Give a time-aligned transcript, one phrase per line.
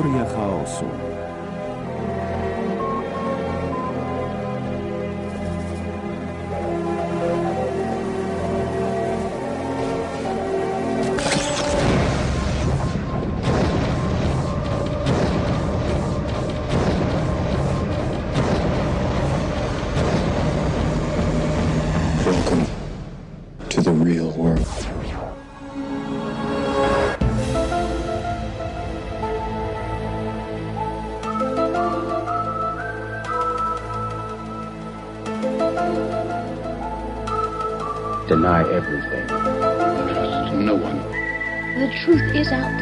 [0.00, 1.09] Teoria chaosu.
[38.50, 39.28] Deny everything.
[39.28, 40.98] Trust no one.
[41.78, 42.79] The truth is out there.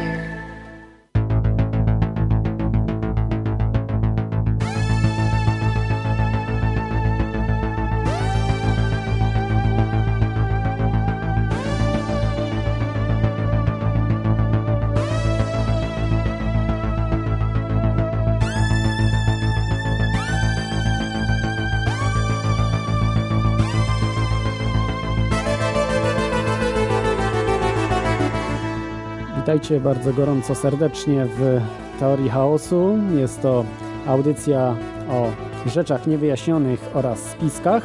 [29.77, 31.61] Bardzo gorąco serdecznie w
[32.01, 32.99] Teorii Chaosu.
[33.17, 33.65] Jest to
[34.07, 34.77] audycja
[35.11, 35.27] o
[35.67, 37.83] rzeczach niewyjaśnionych oraz spiskach.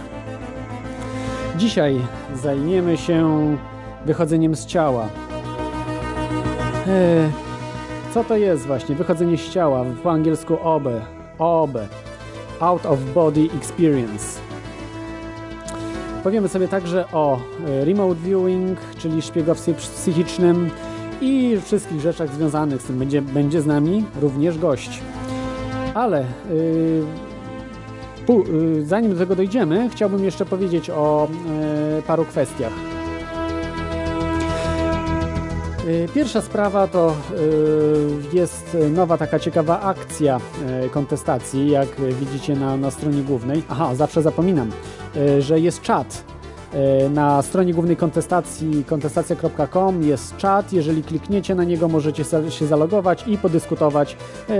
[1.57, 1.99] Dzisiaj
[2.35, 3.57] zajmiemy się
[4.05, 5.09] wychodzeniem z ciała.
[6.87, 7.31] Eee,
[8.13, 9.85] co to jest właśnie wychodzenie z ciała?
[10.03, 10.83] Po angielsku OB.
[11.39, 11.77] OB.
[12.59, 14.39] Out of Body Experience.
[16.23, 20.69] Powiemy sobie także o e, remote viewing, czyli szpiegowstwie psychicznym
[21.21, 22.99] i wszystkich rzeczach związanych z tym.
[22.99, 25.01] Będzie, będzie z nami również gość.
[25.93, 27.05] Ale yy,
[28.53, 31.27] yy, zanim do tego dojdziemy, chciałbym jeszcze powiedzieć o
[31.95, 32.73] yy, paru kwestiach.
[35.87, 40.39] Yy, Pierwsza sprawa to yy, jest nowa taka ciekawa akcja
[40.81, 41.87] yy, kontestacji, jak
[42.19, 43.63] widzicie na, na stronie głównej.
[43.69, 44.71] Aha, zawsze zapominam,
[45.39, 46.32] że jest czat
[47.09, 50.73] na stronie głównej kontestacji kontestacja.com jest czat.
[50.73, 54.17] Jeżeli klikniecie na niego, możecie się zalogować i podyskutować
[54.49, 54.55] e,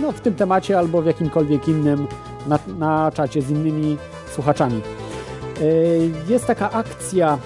[0.00, 2.06] no, w tym temacie albo w jakimkolwiek innym
[2.46, 3.96] na, na czacie z innymi
[4.34, 4.80] słuchaczami.
[4.80, 5.62] E,
[6.32, 7.38] jest taka akcja,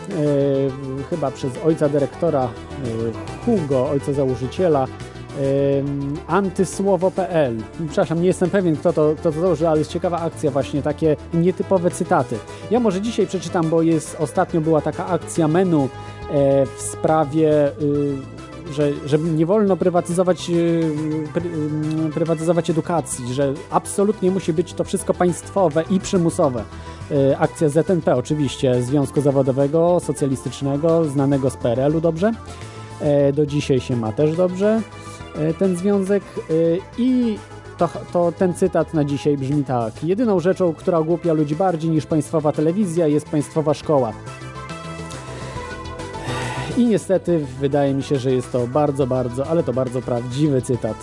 [1.10, 2.48] chyba przez ojca dyrektora
[3.44, 4.86] Hugo, ojca założyciela,
[6.26, 7.56] antysłowo.pl.
[7.86, 11.16] Przepraszam, nie jestem pewien, kto to, kto to założył, ale jest ciekawa akcja właśnie, takie
[11.34, 12.36] nietypowe cytaty.
[12.70, 15.88] Ja może dzisiaj przeczytam, bo jest ostatnio była taka akcja menu
[16.30, 18.42] e, w sprawie y,
[18.72, 20.82] że, że nie wolno prywatyzować, y,
[21.34, 21.50] pry,
[22.08, 26.64] y, prywatyzować edukacji, że absolutnie musi być to wszystko państwowe i przymusowe.
[27.38, 32.32] Akcja ZNP oczywiście, Związku Zawodowego Socjalistycznego, znanego z PRL-u dobrze.
[33.02, 34.80] E, do dzisiaj się ma też dobrze.
[35.36, 36.52] E, ten związek e,
[36.98, 37.38] i
[37.78, 40.04] to, to, ten cytat na dzisiaj brzmi tak.
[40.04, 44.12] Jedyną rzeczą, która ogłupia ludzi bardziej niż państwowa telewizja jest państwowa szkoła.
[46.76, 50.96] I niestety wydaje mi się, że jest to bardzo, bardzo, ale to bardzo prawdziwy cytat.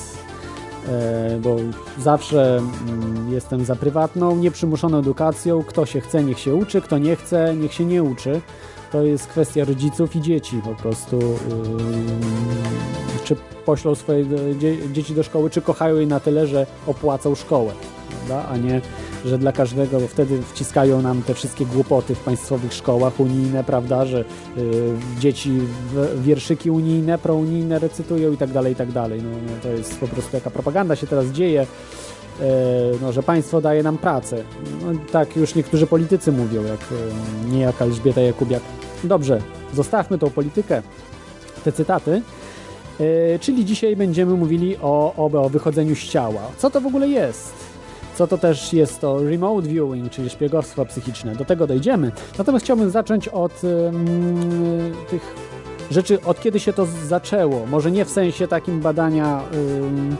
[0.87, 1.55] E, bo
[1.99, 5.63] zawsze mm, jestem za prywatną, nieprzymuszoną edukacją.
[5.63, 8.41] Kto się chce, niech się uczy, kto nie chce, niech się nie uczy
[8.91, 11.19] to jest kwestia rodziców i dzieci po prostu.
[13.23, 13.35] Czy
[13.65, 14.25] poślą swoje
[14.93, 17.71] dzieci do szkoły, czy kochają je na tyle, że opłacą szkołę,
[18.09, 18.49] prawda?
[18.49, 18.81] a nie,
[19.25, 24.05] że dla każdego, bo wtedy wciskają nam te wszystkie głupoty w państwowych szkołach unijne, prawda,
[24.05, 24.25] że
[24.57, 24.63] yy,
[25.19, 25.51] dzieci
[26.15, 29.21] wierszyki unijne, prounijne recytują i tak dalej, i tak dalej.
[29.23, 31.65] No, no, to jest po prostu jaka propaganda się teraz dzieje
[33.01, 34.43] no, że państwo daje nam pracę.
[34.81, 36.79] No, tak już niektórzy politycy mówią, jak
[37.51, 38.61] niejaka Elżbieta Jakubiak.
[39.03, 39.41] Dobrze,
[39.73, 40.81] zostawmy tą politykę,
[41.63, 42.21] te cytaty.
[43.39, 46.41] Czyli dzisiaj będziemy mówili o, o, o wychodzeniu z ciała.
[46.57, 47.53] Co to w ogóle jest?
[48.15, 51.35] Co to też jest to remote viewing, czyli szpiegostwo psychiczne.
[51.35, 52.11] Do tego dojdziemy.
[52.37, 55.35] Natomiast chciałbym zacząć od um, tych
[55.91, 57.65] rzeczy, od kiedy się to zaczęło.
[57.65, 60.17] Może nie w sensie takim badania um,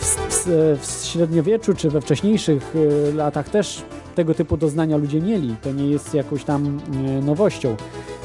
[0.00, 0.46] w, w,
[0.80, 2.74] w średniowieczu czy we wcześniejszych
[3.10, 3.82] e, latach też
[4.18, 5.56] tego typu doznania ludzie mieli.
[5.62, 7.76] To nie jest jakąś tam e, nowością.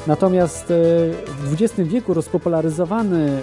[0.08, 0.76] Natomiast e,
[1.28, 3.42] w XX wieku rozpopularyzowany,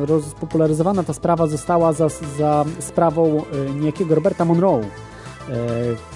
[0.00, 2.08] rozpopularyzowana ta sprawa została za,
[2.38, 3.42] za sprawą
[3.80, 4.80] niejakiego Roberta Monroe,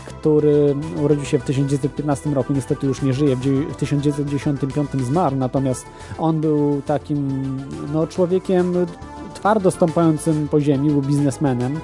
[0.06, 0.74] który
[1.04, 5.86] urodził się w 1915 roku, niestety już nie żyje, w 1995 zmarł, natomiast
[6.18, 7.56] on był takim
[7.92, 8.86] no, człowiekiem
[9.34, 11.80] twardo stąpającym po ziemi, był biznesmenem.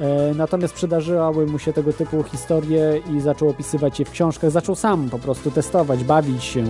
[0.00, 4.50] E, natomiast przydarzyły mu się tego typu historie i zaczął opisywać je w książkach.
[4.50, 6.66] Zaczął sam po prostu testować, bawić się e,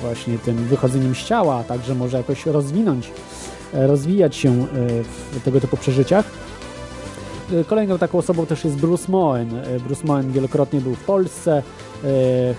[0.00, 3.10] właśnie tym wychodzeniem z ciała, także może jakoś rozwinąć
[3.74, 4.66] e, rozwijać się
[5.32, 6.24] w tego typu przeżyciach.
[7.66, 9.48] Kolejną taką osobą też jest Bruce Moen.
[9.86, 11.62] Bruce Moen wielokrotnie był w Polsce,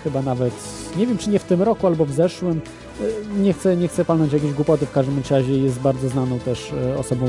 [0.03, 0.53] chyba nawet,
[0.97, 2.61] nie wiem czy nie w tym roku albo w zeszłym.
[3.01, 6.73] E, Nie chcę, nie chcę palnąć jakiejś głupoty, w każdym razie jest bardzo znaną też
[6.73, 7.25] e, osobą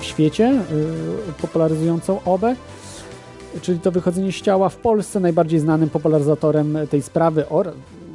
[0.00, 2.56] w świecie, e, popularyzującą obę
[3.62, 7.44] czyli to wychodzenie z ciała w Polsce najbardziej znanym popularyzatorem tej sprawy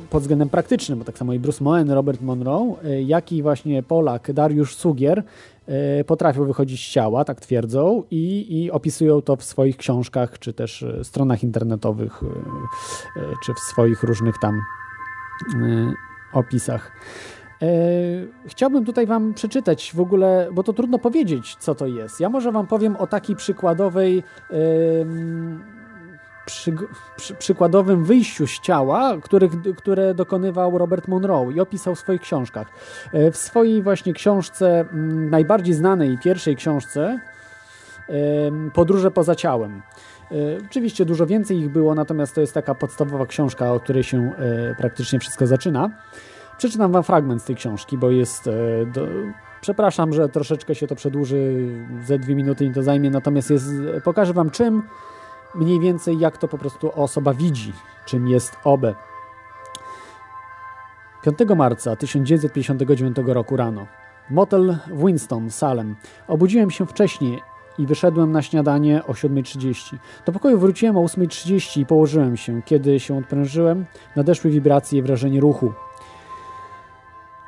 [0.10, 2.75] pod względem praktycznym, bo tak samo i Bruce Moen, Robert Monroe,
[3.06, 5.24] jak i właśnie Polak Dariusz Sugier
[6.07, 10.86] potrafią wychodzić z ciała, tak twierdzą, i, i opisują to w swoich książkach, czy też
[11.04, 12.21] stronach internetowych,
[13.45, 14.62] czy w swoich różnych tam
[16.33, 16.91] opisach.
[17.62, 17.65] E,
[18.47, 22.19] Chciałbym tutaj Wam przeczytać w ogóle, bo to trudno powiedzieć, co to jest.
[22.19, 24.24] Ja może Wam powiem o takiej przykładowej,
[26.45, 26.74] przy,
[27.18, 32.68] przy, przykładowym wyjściu z ciała, których, które dokonywał Robert Monroe i opisał w swoich książkach.
[33.13, 34.85] E, W swojej właśnie książce,
[35.30, 37.19] najbardziej znanej pierwszej książce,
[38.74, 39.81] Podróże poza ciałem.
[40.33, 44.18] E, Oczywiście dużo więcej ich było, natomiast to jest taka podstawowa książka, od której się
[44.18, 45.89] e, praktycznie wszystko zaczyna.
[46.57, 48.47] Przeczytam wam fragment z tej książki, bo jest.
[48.47, 48.51] E,
[48.85, 49.07] do...
[49.62, 51.69] Przepraszam, że troszeczkę się to przedłuży,
[52.06, 53.65] ze dwie minuty mi to zajmie, natomiast jest,
[54.03, 54.83] pokażę wam czym,
[55.56, 57.74] mniej więcej jak to po prostu osoba widzi,
[58.06, 58.95] czym jest OBE.
[61.24, 63.88] 5 marca 1959 roku rano.
[64.30, 65.95] Motel w Winston, Salem.
[66.27, 67.41] Obudziłem się wcześniej
[67.77, 69.97] i wyszedłem na śniadanie o 7.30.
[70.25, 72.61] Do pokoju wróciłem o 8.30 i położyłem się.
[72.65, 73.85] Kiedy się odprężyłem,
[74.15, 75.73] nadeszły wibracje i wrażenie ruchu.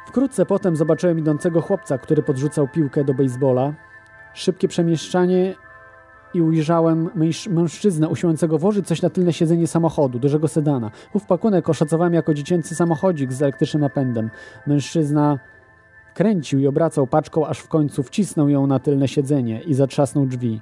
[0.08, 3.74] Wkrótce potem zobaczyłem idącego chłopca, który podrzucał piłkę do baseballa.
[4.34, 5.56] Szybkie przemieszczanie
[6.34, 10.92] i ujrzałem męż- mężczyznę usiłującego włożyć coś na tylne siedzenie samochodu, dużego sedana.
[11.14, 14.30] Ów pakunek oszacowałem jako dziecięcy samochodzik z elektrycznym napędem.
[14.68, 15.40] Mężczyzna
[16.16, 20.62] kręcił i obracał paczką, aż w końcu wcisnął ją na tylne siedzenie i zatrzasnął drzwi.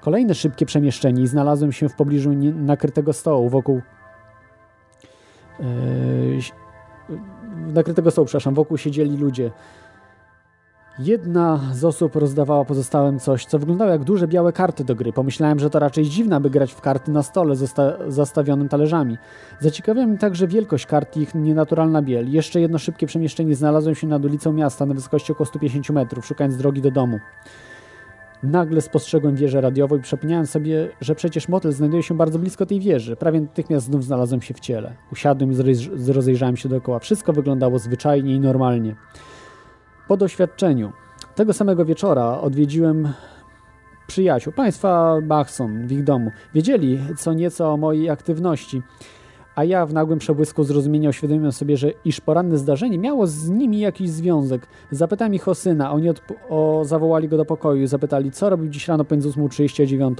[0.00, 3.80] Kolejne szybkie przemieszczenie i znalazłem się w pobliżu nakrytego stołu wokół...
[5.60, 6.38] Yy,
[7.72, 9.50] nakrytego stołu, przepraszam, wokół siedzieli ludzie.
[11.02, 15.12] Jedna z osób rozdawała pozostałym coś, co wyglądało jak duże białe karty do gry.
[15.12, 19.18] Pomyślałem, że to raczej dziwne, aby grać w karty na stole zosta- zastawionym talerzami.
[19.60, 22.32] Zaciekawiła mnie także wielkość kart i ich nienaturalna biel.
[22.32, 26.56] Jeszcze jedno szybkie przemieszczenie znalazłem się nad ulicą miasta na wysokości około 150 metrów, szukając
[26.56, 27.18] drogi do domu.
[28.42, 32.80] Nagle spostrzegłem wieżę radiową i przypomniałem sobie, że przecież motel znajduje się bardzo blisko tej
[32.80, 33.16] wieży.
[33.16, 34.92] Prawie natychmiast znów znalazłem się w ciele.
[35.12, 36.98] Usiadłem i zroz- rozejrzałem się dookoła.
[36.98, 38.94] Wszystko wyglądało zwyczajnie i normalnie.
[40.10, 40.92] Po doświadczeniu
[41.34, 43.12] tego samego wieczora odwiedziłem
[44.06, 46.30] przyjaciół, państwa Bachson w ich domu.
[46.54, 48.82] Wiedzieli co nieco o mojej aktywności,
[49.54, 53.80] a ja w nagłym przebłysku zrozumienia uświadomiłem sobie, że iż poranne zdarzenie miało z nimi
[53.80, 54.66] jakiś związek.
[54.90, 56.08] Zapytałem ich o syna, oni
[56.48, 60.18] o, zawołali go do pokoju, zapytali, co robił dziś rano pomiędzy 8.30 a 9.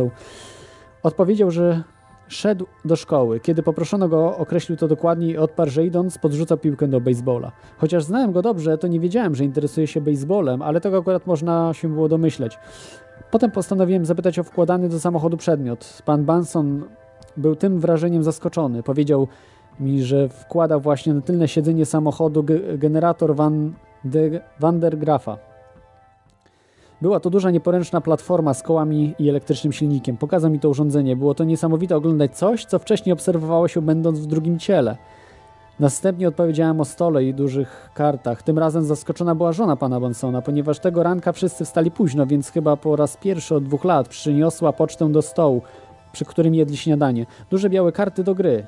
[1.03, 1.83] Odpowiedział, że
[2.31, 3.41] szedł do szkoły.
[3.41, 7.53] Kiedy poproszono go, określił to dokładnie i odparł, że idąc podrzucał piłkę do baseballa.
[7.79, 11.75] Chociaż znałem go dobrze, to nie wiedziałem, że interesuje się baseballem, ale tego akurat można
[11.75, 12.59] się było domyśleć.
[13.31, 16.03] Potem postanowiłem zapytać o wkładany do samochodu przedmiot.
[16.05, 16.85] Pan Banson
[17.37, 18.83] był tym wrażeniem zaskoczony.
[18.83, 19.29] Powiedział
[19.81, 23.73] mi, że wkładał właśnie na tylne siedzenie samochodu ge- generator Van,
[24.05, 24.21] de,
[24.61, 25.50] Van der Graffa.
[27.03, 30.17] Była to duża, nieporęczna platforma z kołami i elektrycznym silnikiem.
[30.17, 31.17] Pokazał mi to urządzenie.
[31.17, 34.97] Było to niesamowite oglądać coś, co wcześniej obserwowało się będąc w drugim ciele.
[35.81, 38.43] Następnie odpowiedziałem o stole i dużych kartach.
[38.43, 42.77] Tym razem zaskoczona była żona pana Bansona, ponieważ tego ranka wszyscy wstali późno, więc chyba
[42.77, 45.63] po raz pierwszy od dwóch lat przyniosła pocztę do stołu,
[46.13, 47.27] przy którym jedli śniadanie.
[47.51, 48.67] Duże białe karty do gry.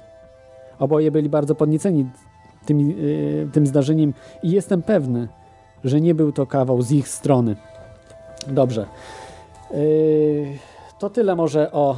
[0.78, 2.06] Oboje byli bardzo podnieceni
[2.66, 5.28] tym, yy, tym zdarzeniem i jestem pewny,
[5.84, 7.56] że nie był to kawał z ich strony.
[8.48, 8.86] Dobrze.
[9.70, 9.78] Yy,
[10.98, 11.96] to tyle może o,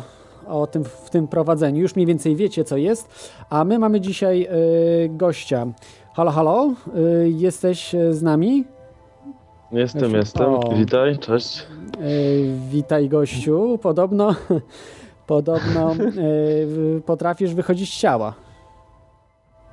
[0.49, 1.83] o tym w tym prowadzeniu.
[1.83, 3.31] Już mniej więcej wiecie, co jest.
[3.51, 5.67] A my mamy dzisiaj yy, gościa.
[6.15, 8.65] Halo, halo, yy, jesteś z nami?
[9.73, 10.55] Jestem, jestem.
[10.55, 10.75] o.
[10.77, 11.67] Witaj, cześć.
[12.71, 13.79] Witaj, gościu.
[13.83, 14.35] Podobno,
[15.27, 15.95] podobno
[17.07, 18.35] potrafisz wychodzić z ciała.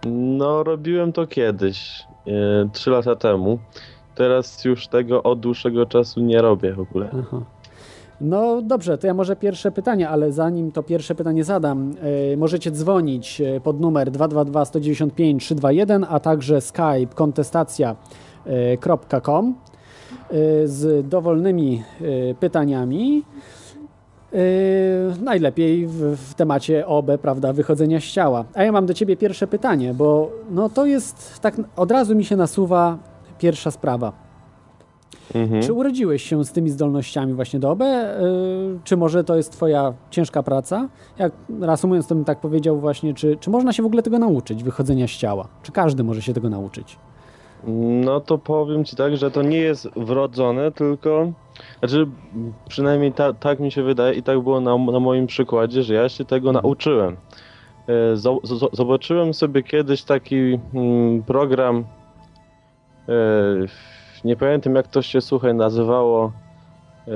[0.06, 2.06] No, robiłem to kiedyś,
[2.74, 3.60] trzy lata temu.
[4.22, 7.10] Teraz już tego od dłuższego czasu nie robię w ogóle.
[7.20, 7.42] Aha.
[8.22, 11.94] No dobrze, to ja może pierwsze pytanie, ale zanim to pierwsze pytanie zadam,
[12.30, 19.56] yy, możecie dzwonić yy, pod numer 222 195 321, a także skype kontestacja.com
[20.32, 23.24] yy, z dowolnymi yy, pytaniami.
[25.22, 28.46] Najlepiej w, w temacie OB, prawda, wychodzenia z ciała.
[28.54, 32.26] A ja mam do ciebie pierwsze pytanie, bo no to jest tak od razu mi
[32.26, 33.11] się nasuwa
[33.42, 34.12] pierwsza sprawa.
[35.36, 35.62] Mhm.
[35.62, 37.82] Czy urodziłeś się z tymi zdolnościami właśnie do OB?
[37.82, 37.86] y,
[38.84, 40.90] Czy może to jest twoja ciężka praca?
[41.20, 44.64] Jak reasumując, to bym tak powiedział właśnie, czy, czy można się w ogóle tego nauczyć,
[44.64, 45.48] wychodzenia z ciała?
[45.64, 46.98] Czy każdy może się tego nauczyć?
[48.04, 51.32] No to powiem ci tak, że to nie jest wrodzone, tylko.
[51.80, 52.08] Znaczy,
[52.70, 56.10] przynajmniej ta, tak mi się wydaje i tak było na, na moim przykładzie, że ja
[56.10, 57.18] się tego nauczyłem.
[57.88, 61.84] E, zo- zo- Zobaczyłem sobie kiedyś taki mm, program.
[63.10, 63.14] E,
[64.26, 66.32] Nie pamiętam jak to się słuchaj nazywało.
[67.08, 67.12] e,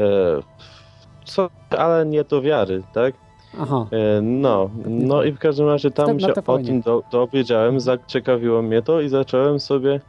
[1.26, 3.14] Co, ale nie do wiary, tak?
[3.62, 7.04] Aha, E, No, no i w każdym razie Tak, tam na się o tym do,
[7.12, 10.00] dowiedziałem, zaciekawiło mnie to i zacząłem sobie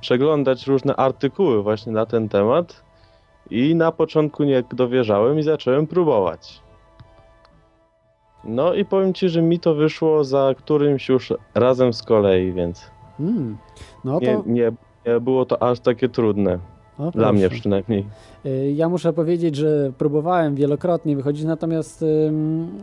[0.00, 2.82] przeglądać różne artykuły właśnie na ten temat
[3.50, 6.62] i na początku nie dowierzałem i zacząłem próbować.
[8.44, 12.90] No i powiem Ci, że mi to wyszło za którymś już razem z kolei, więc
[13.20, 13.56] mm.
[14.04, 14.26] no to...
[14.26, 14.72] nie, nie,
[15.06, 16.58] nie było to aż takie trudne,
[16.98, 18.06] o, dla mnie przynajmniej.
[18.46, 22.04] Y, Ja muszę powiedzieć, że próbowałem wielokrotnie wychodzić, natomiast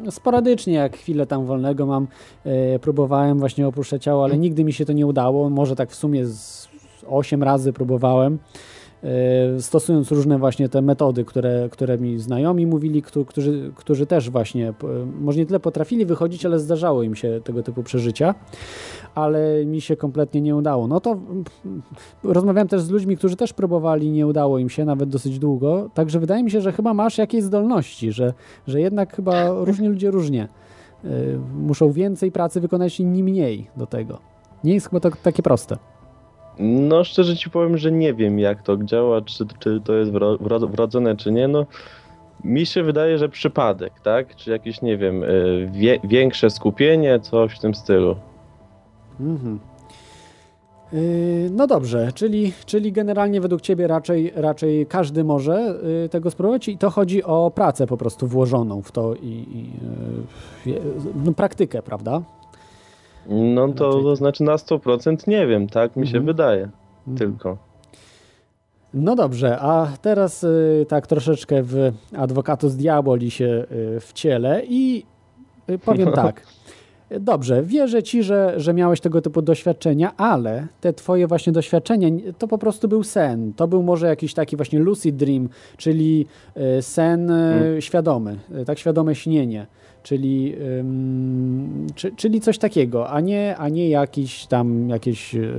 [0.09, 2.07] sporadycznie, jak chwilę tam wolnego mam,
[2.75, 5.49] y, próbowałem właśnie opuszczać ciało, ale nigdy mi się to nie udało.
[5.49, 6.69] Może tak w sumie z
[7.07, 8.38] 8 razy próbowałem,
[9.60, 14.74] stosując różne właśnie te metody, które, które mi znajomi mówili, któ- którzy, którzy też właśnie,
[14.74, 14.88] p-
[15.22, 18.36] może nie tyle potrafili wychodzić, ale zdarzało im się tego typu przeżycia,
[19.15, 20.88] ale mi się kompletnie nie udało.
[20.88, 21.44] No to mm,
[22.24, 26.20] rozmawiałem też z ludźmi, którzy też próbowali, nie udało im się, nawet dosyć długo, także
[26.20, 28.34] wydaje mi się, że chyba masz jakieś zdolności, że,
[28.68, 30.48] że jednak chyba różni ludzie różnie.
[31.06, 34.20] Y, muszą więcej pracy wykonać, inni mniej do tego.
[34.63, 35.77] Nie jest chyba to takie proste.
[36.59, 40.37] No szczerze Ci powiem, że nie wiem jak to działa, czy, czy to jest wro,
[40.37, 41.47] wro, wrodzone, czy nie.
[41.47, 41.65] No,
[42.43, 44.35] mi się wydaje, że przypadek, tak?
[44.35, 48.15] Czy jakieś, nie wiem, y, wie, większe skupienie, coś w tym stylu.
[49.19, 49.59] Mhm.
[50.93, 56.67] Yy, No dobrze, czyli, czyli generalnie według Ciebie raczej, raczej każdy może yy, tego spróbować
[56.67, 59.69] i to chodzi o pracę po prostu włożoną w to i, i
[61.25, 62.21] no, praktykę, prawda?
[63.27, 66.25] No to, Raczej to znaczy na 100% nie wiem, tak mi się Mhm.
[66.25, 66.69] wydaje
[67.07, 67.17] Mhm.
[67.17, 67.57] tylko.
[68.93, 75.03] No dobrze, a teraz y, tak troszeczkę w Advocatus Diaboli się y, wcielę i
[75.69, 76.43] y, powiem tak.
[77.19, 82.07] Dobrze, wierzę ci, że, że miałeś tego typu doświadczenia, ale te twoje właśnie doświadczenia
[82.38, 83.53] to po prostu był sen.
[83.53, 86.25] To był może jakiś taki właśnie lucid dream, czyli
[86.77, 89.67] y, sen y, świadomy, y, tak świadome śnienie.
[90.09, 95.53] Czyli, ym, czy, czyli coś takiego, a nie, a nie jakiś tam jakieś y,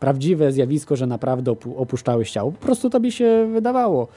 [0.00, 2.52] prawdziwe zjawisko, że naprawdę opu- opuszczałeś ciało.
[2.52, 4.08] Po prostu tobie się wydawało.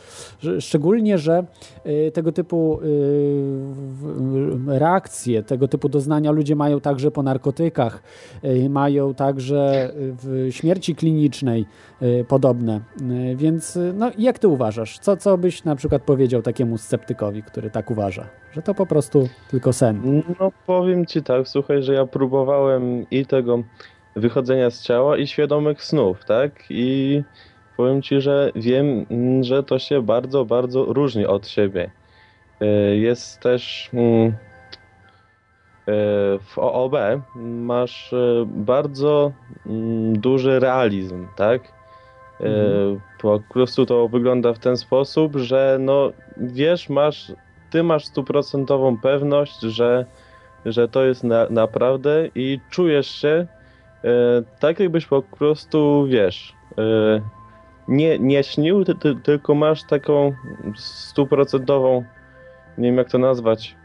[0.59, 1.43] Szczególnie, że
[1.85, 8.03] y, tego typu y, reakcje, tego typu doznania ludzie mają także po narkotykach,
[8.43, 11.65] y, mają także w śmierci klinicznej
[12.27, 12.81] podobne.
[13.31, 14.99] Y, Więc y, no, jak ty uważasz?
[14.99, 18.27] Co, co byś na przykład powiedział takiemu sceptykowi, który tak uważa?
[18.51, 20.23] Że to po prostu tylko sen.
[20.39, 23.63] No powiem ci tak, słuchaj, że ja próbowałem i tego
[24.15, 26.51] wychodzenia z ciała i świadomych snów, tak?
[26.69, 27.23] I
[27.77, 31.89] powiem ci, że wiem, mm, że to się bardzo, bardzo różni od siebie.
[32.93, 34.33] Jest też mm,
[36.41, 36.93] w OOB
[37.35, 38.15] masz
[38.45, 39.31] bardzo
[39.65, 41.78] mm, duży realizm, tak?
[42.41, 42.45] E.
[43.21, 47.31] Po prostu to wygląda w ten sposób, że no wiesz, masz
[47.69, 50.05] ty masz stuprocentową pewność, że,
[50.65, 53.47] że to jest na, naprawdę i czujesz się
[54.03, 54.07] e,
[54.59, 57.21] tak, jakbyś po prostu, wiesz, e,
[57.87, 60.33] nie, nie śnił, ty, ty, tylko masz taką
[60.75, 62.03] stuprocentową,
[62.77, 63.75] nie wiem jak to nazwać,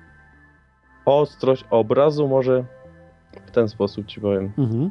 [1.04, 2.64] ostrość obrazu, może
[3.46, 4.52] w ten sposób ci powiem.
[4.58, 4.90] Mhm.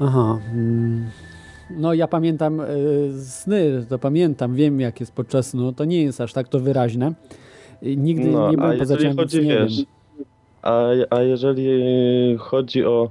[0.00, 0.38] Aha.
[1.70, 2.64] No ja pamiętam y,
[3.24, 7.12] sny, to pamiętam, wiem jak jest podczas snu, to nie jest aż tak to wyraźne.
[7.82, 9.86] Nigdy No, nie byłem poza chodzi, nie wiesz, wiem.
[10.62, 13.10] A, a jeżeli chodzi o,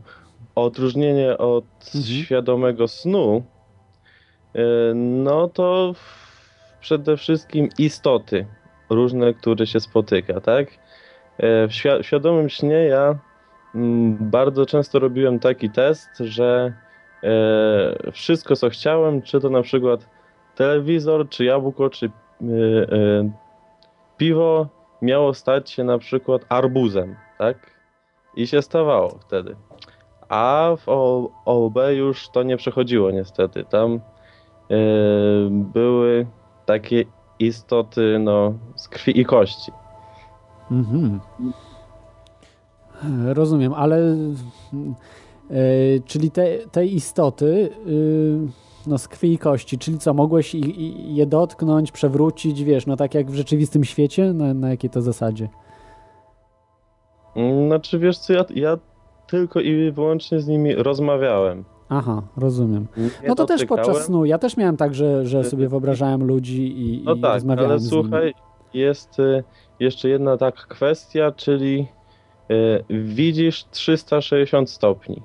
[0.56, 2.04] odróżnienie od Mhm.
[2.04, 3.44] świadomego snu,
[4.56, 4.60] y,
[4.96, 5.96] no to
[6.82, 8.46] przede wszystkim istoty
[8.90, 10.68] różne, które się spotyka, tak?
[10.70, 10.78] Y,
[11.68, 13.20] W świ- w świadomym śnie ja
[13.76, 16.85] mm, bardzo często robiłem taki test, że e,
[18.12, 20.10] wszystko co chciałem, czy to na przykład
[20.56, 22.12] telewizor, czy jabłko, czy y,
[22.46, 23.32] y,
[24.18, 24.68] piwo,
[25.02, 27.58] miało stać się na przykład arbuzem, tak?
[28.36, 29.56] I się stawało wtedy.
[30.30, 30.90] A w
[31.46, 33.66] OB już to nie przechodziło niestety.
[33.66, 34.00] Tam e,
[35.50, 36.28] były
[36.66, 37.04] takie
[37.40, 39.72] istoty no, z krwi i kości.
[40.72, 41.20] Mhm.
[43.04, 44.16] E, Rozumiem, ale e,
[46.06, 48.38] czyli te, te istoty, y,
[48.88, 52.96] no z krwi i kości, czyli co, mogłeś i, i, je dotknąć, przewrócić, wiesz, no
[52.96, 54.34] tak jak w rzeczywistym świecie?
[54.34, 55.50] Na, na jakiej to zasadzie?
[57.36, 58.78] Mm, Znaczy, wiesz co, ja, ja
[59.28, 61.64] tylko i wyłącznie z nimi rozmawiałem.
[61.90, 62.88] Aha, rozumiem.
[62.98, 64.26] Nie No to też podczas snu.
[64.26, 67.80] Ja też miałem tak, że, że sobie wyobrażałem ludzi i, No i tak, rozmawiałem ale
[67.80, 68.04] z nimi.
[68.04, 68.34] słuchaj,
[68.74, 69.44] jest y,
[69.80, 71.88] jeszcze jedna taka kwestia, czyli
[72.52, 75.22] y, widzisz 360 stopni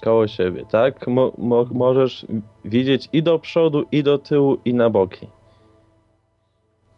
[0.00, 1.06] koło siebie, tak?
[1.06, 2.26] Mo, mo, możesz
[2.64, 5.26] widzieć i do przodu, i do tyłu, i na boki.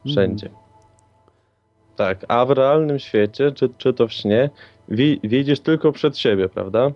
[0.07, 0.47] Wszędzie.
[0.47, 0.65] Mhm.
[1.97, 4.51] Tak, a w realnym świecie, czy, czy to w śnie,
[4.89, 6.91] wi, widzisz tylko przed siebie, prawda?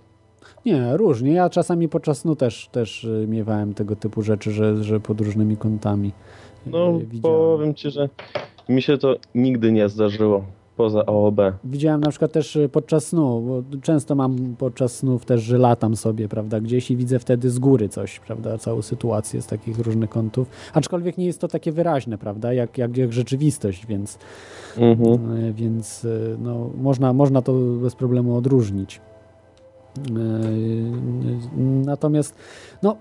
[0.67, 1.33] Nie, różnie.
[1.33, 5.57] Ja czasami podczas snu też, też y, miewałem tego typu rzeczy, że, że pod różnymi
[5.57, 6.09] kątami
[6.67, 7.21] y, No, widziałem.
[7.23, 8.09] powiem ci, że
[8.69, 10.45] mi się to nigdy nie zdarzyło,
[10.77, 11.41] poza OOB.
[11.65, 15.97] Widziałem na przykład też y, podczas snu, bo często mam podczas snów też, że latam
[15.97, 20.11] sobie, prawda, gdzieś i widzę wtedy z góry coś, prawda, całą sytuację z takich różnych
[20.11, 20.49] kątów.
[20.73, 24.19] Aczkolwiek nie jest to takie wyraźne, prawda, jak, jak, jak rzeczywistość, więc,
[24.77, 25.37] Mhm.
[25.37, 27.53] y, więc y, no, można, można to
[27.83, 29.01] bez problemu odróżnić.
[31.85, 32.35] Natomiast,
[32.83, 32.97] no,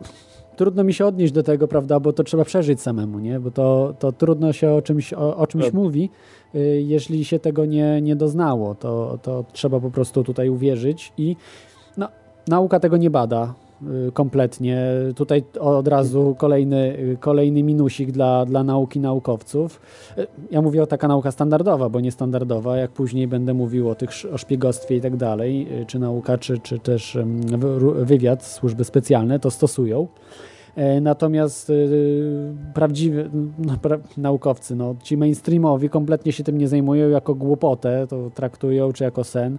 [0.55, 3.39] trudno mi się odnieść do tego, prawda, bo to trzeba przeżyć samemu, nie?
[3.39, 5.79] Bo to, to trudno się o czymś, o, o czymś Prawda.
[5.79, 6.09] mówi,
[6.55, 11.35] y, jeśli się tego nie, nie doznało, to, to trzeba po prostu tutaj uwierzyć i
[11.97, 12.07] no,
[12.47, 13.53] nauka tego nie bada
[14.13, 14.87] kompletnie.
[15.15, 19.81] Tutaj od razu kolejny, y, kolejny minusik dla, dla nauki naukowców.
[20.17, 24.09] Y, Ja mówię o taka nauka standardowa, bo niestandardowa, jak później będę mówił o tych
[24.33, 27.17] o szpiegostwie i tak dalej, y, czy nauka, czy, czy też
[27.95, 30.07] wywiad, służby specjalne to stosują.
[30.75, 33.17] E, Natomiast y, prawdziwi
[33.59, 33.77] no,
[34.17, 39.23] naukowcy, no, ci mainstreamowi kompletnie się tym nie zajmują jako głupotę, to traktują czy jako
[39.23, 39.57] sen.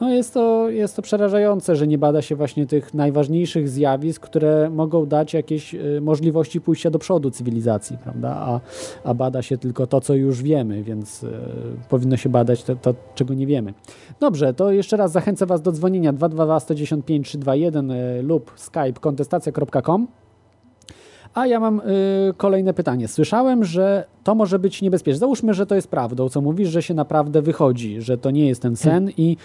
[0.00, 4.70] No jest to, jest to przerażające, że nie bada się właśnie tych najważniejszych zjawisk, które
[4.70, 8.30] mogą dać jakieś y, możliwości pójścia do przodu cywilizacji, prawda?
[8.30, 8.60] A,
[9.04, 11.26] a bada się tylko to, co już wiemy, więc
[11.88, 13.74] powinno się badać to, to, czego nie wiemy.
[14.20, 20.08] Dobrze, to jeszcze raz zachęcę Was do dzwonienia 222 195 321 y, lub skype kontestacja.com.
[21.34, 21.82] A ja mam y,
[22.36, 23.08] kolejne pytanie.
[23.08, 25.18] Słyszałem, że to może być niebezpieczne.
[25.18, 28.62] Załóżmy, że to jest prawdą, co mówisz, że się naprawdę wychodzi, że to nie jest
[28.62, 29.36] ten sen i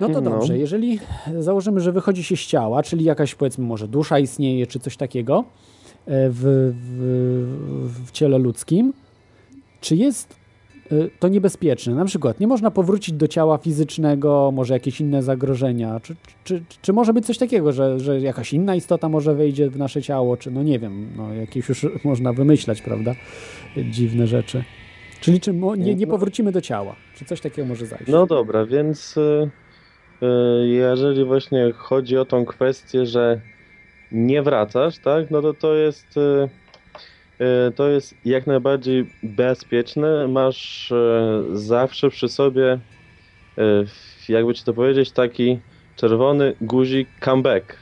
[0.00, 0.30] no to No.
[0.30, 0.98] dobrze, jeżeli
[1.38, 5.38] założymy, że wychodzi się z ciała, czyli jakaś powiedzmy może dusza istnieje, czy coś takiego
[6.06, 8.92] e, w, w, w ciele ludzkim,
[9.80, 10.36] czy jest
[11.18, 11.94] to niebezpieczne?
[11.94, 16.92] Na przykład nie można powrócić do ciała fizycznego, może jakieś inne zagrożenia, czy, czy, czy,
[16.92, 20.50] może być coś takiego, że, że jakaś inna istota może wejdzie w nasze ciało, czy
[20.50, 23.14] no nie wiem, no jakieś już można wymyślać, prawda?
[23.90, 24.64] Dziwne rzeczy.
[25.20, 26.96] Czyli czy nie, nie powrócimy do ciała?
[27.14, 28.04] Czy coś takiego może zajść?
[28.08, 29.50] No dobra, więc y,
[30.22, 33.40] y, jeżeli właśnie chodzi o tą kwestię, że
[34.12, 36.48] nie wracasz, tak, no to to jest y, y,
[37.74, 40.28] to jest jak najbardziej bezpieczne.
[40.28, 40.94] Masz y,
[41.52, 42.80] zawsze przy sobie,
[43.60, 43.62] y,
[44.28, 45.60] jakby ci to powiedzieć, taki
[45.94, 47.78] czerwony guzik comeback.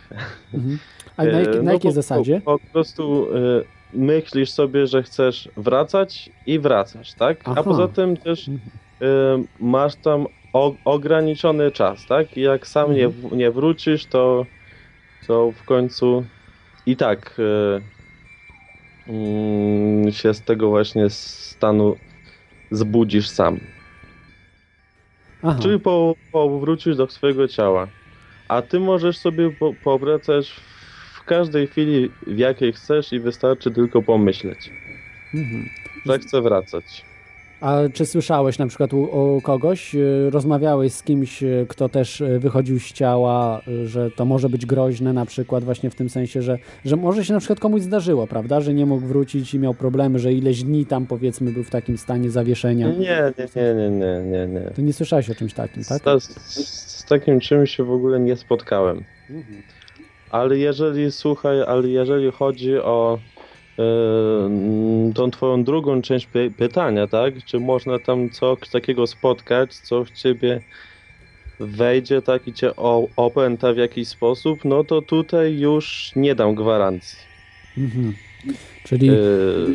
[0.55, 0.79] Mhm.
[1.17, 2.41] A na, jak, E, na no jakiej po- zasadzie?
[2.45, 3.29] Po, po prostu
[3.93, 7.41] myślisz sobie, że chcesz wracać i wracasz, tak?
[7.45, 7.55] Aha.
[7.61, 9.47] A poza tym też Mhm.
[9.59, 12.37] masz tam o, ograniczony czas, tak?
[12.37, 13.31] I jak sam nie, Mhm.
[13.31, 14.47] w- nie wrócisz, to,
[15.27, 16.25] to w końcu
[16.87, 17.41] i tak
[19.09, 21.97] mm, się z tego właśnie stanu
[22.71, 23.61] zbudzisz sam.
[25.43, 25.59] Aha.
[25.63, 27.89] Czyli po, powrócisz do swojego ciała.
[28.49, 30.51] A ty możesz sobie po, powracać
[31.15, 34.71] w każdej chwili, w jakiej chcesz i wystarczy tylko pomyśleć,
[35.35, 35.69] Mhm.
[36.07, 37.05] że chcę wracać.
[37.61, 42.21] A czy słyszałeś na przykład u, u kogoś, y, rozmawiałeś z kimś, y, kto też
[42.21, 46.43] y, wychodził z ciała, że to może być groźne na przykład właśnie w tym sensie,
[46.43, 49.75] że, że może się na przykład komuś zdarzyło, prawda, że nie mógł wrócić i miał
[49.75, 52.89] problemy, że ileś dni tam powiedzmy był w takim stanie zawieszenia.
[52.89, 54.47] Nie, nie, nie, nie, nie, nie.
[54.47, 54.71] nie.
[54.71, 56.03] To nie słyszałeś o czymś takim, tak?
[56.21, 59.05] Z, z, z takim czymś się w ogóle nie spotkałem.
[60.31, 63.19] Ale jeżeli, słuchaj, ale jeżeli chodzi o
[65.15, 67.35] tą twoją drugą część py pytania, tak?
[67.45, 70.61] Czy można tam coś takiego spotkać, co w ciebie
[71.61, 72.71] wejdzie, tak, i cię
[73.17, 77.19] opęta w jakiś sposób, no to tutaj już nie dam gwarancji.
[77.79, 78.15] Mhm.
[78.85, 79.13] Czyli E,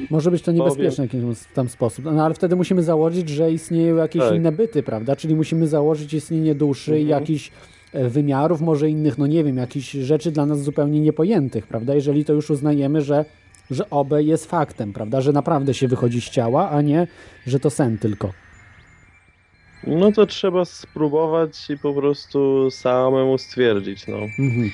[0.09, 3.51] może być to powiem- niebezpieczne w jakimś tam sposób, no ale wtedy musimy założyć, że
[3.51, 4.35] istnieją jakieś Tak.
[4.35, 5.15] inne byty, prawda?
[5.15, 7.21] Czyli musimy założyć istnienie duszy i Mhm.
[7.21, 7.51] jakichś
[7.93, 11.95] e, wymiarów, może innych, no nie wiem, jakichś rzeczy dla nas zupełnie niepojętych, prawda?
[11.95, 13.25] Jeżeli to już uznajemy, że,
[13.71, 15.21] że obe jest faktem, prawda?
[15.21, 17.07] Że naprawdę się wychodzi z ciała, a nie,
[17.47, 18.31] że to sen tylko.
[19.87, 24.17] no to trzeba spróbować i po prostu samemu stwierdzić, no.
[24.17, 24.71] Mhm.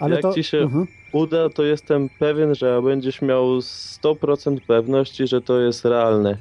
[0.00, 0.32] Ale Jak to...
[0.34, 0.86] ci się- Mhm.
[1.12, 6.36] uda, to jestem pewien, że będziesz miał 100% pewności, że to jest realne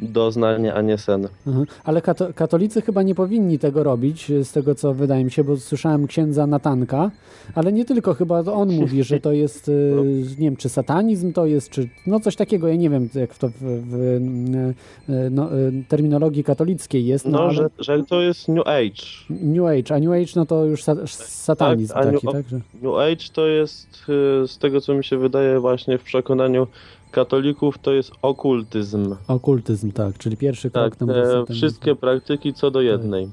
[0.00, 1.28] doznanie, a nie sen.
[1.46, 1.66] Mhm.
[1.84, 5.56] Ale kato katolicy chyba nie powinni tego robić, z tego co wydaje mi się, bo
[5.56, 7.10] słyszałem księdza Natanka,
[7.54, 9.94] ale nie tylko, chyba on mówi, że to jest, y,
[10.38, 13.48] nie wiem, czy satanizm to jest, czy no coś takiego, ja nie wiem, jak to
[13.48, 17.24] w, w y, no, y, terminologii katolickiej jest.
[17.24, 19.02] No, No, ale że, że to jest New Age.
[19.30, 22.48] New Age, a New Age no to już sa satanizm Tak, taki, New- tak?
[22.48, 22.60] Że...
[22.82, 23.88] New Age to jest,
[24.42, 26.66] y, z tego co mi się wydaje, właśnie w przekonaniu
[27.10, 29.16] katolików, to jest okultyzm.
[29.28, 33.28] Okultyzm, tak, czyli pierwszy krok Tak, te wszystkie praktyki co do jednej.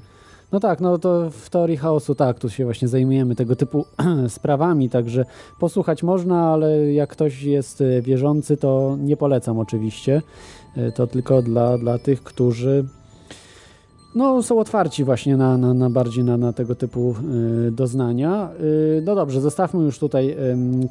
[0.52, 3.84] No tak, no to w teorii chaosu tak, tu się właśnie zajmujemy tego typu
[4.28, 5.24] sprawami, także
[5.60, 10.22] posłuchać można, ale jak ktoś jest e, wierzący, to nie polecam oczywiście.
[10.76, 12.84] E, To tylko dla, dla tych, którzy
[14.14, 17.14] no, są otwarci właśnie na, na, na bardziej na, na tego typu
[17.68, 18.48] e, doznania.
[19.02, 20.36] No dobrze, zostawmy już tutaj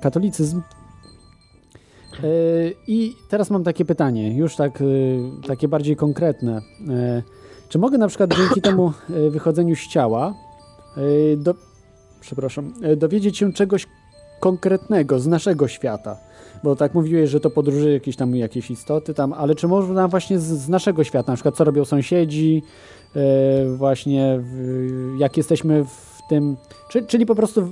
[0.02, 0.62] katolicyzm.
[2.24, 2.28] E,
[2.88, 4.86] I teraz mam takie pytanie, już tak, e,
[5.48, 6.62] takie bardziej konkretne.
[6.90, 7.24] E,
[7.70, 8.94] Czy mogę na przykład dzięki temu
[9.30, 10.34] wychodzeniu z ciała
[11.38, 11.54] do,
[12.22, 13.88] przepraszam, dowiedzieć się czegoś
[14.40, 16.18] konkretnego z naszego świata?
[16.64, 20.40] Bo tak mówiłeś, że to podróży jakieś tam jakieś istoty tam, ale czy można właśnie
[20.40, 22.64] z, z naszego świata, na przykład co robią sąsiedzi,
[23.78, 24.40] właśnie
[25.18, 26.56] jak jesteśmy w tym,
[26.90, 27.70] czy, czyli po prostu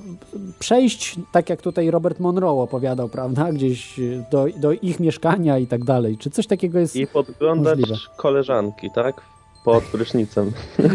[0.60, 4.00] przejść, tak jak tutaj Robert Monroe opowiadał, prawda, gdzieś
[4.32, 6.18] do, do ich mieszkania i tak dalej.
[6.18, 8.00] Czy coś takiego jest I podglądać Możliwe.
[8.18, 9.22] koleżanki, tak?
[9.66, 10.52] Pod prysznicem.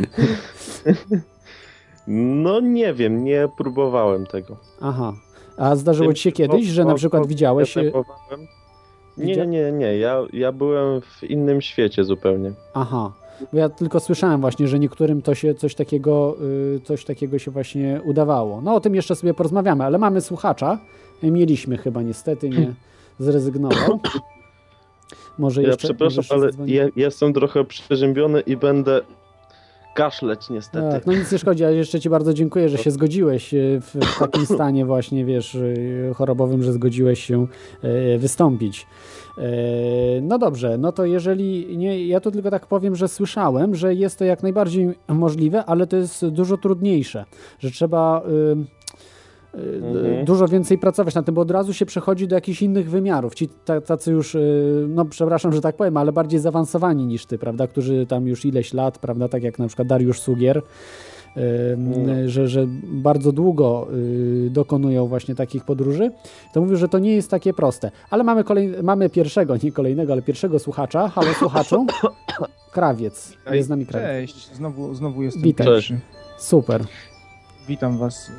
[2.42, 4.56] no nie wiem, nie próbowałem tego.
[4.80, 5.12] Aha.
[5.56, 7.76] A zdarzyło ci się kiedyś, że na przykład widziałeś...
[7.76, 8.48] ja próbowałem.
[9.18, 9.98] Nie, nie, nie, nie.
[9.98, 12.52] Ja, ja byłem w innym świecie zupełnie.
[12.74, 13.12] Aha.
[13.53, 16.37] Bo ja tylko słyszałem właśnie, że niektórym to się coś takiego,
[16.77, 18.61] y, coś takiego się właśnie udawało.
[18.61, 20.79] No o tym jeszcze sobie porozmawiamy, ale mamy słuchacza.
[21.22, 22.74] Mieliśmy chyba niestety, nie
[23.18, 24.01] zrezygnował.
[25.38, 26.72] Może Ja jeszcze przepraszam, może ale zadzwoni.
[26.72, 29.01] ja, jestem trochę przeziębiony i będę
[29.98, 30.90] kaszleć niestety.
[30.90, 33.94] Tak, no nic nie szkodzi, ale jeszcze Ci bardzo dziękuję, że się zgodziłeś y, w,
[33.94, 37.46] w takim stanie właśnie, wiesz, y, chorobowym, że zgodziłeś się
[37.84, 38.87] y, wystąpić.
[40.22, 44.18] No dobrze, no to jeżeli nie, ja tu tylko tak powiem, że słyszałem, że jest
[44.18, 47.24] to jak najbardziej możliwe, ale to jest dużo trudniejsze,
[47.58, 48.77] że trzeba y,
[49.82, 50.24] Mhm.
[50.24, 53.34] dużo więcej pracować na tym, bo od razu się przechodzi do jakichś innych wymiarów.
[53.34, 57.38] Ci ta- tacy już, y, no przepraszam, że tak powiem, ale bardziej zaawansowani niż ty,
[57.38, 61.40] prawda, którzy tam już ileś lat, prawda, tak jak na przykład Dariusz Sugier, y,
[61.78, 62.28] No.
[62.28, 66.10] że, że bardzo długo y, dokonują właśnie takich podróży,
[66.52, 67.90] to mówił, że to nie jest takie proste.
[68.10, 71.08] Ale mamy, kolej, mamy pierwszego, nie kolejnego, ale pierwszego słuchacza.
[71.08, 71.86] Halo słuchaczu?
[72.72, 73.32] Krawiec.
[73.52, 74.08] Jest z nami krawiec.
[74.30, 75.66] Cześć, znowu, znowu jestem Witaj.
[76.38, 76.84] Super.
[77.68, 78.30] Witam Was.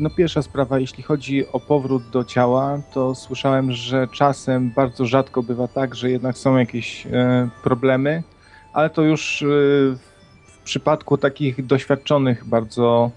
[0.00, 5.42] No pierwsza sprawa, jeśli chodzi o powrót do ciała, to słyszałem, że czasem bardzo rzadko
[5.42, 8.22] bywa tak, że jednak są jakieś e, problemy,
[8.72, 9.46] ale to już e,
[10.46, 13.10] w przypadku takich doświadczonych bardzo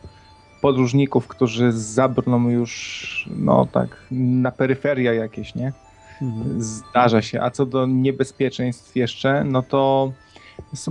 [0.61, 5.73] podróżników, którzy zabrną już no tak na peryferia jakieś, nie?
[6.21, 6.61] Mhm.
[6.61, 7.41] Zdarza się.
[7.41, 10.11] A co do niebezpieczeństw jeszcze, no to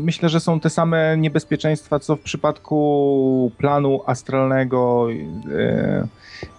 [0.00, 5.08] myślę, że są te same niebezpieczeństwa, co w przypadku planu astralnego,
[5.52, 6.06] e,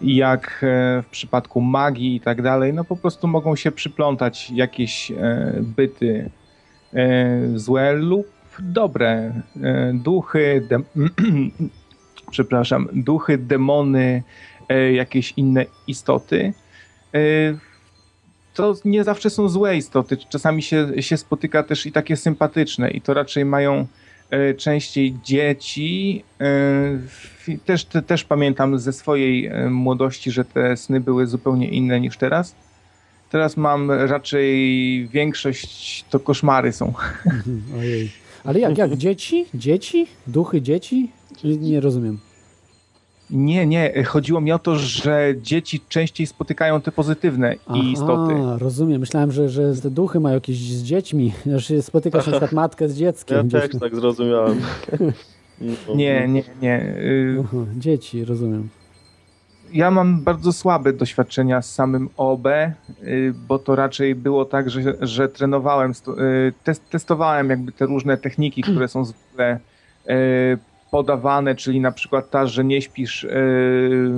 [0.01, 2.73] jak e, w przypadku magii i tak dalej.
[2.73, 6.29] No po prostu mogą się przyplątać jakieś e, byty
[7.55, 8.27] złe lub
[8.59, 9.33] dobre.
[9.93, 10.85] Duchy, dem-
[12.31, 14.23] przepraszam, duchy, demony,
[14.93, 16.53] jakieś inne istoty.
[18.55, 20.17] To nie zawsze są złe istoty.
[20.29, 23.87] Czasami się, się spotyka też i takie sympatyczne, i to raczej mają
[24.29, 26.23] e, częściej dzieci.
[26.41, 31.99] E, też, te, też pamiętam ze swojej e, młodości, że te sny były zupełnie inne
[31.99, 32.55] niż teraz.
[33.31, 36.93] Teraz mam raczej większość to koszmary są.
[37.25, 38.11] Mhm, Ojej.
[38.43, 38.95] Ale jak, jak?
[38.95, 39.45] Dzieci?
[39.53, 40.07] Dzieci?
[40.27, 41.11] Duchy dzieci?
[41.43, 42.19] Nie rozumiem.
[43.29, 48.33] Nie, nie, chodziło mi o to, że dzieci częściej spotykają te pozytywne i istoty.
[48.57, 48.99] Rozumiem.
[48.99, 51.33] Myślałem, że, że te duchy mają jakieś z dziećmi.
[51.55, 53.37] Że spotykasz na przykład matkę z dzieckiem.
[53.37, 54.61] Ja gdzieś też tak zrozumiałem.
[55.95, 56.81] Nie, nie, nie.
[56.81, 58.69] y, Aha, dzieci, rozumiem.
[59.73, 64.81] Ja mam bardzo słabe doświadczenia z samym OB, y, bo to raczej było tak, że,
[65.01, 69.59] że trenowałem, y, test, testowałem jakby te różne techniki, które są zwykle
[70.95, 74.11] podawane, czyli na przykład ta, że nie śpisz, y,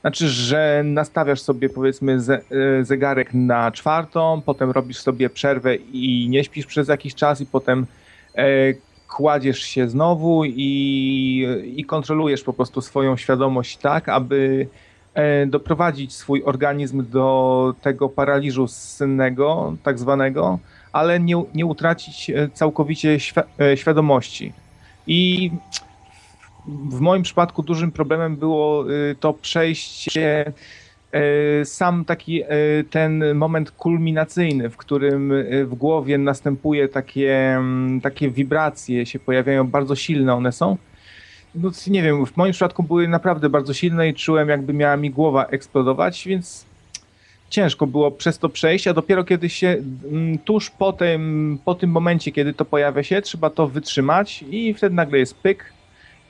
[0.00, 2.40] znaczy, że nastawiasz sobie powiedzmy ze,
[2.80, 7.46] y, zegarek na czwartą, potem robisz sobie przerwę i nie śpisz przez jakiś czas i
[7.46, 7.86] potem
[8.38, 8.78] y,
[9.08, 14.66] kładziesz się znowu i, i kontrolujesz po prostu swoją świadomość tak, aby
[15.14, 20.58] e, doprowadzić swój organizm do tego paraliżu sennego, tak zwanego,
[20.92, 24.52] ale nie, nie utracić e, całkowicie świ- e, świadomości.
[25.06, 25.50] I
[26.88, 30.52] w moim przypadku dużym problemem było y, to przejście,
[31.60, 32.46] y, sam taki y,
[32.90, 35.32] ten moment kulminacyjny, w którym
[35.64, 40.76] w głowie następuje takie, mm, takie wibracje, się pojawiają bardzo silne one są.
[41.54, 45.10] No nie wiem, w moim przypadku były naprawdę bardzo silne i czułem jakby miała mi
[45.10, 46.66] głowa eksplodować, więc
[47.50, 51.90] ciężko było przez to przejść, a dopiero kiedy się mm, tuż po tym, po tym
[51.90, 55.72] momencie, kiedy to pojawia się, trzeba to wytrzymać i wtedy nagle jest pyk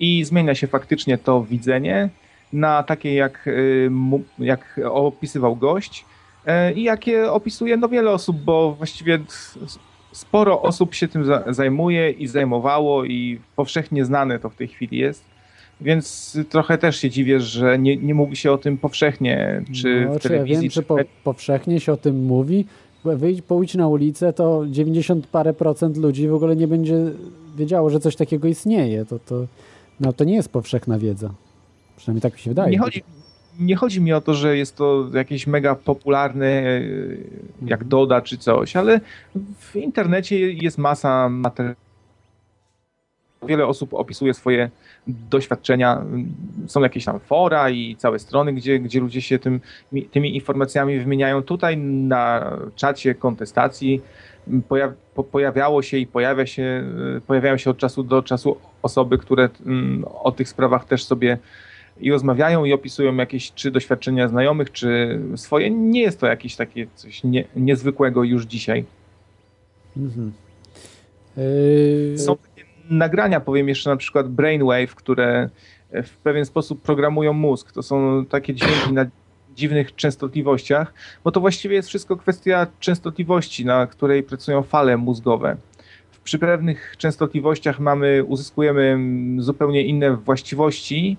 [0.00, 2.08] i zmienia się faktycznie to widzenie
[2.52, 3.90] na takie, jak, y,
[4.38, 6.04] jak opisywał gość
[6.46, 9.18] e, i jakie opisuje no wiele osób, bo właściwie
[10.12, 14.98] sporo osób się tym za- zajmuje i zajmowało i powszechnie znane to w tej chwili
[14.98, 15.24] jest.
[15.80, 20.14] Więc trochę też się dziwię, że nie, nie mówi się o tym powszechnie, czy no,
[20.14, 22.66] w czy ja telewizji, wiem, czy czy po, powszechnie się o tym mówi.
[23.04, 26.96] Wyjdź, pójdź na ulicę, to 90 parę procent ludzi w ogóle nie będzie
[27.56, 29.04] wiedziało, że coś takiego istnieje.
[29.04, 29.46] To, to,
[30.00, 31.30] no, to nie jest powszechna wiedza.
[31.96, 32.70] Przynajmniej tak mi się wydaje.
[32.70, 33.02] Nie chodzi,
[33.60, 36.62] nie chodzi mi o to, że jest to jakieś mega popularne,
[37.66, 39.00] jak Doda czy coś, ale
[39.58, 41.90] w internecie jest masa materiałów.
[43.48, 44.70] Wiele osób opisuje swoje
[45.06, 46.04] doświadczenia.
[46.66, 49.60] Są jakieś tam fora i całe strony, gdzie, gdzie ludzie się tym,
[50.10, 51.42] tymi informacjami wymieniają.
[51.42, 54.02] Tutaj na czacie kontestacji
[54.68, 56.84] pojaw, po, pojawiało się i pojawia się,
[57.16, 61.38] e, pojawiają się od czasu do czasu osoby, które mm, o tych sprawach też sobie
[62.00, 65.70] i rozmawiają i opisują jakieś czy doświadczenia znajomych, czy swoje.
[65.70, 68.84] Nie jest to jakieś takie coś nie, niezwykłego już dzisiaj.
[69.96, 70.32] Mhm.
[71.36, 75.50] Yy, Są takie nagrania, powiem jeszcze na przykład Brainwave, które
[75.92, 77.72] w pewien sposób programują mózg.
[77.72, 79.06] To są takie dźwięki na
[79.54, 85.56] dziwnych częstotliwościach, bo to właściwie jest wszystko kwestia częstotliwości, na której pracują fale mózgowe.
[86.24, 88.98] Przy pewnych częstotliwościach mamy, uzyskujemy
[89.38, 91.16] zupełnie inne właściwości,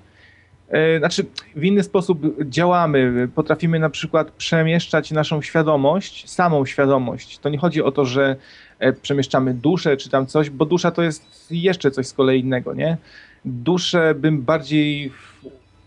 [0.71, 3.29] E, Znaczy, w inny sposób działamy.
[3.35, 7.37] Potrafimy na przykład przemieszczać naszą świadomość, samą świadomość.
[7.37, 8.35] To nie chodzi o to, że
[8.79, 12.73] e, przemieszczamy duszę czy tam coś, bo dusza to jest jeszcze coś z kolei innego,
[12.73, 12.97] nie?
[13.45, 15.11] Duszę bym bardziej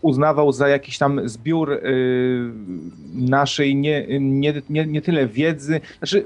[0.05, 2.51] uznawał za jakiś tam zbiór y,
[3.13, 6.23] naszej nie, nie, nie, nie tyle wiedzy, znaczy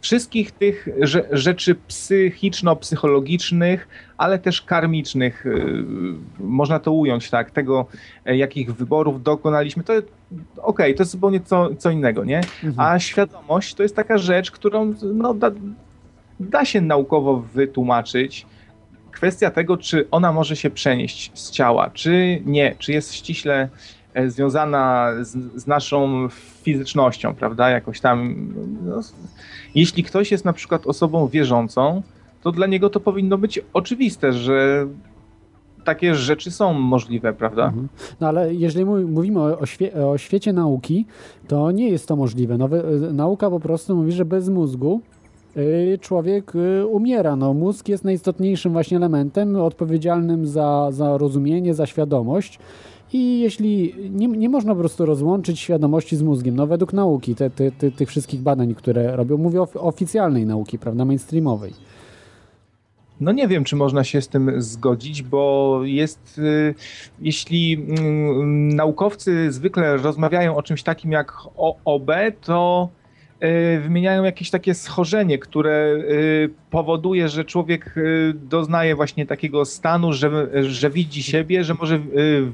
[0.00, 5.84] wszystkich tych rze- rzeczy psychiczno-psychologicznych, ale też karmicznych, y,
[6.40, 7.86] można to ująć tak, tego
[8.24, 9.92] e, jakich wyborów dokonaliśmy, to
[10.62, 12.40] okej, to jest zupełnie co, co innego, nie?
[12.76, 15.50] A świadomość to jest taka rzecz, którą no, da,
[16.40, 18.46] da się naukowo wytłumaczyć.
[19.12, 23.68] Kwestia tego, czy ona może się przenieść z ciała, czy nie, czy jest ściśle
[24.14, 26.28] e, związana z, z naszą
[26.62, 27.70] fizycznością, prawda?
[27.70, 28.48] Jakoś tam.
[28.84, 29.00] No,
[29.74, 32.02] jeśli ktoś jest na przykład osobą wierzącą,
[32.42, 34.86] to dla niego to powinno być oczywiste, że
[35.84, 37.64] takie rzeczy są możliwe, prawda?
[37.64, 37.88] Mhm.
[38.20, 41.06] No ale jeżeli mówimy o, świe, o świecie nauki,
[41.48, 42.58] to nie jest to możliwe.
[42.58, 45.00] No, wy- y, nauka po prostu mówi, że bez mózgu
[46.00, 47.36] człowiek y, umiera.
[47.36, 52.58] No, mózg jest najistotniejszym właśnie elementem odpowiedzialnym za, za rozumienie, za świadomość.
[53.12, 57.50] I jeśli nie, nie można po prostu rozłączyć świadomości z mózgiem, no według nauki, te,
[57.50, 61.72] te, te, tych wszystkich badań, które robią, mówię o oficjalnej nauki, prawda, mainstreamowej.
[63.20, 66.74] No nie wiem, czy można się z tym zgodzić, bo jest, y,
[67.20, 71.32] jeśli mm, naukowcy zwykle rozmawiają o czymś takim jak
[71.84, 72.97] OB, to y,
[73.82, 80.48] wymieniają jakieś takie schorzenie, które y, powoduje, że człowiek y, doznaje właśnie takiego stanu, że,
[80.64, 82.00] że widzi siebie, że może y,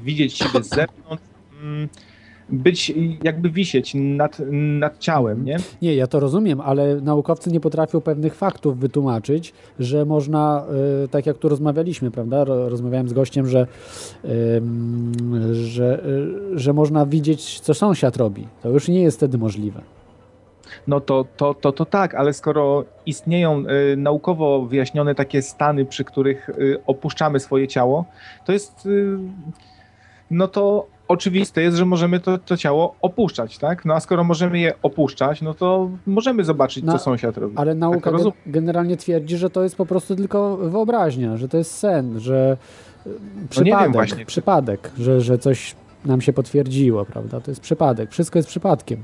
[0.03, 1.23] widzieć siebie z zewnątrz,
[1.63, 1.89] mm,
[2.49, 2.93] być
[3.23, 4.41] jakby wisieć nad,
[4.79, 5.57] nad ciałem, nie?
[5.81, 10.65] Nie, ja to rozumiem, ale naukowcy nie potrafią pewnych faktów wytłumaczyć, że można,
[11.03, 12.43] y, tak jak tu rozmawialiśmy, prawda?
[12.43, 13.67] Ro- Rozmawiałem z gościem, że,
[14.57, 15.11] ym,
[15.53, 16.05] że,
[16.53, 18.47] y, że można widzieć, co sąsiad robi.
[18.63, 19.81] To już nie jest wtedy możliwe.
[20.87, 26.03] No to, to, to, to tak, ale skoro istnieją y, naukowo wyjaśnione takie stany, przy
[26.03, 28.05] których y, opuszczamy swoje ciało,
[28.45, 28.85] to jest.
[28.85, 29.17] Y,
[30.31, 33.85] no to oczywiste jest, że możemy to, to ciało opuszczać, tak?
[33.85, 37.57] No a skoro możemy je opuszczać, no to możemy zobaczyć, No, co sąsiad robi.
[37.57, 38.37] Ale nauka Tak gen- rozumiem.
[38.45, 42.57] generalnie twierdzi, że to jest po prostu tylko wyobraźnia, że to jest sen, że
[43.07, 44.25] y, No nie wiem przypadek, właśnie.
[44.25, 47.39] przypadek że, że coś nam się potwierdziło, prawda?
[47.41, 48.11] To jest przypadek.
[48.11, 49.03] Wszystko jest przypadkiem.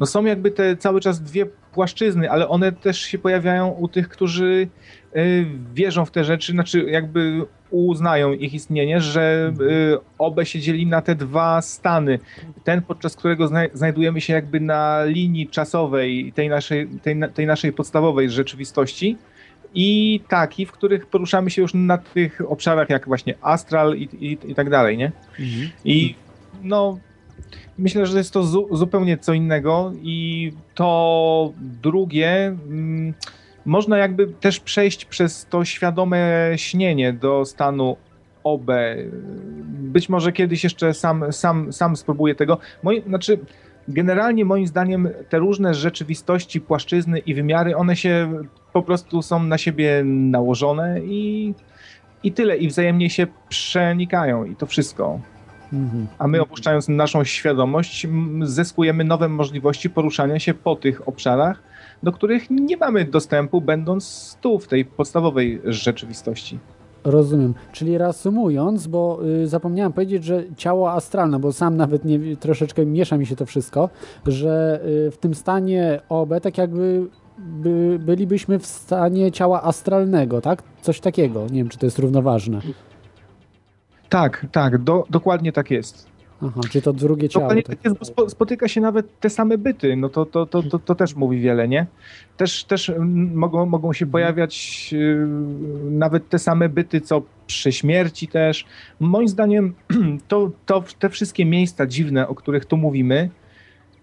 [0.00, 4.08] No są jakby te cały czas dwie płaszczyzny, ale one też się pojawiają u tych,
[4.08, 4.68] którzy
[5.16, 10.86] y, wierzą w te rzeczy, znaczy jakby uznają ich istnienie, że y, obe się dzieli
[10.86, 12.18] na te dwa stany.
[12.64, 17.72] Ten, podczas którego zna znajdujemy się jakby na linii czasowej tej naszej, tej, tej naszej
[17.72, 19.16] podstawowej rzeczywistości
[19.74, 24.38] i taki, w których poruszamy się już na tych obszarach jak właśnie astral i, i,
[24.50, 25.12] i tak dalej, nie?
[25.84, 26.14] I
[26.62, 26.98] no,
[27.78, 33.14] myślę, że jest to zu zupełnie co innego i to drugie mm,
[33.64, 37.96] można jakby też przejść przez to świadome śnienie do stanu
[38.44, 38.70] OB.
[39.68, 42.58] Być może kiedyś jeszcze sam, sam, sam spróbuję tego.
[42.82, 43.38] Moi, znaczy,
[43.88, 49.58] generalnie moim zdaniem te różne rzeczywistości, płaszczyzny i wymiary, one się po prostu są na
[49.58, 51.54] siebie nałożone i,
[52.22, 52.56] i tyle.
[52.56, 55.20] I wzajemnie się przenikają i to wszystko.
[56.18, 58.06] A my opuszczając naszą świadomość,
[58.42, 61.62] zyskujemy nowe możliwości poruszania się po tych obszarach,
[62.02, 66.58] do których nie mamy dostępu, będąc tu w tej podstawowej rzeczywistości.
[67.04, 67.54] Rozumiem.
[67.72, 73.16] Czyli reasumując, bo y, zapomniałem powiedzieć, że ciało astralne, bo sam nawet nie, troszeczkę miesza
[73.16, 73.90] mi się to wszystko,
[74.26, 77.06] że y, w tym stanie OB tak jakby
[77.38, 80.62] by, bylibyśmy w stanie ciała astralnego, tak?
[80.82, 81.42] Coś takiego.
[81.42, 82.60] Nie wiem, czy to jest równoważne.
[84.10, 86.10] Tak, tak, do, dokładnie tak jest.
[86.42, 87.44] Aha, czy to drugie ciało.
[87.44, 87.84] Dokładnie Tak.
[87.84, 90.94] jest, bo spo, spotyka się nawet te same byty, no to, to, to, to, to
[90.94, 91.86] też mówi wiele, nie?
[92.36, 92.92] Też, też
[93.34, 95.26] mogą, mogą się pojawiać yy,
[95.90, 98.66] nawet te same byty, co przy śmierci też.
[99.00, 99.74] Moim zdaniem
[100.28, 103.30] to, to te wszystkie miejsca dziwne, o których tu mówimy,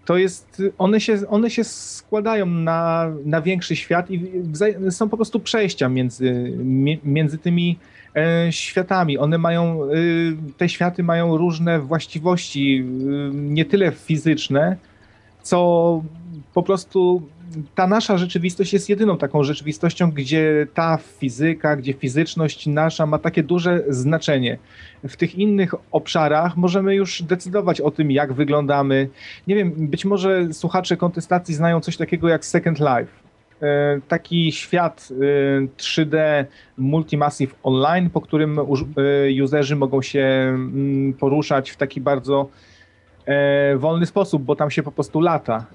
[0.04, 4.30] to jest, one się, one się składają na, na większy świat i
[4.90, 7.78] są po prostu przejścia między, mi- między tymi
[8.50, 9.18] światami.
[9.18, 12.84] One mają, y, te światy mają różne właściwości,
[13.30, 14.76] y, nie tyle fizyczne,
[15.42, 16.02] co
[16.54, 17.22] po prostu
[17.74, 23.42] ta nasza rzeczywistość jest jedyną taką rzeczywistością, gdzie ta fizyka, gdzie fizyczność nasza ma takie
[23.42, 24.58] duże znaczenie.
[25.08, 29.08] W tych innych obszarach możemy już decydować o tym, jak wyglądamy.
[29.46, 33.27] Nie wiem, być może słuchacze kontestacji znają coś takiego jak Second Life.
[33.62, 36.44] E, Taki świat e, 3D
[36.76, 38.62] Multimassive Online, po którym e,
[39.42, 42.48] userzy mogą się mm, poruszać w taki bardzo
[43.26, 45.66] e, wolny sposób, bo tam się po prostu lata.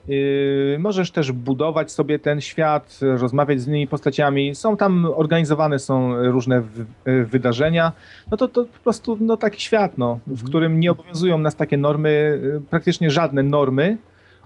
[0.80, 4.56] Możesz też budować sobie ten świat, rozmawiać z innymi postaciami.
[4.56, 6.64] Są tam organizowane są różne
[7.06, 7.92] e, wydarzenia.
[8.32, 11.78] No to, to po prostu no, taki świat, no, w którym nie obowiązują nas takie
[11.78, 13.98] normy, e, praktycznie żadne normy,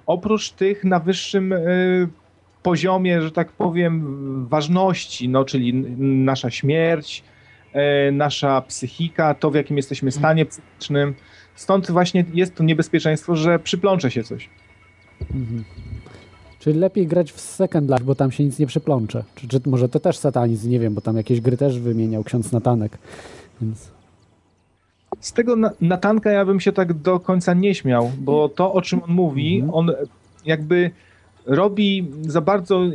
[0.06, 1.60] oprócz tych na wyższym e,
[2.64, 5.74] poziomie, że tak powiem, ważności, no, czyli
[6.24, 7.24] nasza śmierć,
[7.74, 11.14] e, nasza psychika, to w jakim jesteśmy stanie psychicznym.
[11.56, 14.50] Stąd właśnie jest to niebezpieczeństwo, że przyplącze się coś.
[15.22, 15.64] Mhm.
[16.60, 19.24] Czyli lepiej grać w Second Life, bo tam się nic nie przyplącze.
[19.36, 22.52] Czy, czy może to też satanizm, nie wiem, bo tam jakieś gry też wymieniał ksiądz
[22.52, 22.98] Natanek.
[23.62, 23.92] Więc...
[25.20, 28.82] Z tego na, Natanka ja bym się tak do końca nie śmiał, bo to, o
[28.82, 29.92] czym on mówi, on
[30.46, 30.92] jakby
[31.48, 32.90] robi za bardzo e,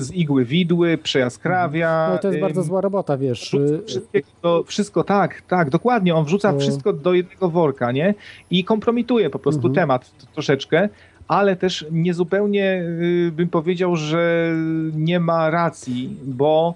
[0.00, 2.08] z igły widły, przejaskrawia.
[2.12, 3.54] No to jest bardzo zła robota, wiesz.
[3.54, 6.14] Y, wszystkiego do, wszystko, tak, tak, dokładnie.
[6.14, 8.14] On wrzuca To- wszystko do jednego worka, nie?
[8.50, 9.74] I kompromituje po prostu Mhm.
[9.74, 10.88] temat troszeczkę,
[11.28, 12.82] ale też niezupełnie
[13.28, 14.52] y, bym powiedział, że
[14.96, 16.74] nie ma racji, bo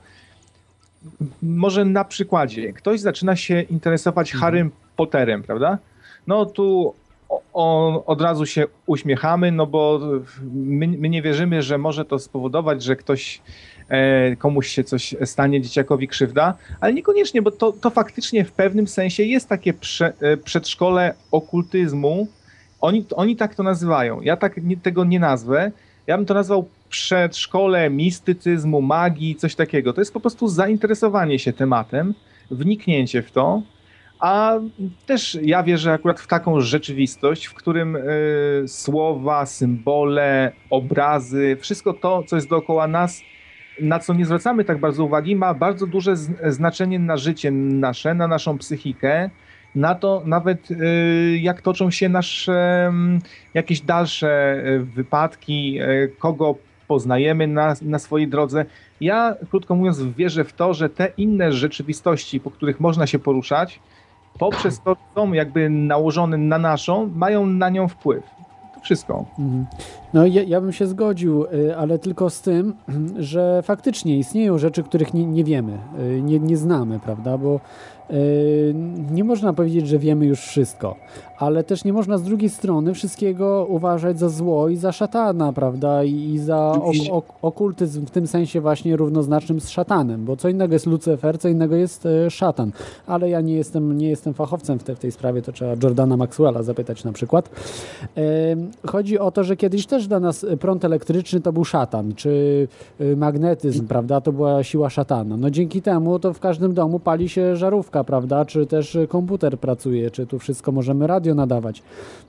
[1.43, 4.41] może na przykładzie ktoś zaczyna się interesować Mhm.
[4.41, 5.79] Harrym Potterem, prawda?
[6.27, 6.95] No tu
[8.07, 10.01] od razu się uśmiechamy, no bo
[10.55, 13.41] my, my nie wierzymy, że może to spowodować, że ktoś
[13.89, 18.87] e, komuś się coś stanie, dzieciakowi krzywda, ale niekoniecznie, bo to, to faktycznie w pewnym
[18.87, 22.29] sensie jest takie prze, e, przedszkole okultyzmu.
[22.81, 24.21] Oni, oni tak to nazywają.
[24.21, 25.73] Ja tak nie, tego nie nazwę.
[26.07, 29.93] Ja bym to nazwał przedszkole mistycyzmu, magii, coś takiego.
[29.93, 32.15] To jest po prostu zainteresowanie się tematem,
[32.51, 33.63] wniknięcie w to,
[34.21, 34.55] a
[35.07, 42.23] też ja wierzę akurat w taką rzeczywistość, w którym y, słowa, symbole, obrazy, wszystko to,
[42.27, 43.23] co jest dookoła nas,
[43.81, 46.17] na co nie zwracamy tak bardzo uwagi, ma bardzo duże
[46.49, 49.31] znaczenie na życie nasze, na naszą psychikę,
[49.75, 53.19] na to nawet y, jak toczą się nasze mm,
[53.55, 56.55] jakieś dalsze y, wypadki, y, kogo
[56.89, 58.65] poznajemy na, na swojej drodze.
[59.01, 63.81] Ja, krótko mówiąc, wierzę w to, że te inne rzeczywistości, po których można się poruszać,
[64.39, 68.25] poprzez to, są jakby nałożone na naszą, mają na nią wpływ.
[68.75, 69.25] To wszystko.
[69.39, 69.67] Mhm.
[70.15, 72.75] No ja, ja bym się zgodził, y, ale tylko z tym,
[73.19, 77.39] że faktycznie istnieją rzeczy, których nie, nie wiemy, y, nie, nie znamy, prawda?
[77.39, 77.61] Bo
[78.11, 78.75] y,
[79.11, 80.97] nie można powiedzieć, że wiemy już wszystko,
[81.39, 86.05] ale też nie można z drugiej strony wszystkiego uważać za zło i za szatana, prawda?
[86.05, 90.49] I, i za ok, ok, okultyzm w tym sensie właśnie równoznacznym z szatanem, bo co
[90.49, 92.73] innego jest Lucyfer, co innego jest e, szatan.
[93.07, 96.17] Ale ja nie jestem, nie jestem fachowcem w, te, w tej sprawie, to trzeba Jordana
[96.17, 97.51] Maxwella zapytać na przykład.
[98.87, 102.69] Chodzi o to, że kiedyś też dla nas prąd elektryczny to był szatan, czy
[103.01, 104.21] e, magnetyzm, prawda?
[104.21, 105.37] To była siła szatana.
[105.37, 108.45] No dzięki temu to w każdym domu pali się żarówka, prawda?
[108.45, 111.83] Czy też komputer pracuje, czy tu wszystko możemy radio nadawać.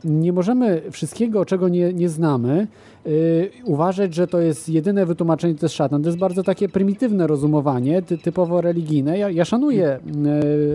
[0.03, 2.67] Nie możemy wszystkiego, czego nie, nie znamy,
[3.05, 6.03] yy, uważać, że to jest jedyne wytłumaczenie, to jest szatan.
[6.03, 9.17] To jest bardzo takie prymitywne rozumowanie, ty, typowo religijne.
[9.17, 9.99] Ja, ja szanuję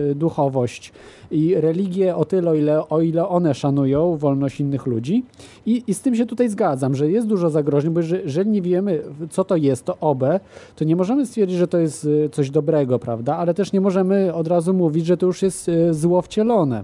[0.07, 0.91] yy, duchowość
[1.31, 5.25] i religię o tyle, o ile, o ile one szanują wolność innych ludzi.
[5.65, 9.01] I, I z tym się tutaj zgadzam, że jest dużo zagrożeń, bo jeżeli nie wiemy,
[9.29, 10.39] co to jest, to obę,
[10.75, 13.37] to nie możemy stwierdzić, że to jest y, coś dobrego, prawda?
[13.37, 16.83] Ale też nie możemy od razu mówić, że to już jest y, zło wcielone.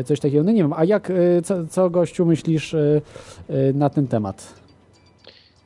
[0.00, 0.44] Y, coś takiego.
[0.44, 1.12] No nie wiem, a jak,
[1.44, 2.76] co, co gościu myślisz
[3.74, 4.54] na ten temat?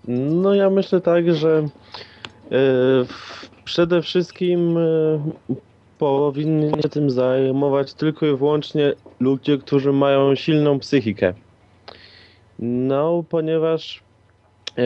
[0.08, 1.68] No ja myślę tak, że
[3.64, 4.78] przede wszystkim
[5.98, 11.34] powinni się tym zajmować tylko i wyłącznie ludzie, którzy mają silną psychikę.
[12.58, 14.02] No, ponieważ
[14.78, 14.82] e,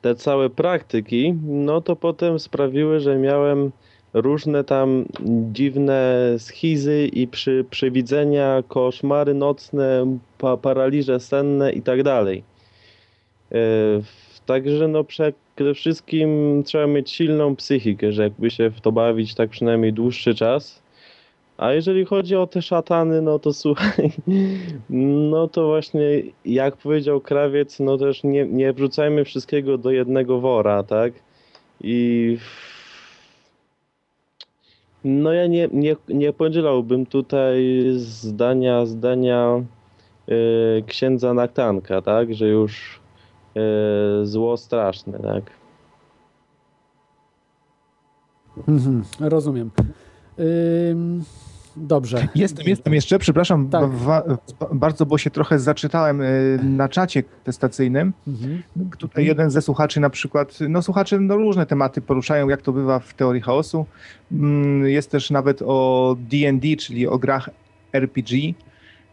[0.00, 3.72] te całe praktyki, no to potem sprawiły, że miałem
[4.14, 5.04] różne tam
[5.52, 12.42] dziwne schizy i przy, przewidzenia, koszmary nocne, pa, paraliże senne i tak dalej.
[13.52, 13.56] E,
[14.46, 19.50] także no przede wszystkim trzeba mieć silną psychikę, że jakby się w to bawić tak
[19.50, 20.82] przynajmniej dłuższy czas.
[21.58, 24.10] A jeżeli chodzi o te szatany, no to słuchaj,
[25.30, 30.82] no to właśnie jak powiedział krawiec, no też nie, nie wrzucajmy wszystkiego do jednego wora,
[30.82, 31.12] tak?
[31.80, 32.38] I
[35.04, 39.62] no ja nie, nie, nie podzielałbym tutaj zdania, zdania
[40.26, 42.34] yy, księdza Naktanka, tak?
[42.34, 43.00] Że już
[43.54, 45.50] yy, zło straszne, tak?
[48.68, 49.70] Mhm, rozumiem.
[50.38, 50.96] Yy,
[51.76, 52.28] dobrze.
[52.34, 53.90] Jestem, jestem jeszcze, przepraszam tak.
[54.72, 58.12] bardzo, bo się trochę zaczytałem y, na czacie testacyjnym.
[58.28, 58.62] Mhm.
[58.98, 62.98] Tutaj jeden ze słuchaczy na przykład, no słuchacze no różne tematy poruszają, jak to bywa
[62.98, 63.86] w teorii chaosu.
[64.32, 67.50] Mm, jest też nawet o D&D, czyli o grach
[67.92, 68.52] RPG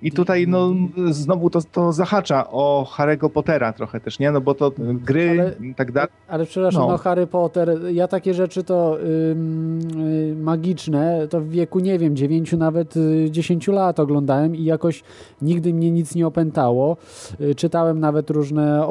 [0.02, 0.74] i tutaj no,
[1.10, 4.32] znowu to, to zahacza o Harry'ego Pottera trochę też, nie?
[4.32, 6.10] No bo to gry ale, i tak dalej.
[6.28, 6.88] Ale przepraszam, no.
[6.88, 12.54] no Harry Potter, ja takie rzeczy to yy, magiczne, to w wieku, nie wiem, 9
[12.54, 12.93] nawet
[13.30, 15.04] 10 y, lat oglądałem i jakoś
[15.41, 16.97] nigdy mnie nic nie opętało.
[17.39, 18.89] Yy, czytałem nawet różne no,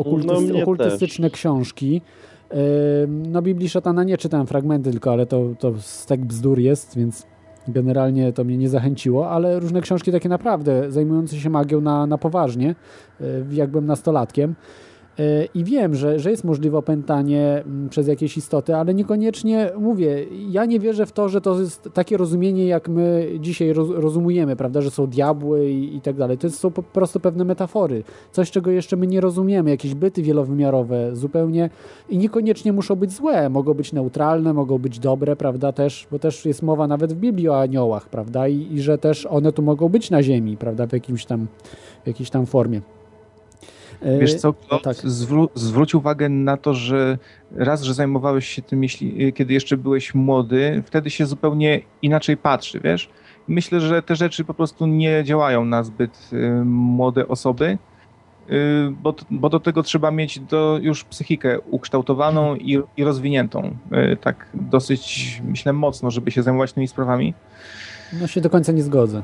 [0.63, 1.39] okultystyczne też.
[1.39, 2.03] książki.
[3.09, 7.27] No Biblii Szatana nie czytałem fragmenty tylko, ale to, to stek bzdur jest, więc
[7.69, 12.19] generalnie to mnie nie zachęciło, ale różne książki takie naprawdę zajmujące się magią na, na
[12.19, 12.75] poważnie,
[13.21, 14.55] e, jak byłem nastolatkiem.
[15.19, 20.27] E, I wiem, że, że jest możliwe opętanie mm, przez jakieś istoty, ale niekoniecznie mówię,
[20.51, 24.57] ja nie wierzę w to, że to jest takie rozumienie, jak my dzisiaj roz, rozumujemy,
[24.57, 26.39] prawda, że są diabły i, i tak dalej.
[26.39, 28.03] To są po prostu pewne metafory,
[28.33, 31.71] coś, czego jeszcze my nie rozumiemy, jakieś byty wielowymiarowe, zupełnie
[32.09, 36.47] i niekoniecznie muszą być złe, mogą być neutralne, mogą być dobre, prawda, też, bo też
[36.47, 39.89] jest mowa nawet w Biblii o aniołach, prawda, i, i że też one tu mogą
[39.89, 41.47] być na ziemi, prawda, w jakimś tam,
[42.05, 42.98] w jakiejś tam formie.
[44.03, 44.97] Wiesz co, no, tak.
[44.97, 47.19] zwró zwróć uwagę na to, że
[47.57, 52.81] raz, że zajmowałeś się tym, jeśli, kiedy jeszcze byłeś młody, wtedy się zupełnie inaczej patrzy,
[52.81, 53.11] wiesz?
[53.49, 57.79] Myślę, że te rzeczy po prostu nie działają na zbyt y, młode osoby,
[58.51, 58.55] y,
[59.03, 63.77] bo, bo do tego trzeba mieć do, już psychikę ukształtowaną i, i rozwiniętą.
[64.13, 67.35] Y, tak dosyć, myślę, mocno, żeby się zajmować tymi sprawami.
[68.21, 69.23] No się do końca nie zgodzę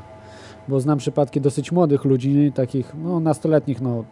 [0.69, 4.05] bo znam przypadki dosyć młodych ludzi, takich no, nastoletnich, no,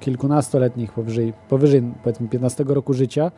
[0.00, 3.30] kilkunastoletnich, powyżej, powyżej powiedzmy 15 roku życia,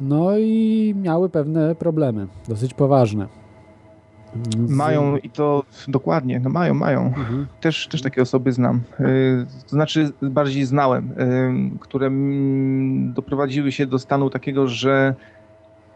[0.00, 3.28] no i miały pewne problemy, dosyć poważne.
[4.66, 4.70] Z...
[4.70, 7.06] Mają i to dokładnie, no mają, mają.
[7.06, 7.46] Mhm.
[7.60, 8.80] Też, też takie osoby znam.
[9.00, 11.10] Y, to znaczy bardziej znałem,
[11.80, 12.10] które
[13.14, 15.14] doprowadziły się do stanu takiego, że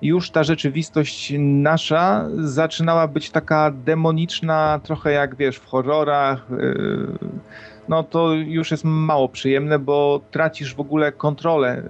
[0.03, 6.47] już ta rzeczywistość nasza zaczynała być taka demoniczna, trochę jak wiesz, w horrorach.
[6.51, 7.09] Yy,
[7.89, 11.83] no to już jest mało przyjemne, bo tracisz w ogóle kontrolę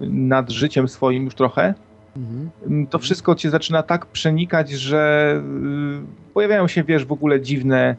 [0.00, 1.74] yy, nad życiem swoim już trochę.
[2.16, 2.86] Mhm.
[2.86, 7.96] To wszystko cię zaczyna tak przenikać, że yy, pojawiają się, wiesz, w ogóle dziwne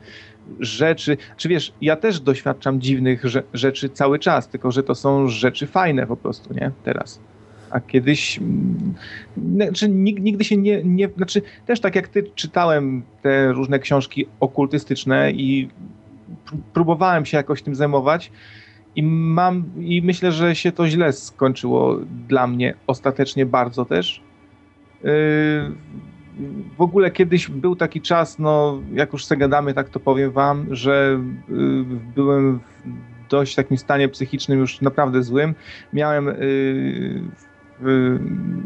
[0.59, 5.27] rzeczy, czy wiesz, ja też doświadczam dziwnych rze- rzeczy cały czas, tylko że to są
[5.27, 6.71] rzeczy fajne po prostu, nie?
[6.83, 7.19] Teraz.
[7.73, 8.39] A kiedyś,
[9.55, 14.25] znaczy nig- nigdy się nie, nie, znaczy też tak jak ty czytałem te różne książki
[14.39, 15.69] okultystyczne i
[16.45, 18.31] pró- próbowałem się jakoś tym zajmować
[18.95, 24.21] i mam, i myślę, że się to źle skończyło dla mnie ostatecznie bardzo też.
[25.03, 25.11] Yy,
[26.77, 30.75] w ogóle kiedyś był taki czas, no jak już se gadamy, tak to powiem wam,
[30.75, 31.19] że
[31.49, 31.83] y,
[32.15, 35.55] byłem w dość takim stanie psychicznym już naprawdę złym.
[35.93, 37.52] Miałem y, y,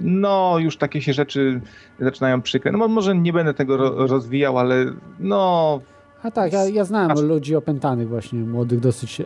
[0.01, 1.61] no już takie się rzeczy
[1.99, 2.72] zaczynają przykre.
[2.72, 4.86] No mo- może nie będę tego ro, rozwijał, ale
[5.20, 5.80] no
[6.24, 9.24] A tak, ja, ja znałem Aż- ludzi opętanych właśnie, młodych dosyć, e,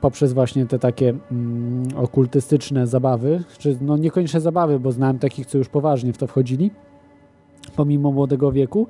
[0.00, 5.58] poprzez właśnie te takie mm, okultystyczne zabawy, czy no niekoniecznie zabawy, bo znałem takich, co
[5.58, 6.70] już poważnie w to wchodzili,
[7.76, 8.86] pomimo młodego wieku.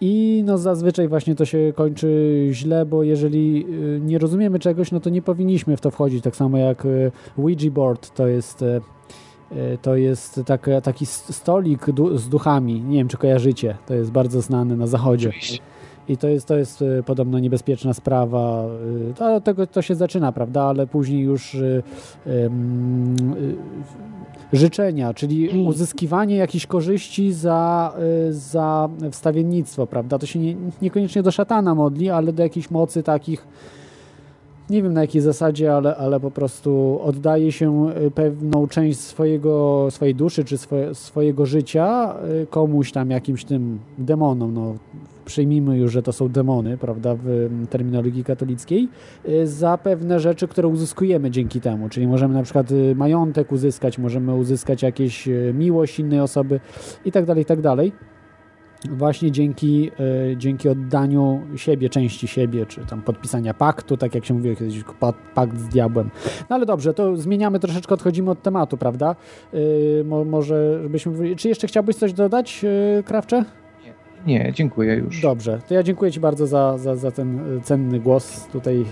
[0.00, 5.00] I no zazwyczaj właśnie to się kończy źle, bo jeżeli y, nie rozumiemy czegoś, no
[5.00, 6.24] to nie powinniśmy w to wchodzić.
[6.24, 8.80] Tak samo jak y, Ouija board to jest, y,
[9.82, 12.80] to jest tak, taki stolik du- z duchami.
[12.80, 13.76] Nie wiem, czy kojarzycie.
[13.86, 15.28] To jest bardzo znany na zachodzie.
[15.28, 15.58] oczywiście.
[16.08, 18.64] I to jest, to jest y, podobno niebezpieczna sprawa.
[19.10, 20.62] y, To, tego to się zaczyna, prawda?
[20.62, 21.82] Ale później już y,
[24.52, 27.92] życzenia, czyli uzyskiwanie jakichś korzyści za,
[28.30, 30.18] za wstawiennictwo, prawda?
[30.18, 33.46] To się nie, niekoniecznie do szatana modli, ale do jakichś mocy takich,
[34.70, 39.86] nie wiem na jakiej zasadzie, ale, ale po prostu oddaje się y, pewną część swojego,
[39.90, 44.74] swojej duszy czy swoje, swojego życia y, komuś tam, jakimś tym demonom, no
[45.24, 48.88] przyjmijmy już, że to są demony, prawda, w mm, terminologii katolickiej,
[49.28, 51.88] y, za pewne rzeczy, które uzyskujemy dzięki temu.
[51.88, 56.60] Czyli możemy na przykład majątek uzyskać, możemy uzyskać jakieś miłość innej osoby
[57.04, 57.92] i tak dalej, i tak dalej.
[58.90, 59.90] Właśnie dzięki,
[60.32, 64.84] y, dzięki oddaniu siebie, części siebie, czy tam podpisania paktu, tak jak się mówiło kiedyś,
[65.00, 66.10] pa- pakt z diabłem.
[66.50, 69.16] No ale dobrze, to zmieniamy troszeczkę, odchodzimy od tematu, prawda?
[69.54, 71.36] Y, mo, może, żebyśmy...
[71.36, 72.64] Czy jeszcze chciałbyś coś dodać,
[72.98, 73.44] y, Krawcze?
[74.26, 75.20] Nie, dziękuję już.
[75.22, 78.84] Dobrze, to ja dziękuję Ci bardzo za, za, za ten cenny głos tutaj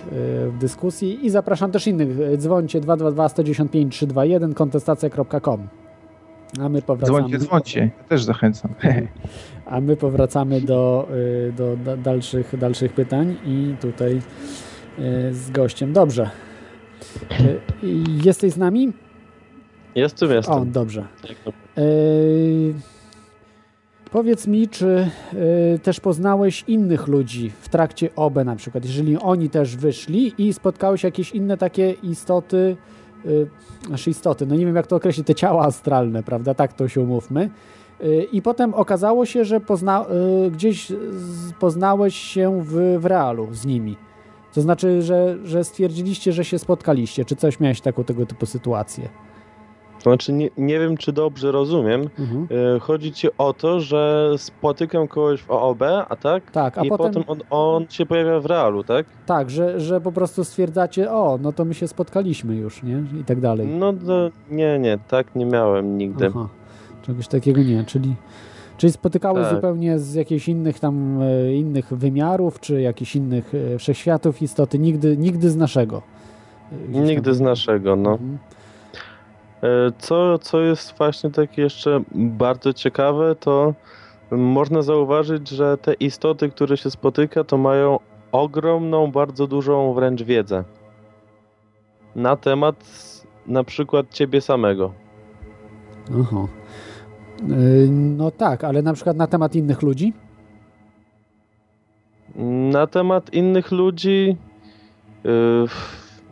[0.49, 2.09] w dyskusji i zapraszam też innych.
[2.37, 5.69] Dzwońcie 222 195 321 kontestacja.com
[6.61, 7.81] a my powracamy, Dzwońcie, dzwońcie.
[7.81, 8.71] Ja też zachęcam.
[9.67, 11.09] a my powracamy do,
[11.49, 14.17] y, do da- dalszych, dalszych pytań i tutaj
[14.99, 15.93] y, z gościem.
[15.93, 16.31] Dobrze.
[17.41, 17.61] Y,
[18.25, 18.93] Jesteś z nami?
[19.95, 20.55] Jestem, jestem.
[20.55, 21.05] O, dobrze.
[21.77, 22.75] Yy,
[24.11, 25.11] powiedz mi, czy
[25.73, 30.53] yy, też poznałeś innych ludzi w trakcie OB na przykład, jeżeli oni też wyszli i
[30.53, 32.77] spotkałeś jakieś inne takie istoty,
[33.25, 33.49] yy,
[33.87, 37.01] znaczy istoty, no nie wiem jak to określić, te ciała astralne, prawda, tak to się
[37.01, 37.51] umówmy.
[38.01, 40.05] Yy, I potem okazało się, że pozna,
[40.43, 40.93] yy, gdzieś
[41.61, 43.97] poznałeś się w, w realu z nimi.
[44.55, 47.25] To znaczy, że, że stwierdziliście, że się spotkaliście.
[47.25, 49.09] Czy coś miałeś taką tego typu sytuację?
[50.03, 52.09] Znaczy, nie, nie wiem, czy dobrze rozumiem.
[52.19, 52.47] Mhm.
[52.77, 56.51] Y, Chodzi ci o to, że spotykam kogoś w OOB, a tak?
[56.51, 59.07] Tak, a I potem- potem, on, on się pojawia w realu, tak?
[59.27, 63.03] Tak, że, że po prostu stwierdzacie, o, no to my się spotkaliśmy już, nie?
[63.21, 63.67] I tak dalej.
[63.67, 66.27] No to nie, nie, tak nie miałem nigdy.
[66.27, 66.49] Aha,
[67.07, 68.15] czegoś takiego nie, czyli,
[68.77, 69.55] czyli spotykałeś Tak.
[69.55, 75.17] zupełnie z jakichś innych tam, e, innych wymiarów, czy jakichś innych e, wszechświatów istoty, nigdy,
[75.17, 76.03] nigdy z naszego.
[76.73, 77.35] E, Nigdy tam.
[77.35, 78.11] z naszego, no.
[78.13, 78.39] Mhm.
[79.99, 83.75] Co, co jest właśnie takie jeszcze bardzo ciekawe, to
[84.31, 87.99] można zauważyć, że te istoty, które się spotyka, to mają
[88.33, 90.65] ogromną, bardzo dużą wręcz wiedzę
[92.17, 92.77] na temat
[93.47, 94.93] na przykład ciebie samego.
[96.21, 96.47] Aha.
[97.43, 97.47] E,
[97.91, 100.13] No tak, ale na przykład na temat innych ludzi?
[102.73, 104.37] Na temat innych ludzi,
[105.25, 105.31] yy,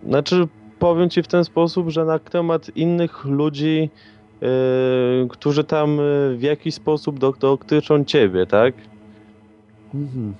[0.07, 0.48] znaczy
[0.78, 3.90] powiem ci w ten sposób, że na temat innych ludzi,
[4.40, 4.48] yy,
[5.28, 8.74] którzy tam yy, w jakiś sposób dotyczą ciebie, tak?
[9.94, 10.34] Mhm.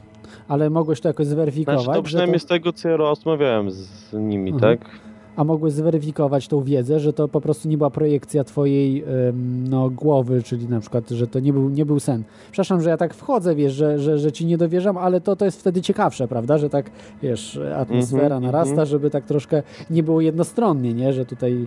[0.48, 1.82] Ale mogłeś to jakoś zweryfikować?
[1.84, 4.78] Znaczy to przynajmniej z tego, co ja rozmawiałem z nimi, Mhm.
[4.78, 4.90] tak?
[5.37, 9.05] A mogłeś zweryfikować tą wiedzę, że to po prostu nie była projekcja twojej
[9.70, 12.22] no, głowy, czyli na przykład, że to nie był, nie był sen.
[12.51, 15.45] Przepraszam, że ja tak wchodzę, wiesz, że, że, że ci nie dowierzam, ale to, to
[15.45, 16.91] jest wtedy ciekawsze, prawda, że tak,
[17.22, 18.89] wiesz, atmosfera Mhm, narasta, mhm.
[18.89, 21.66] żeby tak troszkę nie było jednostronnie, nie, że tutaj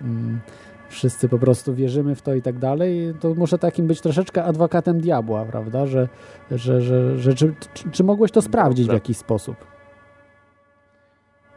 [0.00, 0.40] mm,
[0.88, 5.00] wszyscy po prostu wierzymy w to i tak dalej, to muszę takim być troszeczkę adwokatem
[5.00, 6.08] diabła, prawda, że,
[6.50, 7.54] że, że, że czy,
[7.92, 9.56] czy, mogłeś to sprawdzić w jakiś sposób?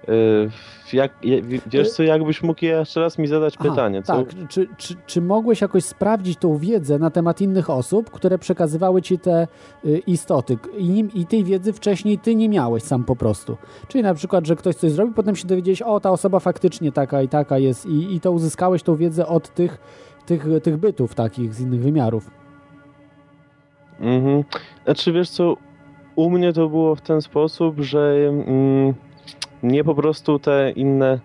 [0.09, 0.49] Y,
[0.93, 1.11] Jak,
[1.67, 4.23] wiesz co, jakbyś mógł jeszcze raz mi zadać Aha, pytanie, co?
[4.23, 9.01] Tak, czy, czy, czy mogłeś jakoś sprawdzić tą wiedzę na temat innych osób, które przekazywały
[9.01, 9.47] ci te
[9.85, 13.57] y, istoty I, nim, i tej wiedzy wcześniej ty nie miałeś sam po prostu?
[13.87, 17.21] Czyli na przykład, że ktoś coś zrobił, potem się dowiedziałeś, o ta osoba faktycznie taka
[17.21, 19.77] i taka jest i, i to uzyskałeś tą wiedzę od tych,
[20.25, 22.29] tych, tych bytów takich z innych wymiarów.
[23.99, 24.43] Mhm.
[24.85, 25.55] Znaczy wiesz co,
[26.15, 28.93] u mnie to było w ten sposób, że mm,
[29.63, 31.19] mnie po prostu te inne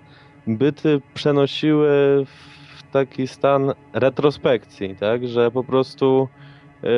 [0.47, 1.89] byty przenosiły
[2.27, 6.29] w taki stan retrospekcji, tak, że po prostu
[6.85, 6.89] e,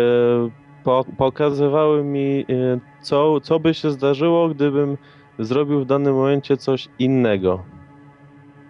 [0.84, 2.44] po, pokazywały mi, e,
[3.00, 4.98] co, co by się zdarzyło, gdybym
[5.38, 7.64] zrobił w danym momencie coś innego.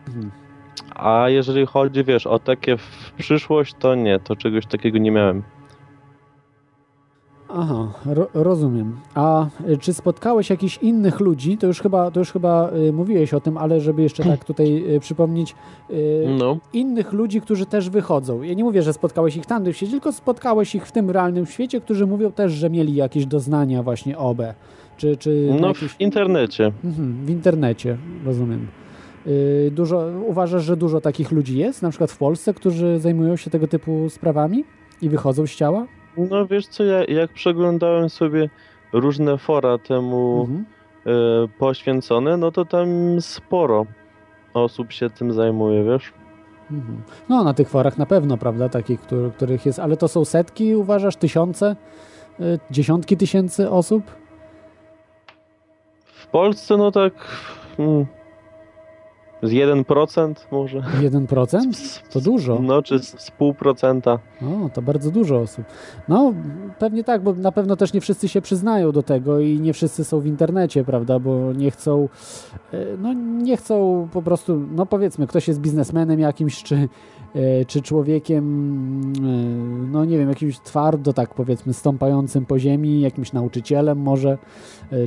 [0.08, 0.30] Mhm.
[0.94, 5.42] A jeżeli chodzi, wiesz, o takie w przyszłość, to nie, to czegoś takiego nie miałem.
[7.48, 8.96] Aha, ro, rozumiem.
[9.14, 11.58] A y, czy spotkałeś jakichś innych ludzi?
[11.58, 14.94] To już chyba, to już chyba y, mówiłeś o tym, ale żeby jeszcze tak tutaj
[14.96, 15.54] y, przypomnieć,
[15.90, 16.56] y, No.
[16.72, 18.42] innych ludzi, którzy też wychodzą.
[18.42, 21.46] Ja nie mówię, że spotkałeś ich tam w świecie, tylko spotkałeś ich w tym realnym
[21.46, 24.38] świecie, którzy mówią też, że mieli jakieś doznania właśnie OB.
[24.96, 25.92] Czy, czy No jakieś...
[25.92, 26.72] w internecie.
[26.84, 28.66] Mhm, w internecie, rozumiem.
[29.26, 33.50] Y, Dużo, uważasz, że dużo takich ludzi jest, na przykład w Polsce, którzy zajmują się
[33.50, 34.64] tego typu sprawami
[35.02, 35.86] i wychodzą z ciała?
[36.16, 38.50] No wiesz co, ja, jak przeglądałem sobie
[38.92, 40.64] różne fora temu Mhm.
[41.06, 42.88] e, poświęcone, no to tam
[43.20, 43.86] sporo
[44.54, 46.12] osób się tym zajmuje, wiesz?
[46.70, 47.02] Mhm.
[47.28, 50.76] No, na tych forach na pewno, prawda, takich, który, których jest, ale to są setki,
[50.76, 51.76] uważasz, tysiące,
[52.40, 54.02] y, dziesiątki tysięcy osób?
[56.04, 57.12] W Polsce no tak
[57.78, 58.06] mm,
[59.42, 60.80] z 1% może.
[60.80, 62.02] 1%?
[62.12, 62.58] To dużo.
[62.62, 64.18] No czy z, z pół procenta.
[64.42, 65.64] O, to bardzo dużo osób.
[66.08, 66.34] No,
[66.78, 70.04] pewnie tak, bo na pewno też nie wszyscy się przyznają do tego i nie wszyscy
[70.04, 72.08] są w internecie, prawda, bo nie chcą,
[72.72, 73.12] e, no
[73.42, 76.88] nie chcą po prostu, no powiedzmy, ktoś jest biznesmenem jakimś, czy,
[77.34, 78.42] e, czy człowiekiem,
[79.16, 79.20] e,
[79.92, 84.38] no nie wiem, jakimś twardo, tak powiedzmy, stąpającym po ziemi, jakimś nauczycielem może,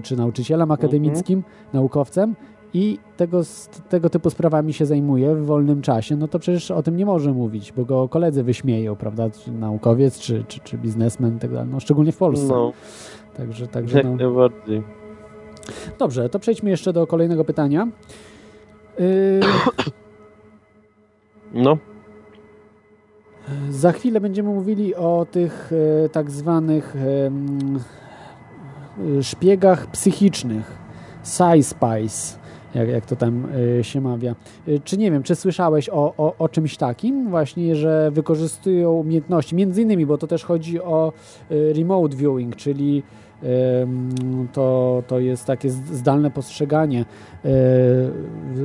[0.04, 2.36] czy nauczycielem akademickim, naukowcem,
[2.74, 3.42] i tego,
[3.90, 7.34] tego typu sprawami się zajmuje w wolnym czasie, no to przecież o tym nie może
[7.34, 9.30] mówić, bo go koledzy wyśmieją, prawda?
[9.30, 11.70] Czy naukowiec, czy, czy, czy biznesmen tak dalej.
[11.72, 12.48] No, szczególnie w Polsce.
[12.48, 12.74] No,
[13.38, 14.16] Także, także jak no.
[14.16, 14.84] najbardziej.
[16.00, 17.88] Dobrze, to przejdźmy jeszcze do kolejnego pytania.
[19.00, 19.40] Yy,
[21.54, 21.78] No,
[23.70, 25.72] za chwilę będziemy mówili o tych
[26.06, 27.32] e, tak zwanych e,
[29.24, 30.80] szpiegach psychicznych.
[31.24, 32.39] Sci-Spice,
[32.76, 33.48] jak, jak to tam
[33.80, 34.36] e, się mawia.
[34.68, 39.56] E, Czy nie wiem, czy słyszałeś o, o, o czymś takim właśnie, że wykorzystują umiejętności,
[39.56, 41.14] między innymi, bo to też chodzi o
[41.52, 43.04] e, remote viewing, czyli
[44.54, 47.06] to, to jest takie zdalne postrzeganie,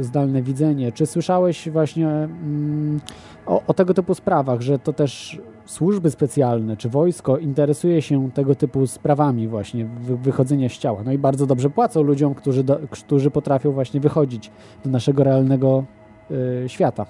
[0.01, 0.93] zdalne widzenie.
[0.93, 3.01] Czy słyszałeś właśnie mm,
[3.47, 8.55] o, o tego typu sprawach, że to też służby specjalne czy wojsko interesuje się tego
[8.55, 11.03] typu sprawami właśnie wy, wychodzenia z ciała.
[11.05, 14.51] No i bardzo dobrze płacą ludziom, którzy, do, którzy potrafią właśnie wychodzić
[14.85, 15.85] do naszego realnego
[16.31, 17.07] y, świata.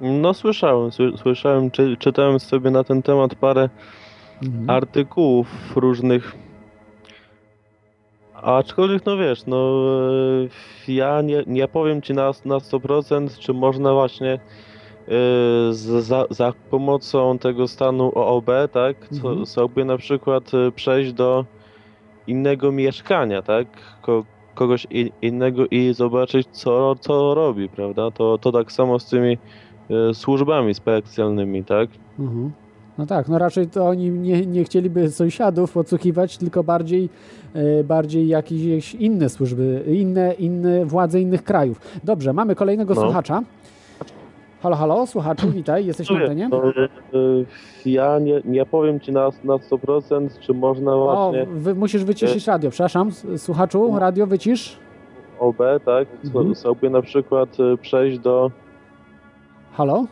[0.00, 3.68] no słyszałem, sły- słyszałem, czy, czytałem sobie na ten temat parę
[4.42, 4.70] Mhm.
[4.70, 6.34] artykułów różnych.
[8.34, 9.56] Aczkolwiek, no wiesz, no
[10.88, 14.38] e, ja nie, nie powiem ci na, na 100%, czy można właśnie
[15.70, 19.46] za, za pomocą tego stanu OOB, tak, co, Mhm.
[19.46, 21.44] sobie na przykład e, przejść do
[22.26, 23.66] innego mieszkania, tak,
[24.02, 24.86] Ko, kogoś
[25.22, 29.38] innego i zobaczyć, co, co robi, prawda, to, to tak samo z tymi
[29.90, 31.88] e, służbami specjalnymi, tak.
[32.18, 32.50] Mhm.
[32.98, 37.08] No tak, no raczej to oni nie, nie chcieliby sąsiadów podsłuchiwać, tylko bardziej,
[37.84, 41.80] bardziej jakieś inne służby, inne, inne władze innych krajów.
[42.04, 43.00] Dobrze, mamy kolejnego No.
[43.00, 43.42] słuchacza.
[44.62, 46.48] Halo, halo, słuchaczu, witaj, jesteś na antenie?
[46.52, 46.88] e, e,
[47.90, 52.46] ja nie, nie powiem ci na, na 100%, czy można O, właśnie wy, musisz wyciszyć
[52.46, 54.76] radio, przepraszam, słuchaczu, radio wycisz.
[55.38, 56.54] OB, tak, Mhm.
[56.54, 58.50] sobie na przykład e, przejść do...
[59.72, 60.04] Halo?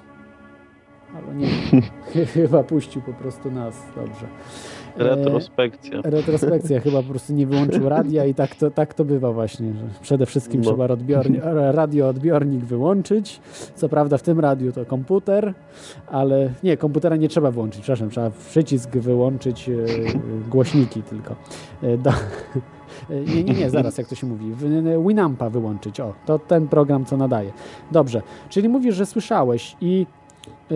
[1.13, 1.47] Halo, nie.
[2.35, 4.27] chyba puścił po prostu nas, dobrze.
[4.99, 6.01] E, Retrospekcja.
[6.05, 9.85] Retrospekcja chyba po prostu nie wyłączył radia i tak to, tak to bywa właśnie, że
[10.03, 10.71] przede wszystkim No.
[10.71, 11.41] trzeba odbiorni,
[11.81, 13.41] radioodbiornik wyłączyć.
[13.75, 15.55] Co prawda w tym radiu to komputer,
[16.07, 19.73] ale nie, komputera nie trzeba wyłączyć, przepraszam, trzeba przycisk wyłączyć, e,
[20.51, 21.37] głośniki tylko.
[21.83, 22.11] E, do,
[23.35, 24.55] nie, nie, nie, zaraz jak to się mówi,
[25.07, 27.53] Winampa wyłączyć, o, to ten program co nadaje.
[27.93, 30.07] Dobrze, czyli mówisz, że słyszałeś i,
[30.71, 30.75] e,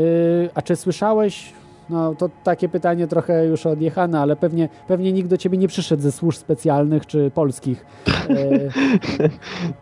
[0.55, 1.53] a czy słyszałeś
[1.91, 6.03] No to takie pytanie trochę już odjechane, ale pewnie, pewnie nikt do ciebie nie przyszedł
[6.03, 7.87] ze służb specjalnych czy polskich.
[8.30, 9.28] E,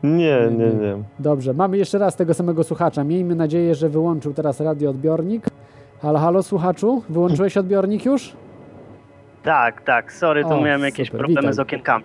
[0.03, 0.97] Nie, nie, nie.
[1.19, 3.05] Dobrze, mamy jeszcze raz tego samego słuchacza.
[3.05, 5.45] Miejmy nadzieję, że wyłączył teraz radioodbiornik.
[6.03, 8.33] Halo, halo słuchaczu, wyłączyłeś odbiornik już?
[9.43, 11.55] Tak, tak, sorry, tu O, miałem jakieś super, problemy witaj.
[11.55, 12.05] z okienkami.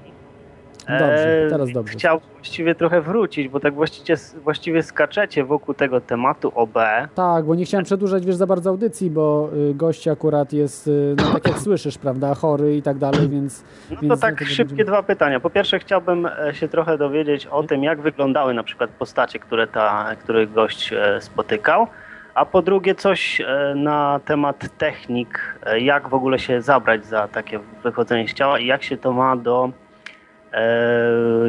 [0.88, 1.94] Dobrze, teraz dobrze.
[1.94, 6.74] Chciał właściwie trochę wrócić, bo tak właściwie, właściwie skaczecie wokół tego tematu OB.
[7.16, 11.16] Tak, bo nie chciałem przedłużać, wiesz, za bardzo audycji, bo y, gość akurat jest, y,
[11.18, 13.64] no tak jak słyszysz, prawda, chory i tak dalej, więc...
[13.90, 15.40] No to więc tak szybkie będziemy- dwa pytania.
[15.40, 19.68] Po pierwsze chciałbym e, się trochę dowiedzieć o tym, jak wyglądały na przykład postacie, które,
[19.68, 21.88] ta, które gość e, spotykał.
[22.36, 27.28] A po drugie coś e, na temat technik, e, jak w ogóle się zabrać za
[27.28, 29.72] takie wychodzenie z ciała i jak się to ma do e,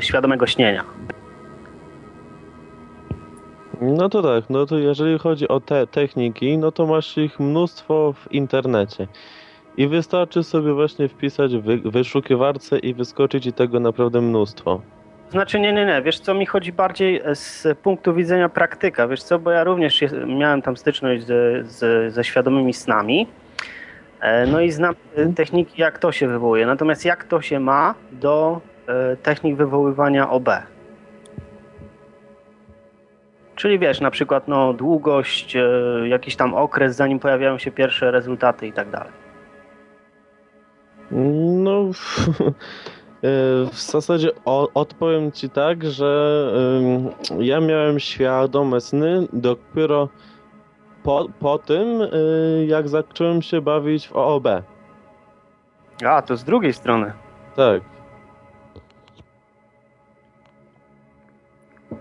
[0.00, 0.84] świadomego śnienia.
[3.80, 8.12] No to tak, no to jeżeli chodzi o te techniki, no to masz ich mnóstwo
[8.12, 9.07] w internecie.
[9.76, 14.80] I wystarczy sobie właśnie wpisać w wy- wyszukiwarce i wyskoczyć ci tego naprawdę mnóstwo.
[15.30, 19.22] Znaczy nie, nie, nie, wiesz co, mi chodzi bardziej e, z punktu widzenia praktyka, wiesz
[19.22, 23.26] co, bo ja również miałem tam styczność z, z, ze świadomymi snami,
[24.20, 27.94] e, no i znam e, techniki, jak to się wywołuje, natomiast jak to się ma
[28.12, 28.76] do e,
[29.22, 30.49] technik wywoływania OB.
[33.57, 35.68] Czyli wiesz, na przykład no, długość, e,
[36.09, 39.12] jakiś tam okres, zanim pojawiają się pierwsze rezultaty i tak dalej.
[41.11, 41.91] No, e,
[43.72, 44.30] w zasadzie
[44.74, 46.53] odpowiem ci tak, że
[47.39, 50.09] ja miałem świadome sny dopiero
[51.03, 51.87] po, po tym,
[52.66, 54.49] jak zacząłem się bawić w OOB.
[56.05, 57.12] A, to z drugiej strony.
[57.57, 57.95] Tak.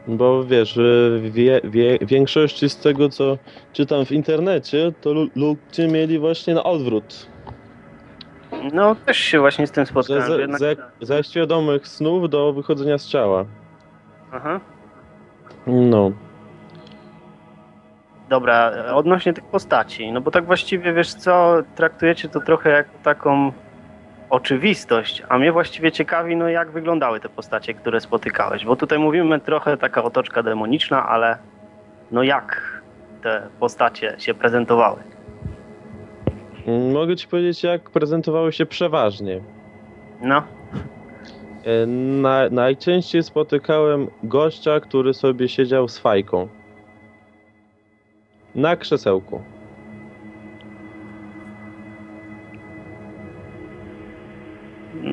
[0.07, 3.37] Bo wiesz, y, wie, wie, większości z tego, co
[3.73, 7.27] czytam w internecie, to lu- ludzie mieli właśnie na odwrót.
[8.73, 10.23] No, też się właśnie z tym spotkałem.
[10.27, 13.45] ze, jednak- ze, ze świadomych snów do wychodzenia z ciała.
[14.31, 14.59] Aha.
[15.67, 16.11] No.
[18.29, 23.51] Dobra, odnośnie tych postaci, no bo tak właściwie wiesz co, traktujecie to trochę jako taką
[24.29, 29.39] oczywistość, a mnie właściwie ciekawi, no jak wyglądały te postacie, które spotykałeś, bo tutaj mówimy
[29.39, 31.37] trochę taka otoczka demoniczna, ale
[32.11, 32.81] no jak
[33.23, 34.99] te postacie się prezentowały?
[36.67, 39.41] Mm, Mogę ci powiedzieć, jak prezentowały się przeważnie.
[40.21, 40.43] No,
[41.65, 41.85] E,
[42.21, 46.47] Na, najczęściej spotykałem gościa, który sobie siedział z fajką.
[48.55, 49.41] Na krzesełku.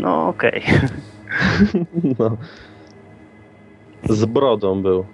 [0.01, 0.63] No okej.
[2.19, 2.37] No.
[4.09, 5.07] Z brodą był.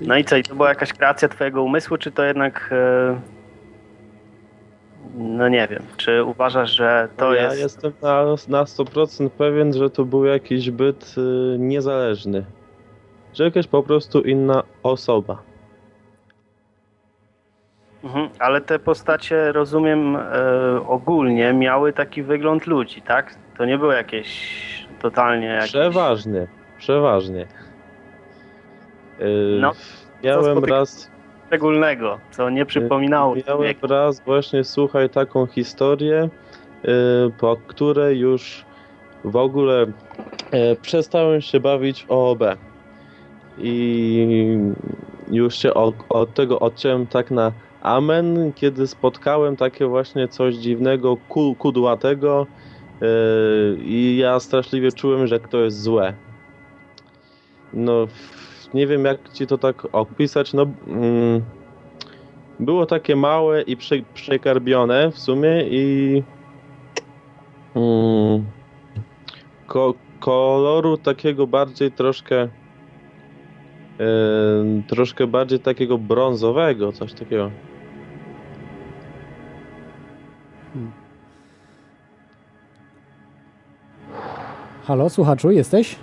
[0.00, 2.70] No i co, i to była jakaś kreacja twojego umysłu, czy to jednak...
[2.72, 3.20] e,
[5.14, 7.58] No nie wiem, czy uważasz, że to ja jest...
[7.58, 12.44] jestem na, na 100% pewien, że to był jakiś byt y, niezależny.
[13.34, 15.42] Że jakaś po prostu inna osoba.
[18.04, 20.20] Mhm, ale te postacie, rozumiem, e,
[20.88, 23.34] ogólnie miały taki wygląd ludzi, tak?
[23.58, 24.28] To nie były jakieś
[24.98, 25.70] totalnie jakieś...
[25.70, 26.46] Przeważnie.
[26.78, 27.46] Przeważnie.
[29.20, 29.72] Y, No,
[30.24, 31.10] miałem raz
[31.46, 33.86] szczególnego, co nie przypominało Miałem człowieka.
[33.86, 36.28] raz właśnie, słuchaj, taką historię,
[36.84, 36.88] y,
[37.38, 38.64] po której już
[39.24, 39.86] w ogóle
[40.82, 42.42] przestałem się bawić w OOB.
[43.58, 44.58] I
[45.30, 47.52] już się od, od tego odciąłem tak na
[47.84, 52.46] amen, kiedy spotkałem takie właśnie coś dziwnego, ku, kudłatego
[53.02, 53.06] y,
[53.84, 56.14] i ja straszliwie czułem, że to jest złe.
[57.72, 58.06] No,
[58.74, 60.66] nie wiem jak ci to tak opisać, no...
[60.86, 61.42] Mm,
[62.60, 66.22] było takie małe i prze, przekarbione w sumie i
[67.74, 68.44] mm,
[69.66, 72.48] ko, koloru takiego bardziej troszkę
[73.98, 77.50] em, troszkę bardziej takiego brązowego, coś takiego.
[84.84, 85.96] Halo, słuchaczu, jesteś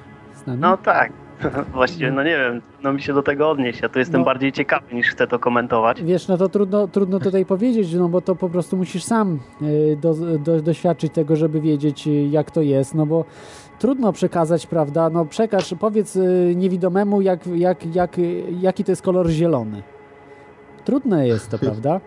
[0.44, 0.62] z nami?
[0.62, 1.12] No tak,
[1.74, 4.26] właściwie, no nie wiem, no mi się do tego odnieść, ja tu jestem No.
[4.26, 6.04] bardziej ciekawy niż chcę to komentować.
[6.04, 9.98] Wiesz, no to trudno, trudno tutaj powiedzieć, no bo to po prostu musisz sam y,
[10.02, 13.26] do, do, doświadczyć tego, żeby wiedzieć y, jak to jest, no bo
[13.80, 18.18] trudno przekazać, prawda, no przekaż, powiedz y, niewidomemu jak, jak, jak,
[18.62, 19.84] jaki to jest kolor zielony.
[20.86, 22.02] Trudne jest to, prawda?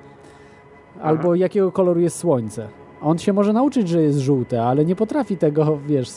[1.03, 2.69] Albo jakiego koloru jest słońce.
[3.03, 6.09] On się może nauczyć, że jest żółte, ale nie potrafi tego, wiesz,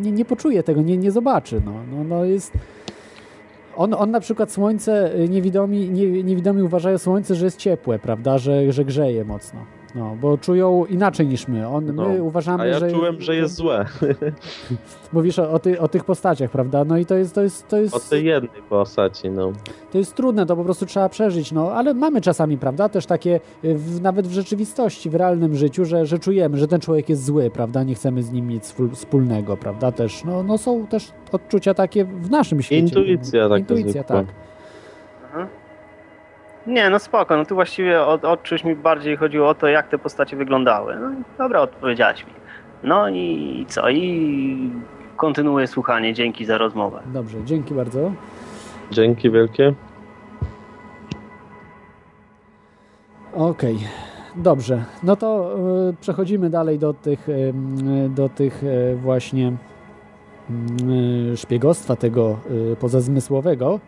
[0.00, 2.52] nie, nie poczuje tego, nie, nie zobaczy, no, no, no jest...
[3.76, 8.38] On, on na przykład słońce, y, niewidomi, nie, niewidomi uważają słońce, że jest ciepłe, prawda,
[8.38, 9.60] że, że grzeje mocno.
[9.94, 11.68] No, bo czują inaczej niż my.
[11.68, 12.90] On, No, my uważamy, A ja że...
[12.90, 13.86] czułem, że jest złe.
[15.12, 16.84] Mówisz o, o, ty, o tych postaciach, prawda?
[16.84, 19.52] No i to jest, to jest, to O jest, tej jednej postaci, no.
[19.92, 23.40] to jest trudne, to po prostu trzeba przeżyć, no, ale mamy czasami, prawda, też takie,
[23.64, 27.24] y, w, nawet w rzeczywistości, w realnym życiu, że, że czujemy, że ten człowiek jest
[27.24, 31.74] zły, prawda, nie chcemy z nim nic wspólnego, prawda, też, no, no są też odczucia
[31.74, 32.82] takie w naszym świecie.
[33.00, 34.16] Intuicja taka Intuicja, zwykła.
[34.16, 34.26] tak.
[36.66, 39.88] Nie, no spoko, no tu właściwie o, o czymś mi bardziej chodziło o to, jak
[39.88, 40.96] te postacie wyglądały.
[41.00, 42.32] No i dobra, odpowiedziałaś mi.
[42.82, 43.90] No i co?
[43.90, 44.70] I
[45.16, 46.14] kontynuuję słuchanie.
[46.14, 47.02] Dzięki za rozmowę.
[47.06, 48.12] Dobrze, dzięki bardzo.
[48.90, 49.74] Dzięki wielkie.
[53.34, 53.78] Okej,
[54.36, 54.84] dobrze.
[55.02, 55.56] No to
[55.90, 57.52] y, przechodzimy dalej do tych, y,
[58.08, 59.52] do tych y, właśnie
[61.32, 62.36] y, szpiegostwa tego
[62.72, 63.80] y, pozazmysłowego.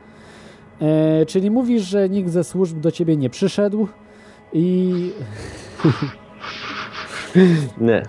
[0.80, 3.88] E, czyli mówisz, że nikt ze służb do ciebie nie przyszedł
[4.52, 4.92] i
[7.80, 8.02] Nie,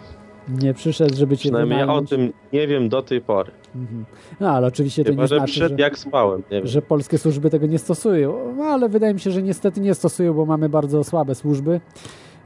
[0.61, 2.09] nie przyszedł, żeby cię przynajmniej ja o wynająć.
[2.09, 3.51] tym nie wiem do tej pory.
[3.75, 4.05] Mhm.
[4.39, 5.83] No ale oczywiście to Chyba, nie że znaczy, przyszedł że...
[5.83, 8.53] jak spałem, że polskie służby tego nie stosują.
[8.57, 11.81] No, ale wydaje mi się, że niestety nie stosują, bo mamy bardzo słabe służby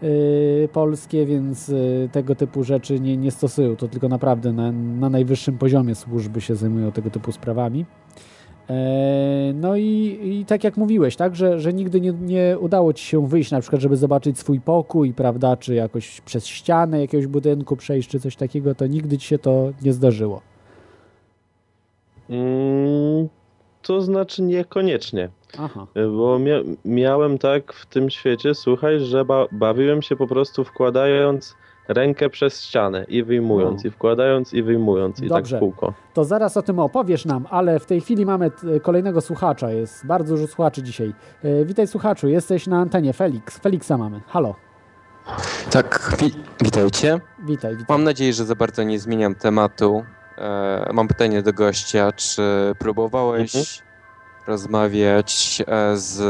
[0.02, 3.76] yy, polskie, więc yy, tego typu rzeczy nie, nie stosują.
[3.76, 7.86] To tylko naprawdę na, na najwyższym poziomie służby się zajmują tego typu sprawami.
[8.70, 13.06] E, No i, i tak jak mówiłeś, tak, że, że nigdy nie, nie udało ci
[13.06, 17.76] się wyjść, na przykład, żeby zobaczyć swój pokój, prawda, czy jakoś przez ścianę jakiegoś budynku
[17.76, 20.42] przejść, czy coś takiego, to nigdy ci się to nie zdarzyło.
[22.30, 23.30] Mm,
[23.82, 25.30] to znaczy niekoniecznie.
[25.58, 25.88] Aha.
[25.96, 31.56] Bo mia miałem tak w tym świecie, słuchaj, że ba bawiłem się po prostu wkładając
[31.90, 33.88] rękę przez ścianę i wyjmując, O.
[33.88, 35.52] i wkładając i wyjmując, i Dobrze.
[35.52, 35.94] tak w kółko.
[36.14, 39.72] To zaraz o tym opowiesz nam, ale w tej chwili mamy t- kolejnego słuchacza.
[39.72, 41.14] Jest bardzo dużo słuchaczy dzisiaj.
[41.44, 43.14] E, witaj słuchaczu, jesteś na antenie.
[43.14, 43.58] Felix.
[43.60, 44.22] Feliksa mamy.
[44.28, 44.56] Halo.
[45.72, 46.32] Tak, wi
[46.62, 47.20] witajcie.
[47.46, 47.86] Witaj, witaj.
[47.98, 50.04] Mam nadzieję, że za bardzo nie zmieniam tematu.
[50.38, 52.42] E, mam pytanie do gościa, czy
[52.80, 53.90] próbowałeś Mhm.
[54.48, 56.22] rozmawiać e, z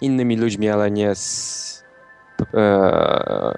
[0.00, 1.67] innymi ludźmi, ale nie z
[2.54, 3.54] e,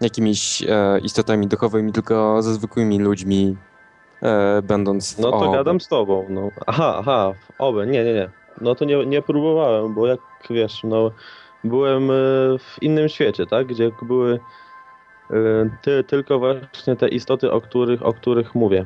[0.00, 3.56] jakimiś e, istotami duchowymi, tylko ze zwykłymi ludźmi,
[4.22, 6.48] e, będąc w No to gadam z tobą, no.
[6.66, 8.30] Aha, aha, w obę, nie, nie, nie.
[8.60, 11.10] No to nie, nie próbowałem, bo jak wiesz, no
[11.64, 12.14] byłem e,
[12.58, 14.40] w innym świecie, tak, gdzie były
[15.30, 15.34] e,
[15.82, 18.84] ty, tylko właśnie te istoty, o których, o których mówię.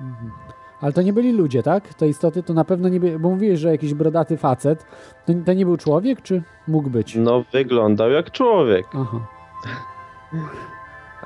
[0.00, 0.32] Mhm.
[0.80, 1.94] Ale to nie byli ludzie, tak?
[1.94, 4.86] Te istoty to na pewno nie byli, bo mówiłeś, że jakiś brodaty facet.
[5.26, 7.14] To, to nie był człowiek, czy mógł być?
[7.14, 8.86] No wyglądał jak człowiek.
[8.94, 9.26] Aha.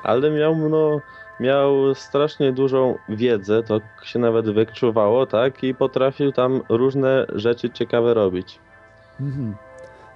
[0.03, 0.99] ale miał, no,
[1.39, 5.63] miał strasznie dużą wiedzę, to się nawet wykczuwało, tak?
[5.63, 8.59] I potrafił tam różne rzeczy ciekawe robić.
[9.19, 9.55] Mhm.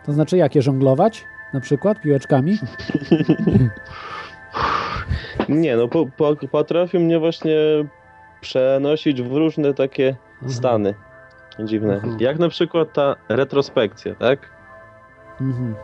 [0.06, 0.62] To znaczy jakie?
[0.62, 1.26] Żonglować?
[1.54, 2.58] Na przykład piłeczkami?
[5.50, 7.56] Nie, no po, po, potrafił mnie właśnie
[8.52, 10.52] przenosić w różne takie Mhm.
[10.52, 10.94] stany
[11.60, 11.94] dziwne.
[11.94, 12.18] Mhm.
[12.20, 14.40] Jak na przykład ta retrospekcja, tak?
[15.42, 15.76] Mhm.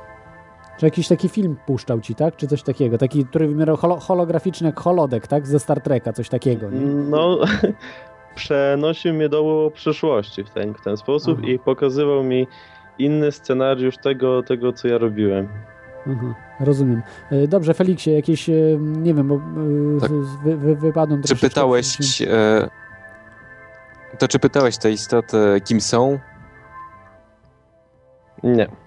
[0.78, 2.36] Czy jakiś taki film puszczał ci, tak?
[2.36, 2.97] Czy coś takiego?
[2.97, 5.47] Taki trójwymiarowy, holo, holograficzny jak holodek, tak?
[5.47, 6.80] Ze Star Treka, coś takiego, nie?
[6.86, 7.38] No,
[8.36, 11.51] przenosił mnie do przyszłości w ten, w ten sposób Aha.
[11.51, 12.47] i pokazywał mi
[12.99, 15.47] inny scenariusz tego, tego co ja robiłem.
[16.12, 17.01] Aha, rozumiem.
[17.32, 19.39] E, Dobrze, Feliksie, jakieś, e, nie wiem, bo e,
[20.01, 20.12] Tak.
[20.43, 22.68] wy, wy, wypadłem Czy pytałeś, e,
[24.20, 26.20] to czy pytałeś te istoty, kim są?
[28.43, 28.68] Nie.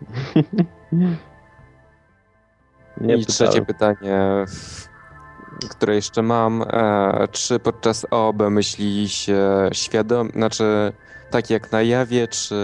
[3.00, 3.66] Nie I trzecie pytałem.
[3.66, 4.88] pytanie, w-
[5.70, 6.62] które jeszcze mam.
[6.62, 10.92] E, czy podczas OOB myśli się świadom, znaczy
[11.30, 12.54] tak jak na jawie, czy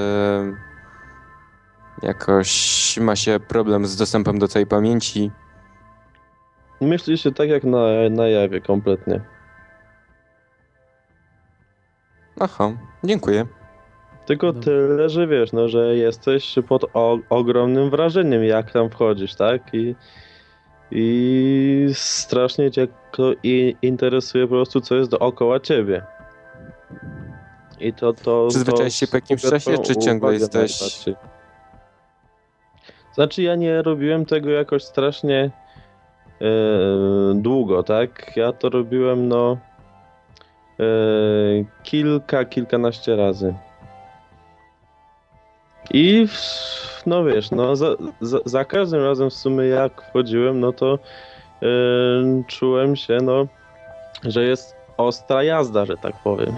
[2.03, 5.31] jakoś ma się problem z dostępem do całej pamięci?
[6.81, 9.21] Myśli się tak jak na, na jawie kompletnie.
[12.41, 12.73] Aha,
[13.05, 13.47] dziękuję.
[14.27, 14.63] Tylko Dobra.
[14.63, 19.63] tyle, że wiesz, no, że jesteś pod o, ogromnym wrażeniem, jak tam wchodzisz, tak?
[19.75, 19.95] I,
[20.91, 26.03] i strasznie cię to i interesuje po prostu, co jest dookoła ciebie.
[27.81, 28.47] I to to.
[28.51, 31.32] Przyzwyczaiłeś to się po jakimś czasie, czy ciągle jesteś- najbardziej.
[33.15, 35.51] Znaczy, ja nie robiłem tego jakoś strasznie
[36.41, 36.45] e,
[37.35, 38.37] długo, tak?
[38.37, 39.57] Ja to robiłem, no.
[40.81, 40.85] e,
[41.83, 43.55] kilka, kilkanaście razy.
[45.91, 47.87] I w- no wiesz, no za,
[48.21, 51.67] za, za każdym razem w sumie jak wchodziłem, no to e,
[52.47, 53.47] czułem się, no,
[54.25, 56.55] że jest ostra jazda, że tak powiem.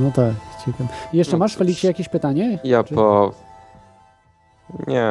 [0.00, 0.32] No tak,
[0.66, 0.88] ciekawe.
[1.12, 1.58] Jeszcze No masz, cóż.
[1.58, 2.58] Feliksie, jakieś pytanie?
[2.64, 3.32] Ja Czy- po...
[4.86, 5.06] Nie,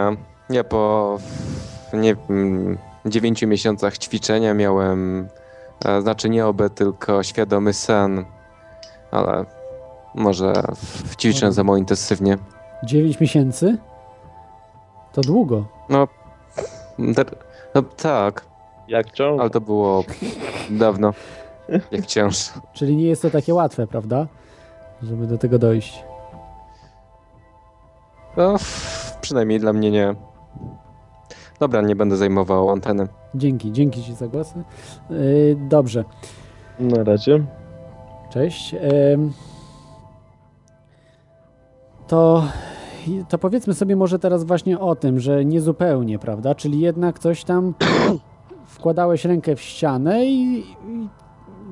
[0.49, 1.18] ja po
[1.93, 5.28] nie wiem, dziewięciu miesiącach ćwiczenia miałem,
[5.86, 8.26] e, znaczy nie oby, tylko świadomy sen,
[9.12, 9.45] ale
[10.16, 10.54] może
[11.20, 12.38] ćwiczę za mało intensywnie.
[12.84, 13.78] 9 miesięcy?
[15.14, 15.66] To długo.
[15.89, 16.08] No,
[17.76, 18.45] no tak,
[18.88, 19.41] Jak ciągle.
[19.41, 20.04] ale to było
[20.70, 21.14] dawno,
[21.91, 22.49] jak wciąż.
[22.74, 24.28] Czyli nie jest to takie łatwe, prawda?
[25.04, 26.04] Żeby do tego dojść.
[28.38, 28.56] No,
[29.22, 30.16] przynajmniej dla mnie nie.
[31.60, 33.08] Dobra, nie będę zajmował anteny.
[33.36, 34.54] Dzięki, dzięki Ci za głos.
[35.10, 36.04] Yy, dobrze,
[36.80, 37.43] Na razie.
[38.30, 38.76] cześć.
[39.14, 39.34] Ym,
[42.08, 42.43] To,
[43.30, 46.56] to powiedzmy sobie może teraz właśnie o tym, że niezupełnie, prawda?
[46.56, 47.74] Czyli jednak coś tam
[48.66, 51.10] wkładałeś rękę w ścianę i, i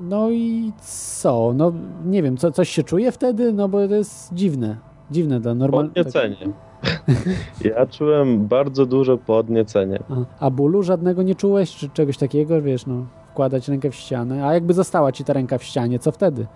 [0.02, 1.54] no i co?
[1.56, 1.72] No
[2.06, 3.54] nie wiem, co, coś się czuje wtedy?
[3.54, 4.78] No bo to jest dziwne.
[5.12, 5.96] Dziwne dla normalnego.
[5.96, 6.38] Podniecenie.
[7.66, 10.00] Ja czułem bardzo duże podniecenie.
[10.10, 14.48] A, a bólu żadnego nie czułeś, czy czegoś takiego, wiesz, no, wkładać rękę w ścianę,
[14.48, 16.46] a jakby została ci ta ręka w ścianie, co wtedy?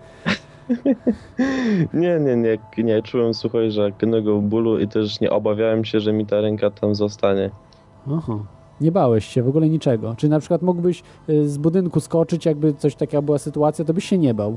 [1.94, 6.26] Nie, nie, nie, nie czułem, słuchaj, żadnego bólu i też nie obawiałem się, że mi
[6.26, 7.50] ta ręka tam zostanie.
[8.12, 8.38] Aha,
[8.84, 10.14] nie bałeś się w ogóle niczego.
[10.16, 14.04] Czy na przykład mógłbyś y, z budynku skoczyć, jakby coś takiego była sytuacja, to byś
[14.04, 14.56] się nie bał.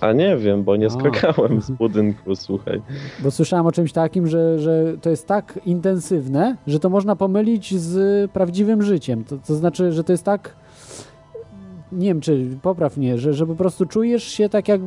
[0.00, 0.90] A nie wiem, bo nie A.
[0.90, 2.82] skakałem z budynku, słuchaj.
[3.22, 7.78] Bo słyszałem o czymś takim, że, że to jest tak intensywne, że to można pomylić
[7.78, 9.24] z prawdziwym życiem.
[9.24, 10.59] To, to znaczy, że to jest tak.
[11.92, 14.80] Nie wiem, czy popraw mnie, że, że po prostu czujesz się tak jak,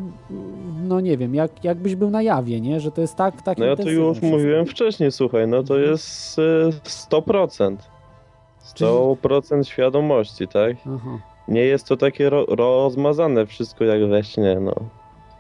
[0.84, 2.80] no nie wiem, jak, jakbyś był na jawie, nie?
[2.80, 4.38] Że to jest tak, tak No ja to już wszystko.
[4.38, 6.70] mówiłem wcześniej, słuchaj, no to jest e,
[7.12, 7.76] 100%.
[8.76, 10.76] 100% świadomości, tak?
[10.96, 11.18] Aha.
[11.48, 14.74] Nie jest to takie ro rozmazane wszystko jak we śnie, no.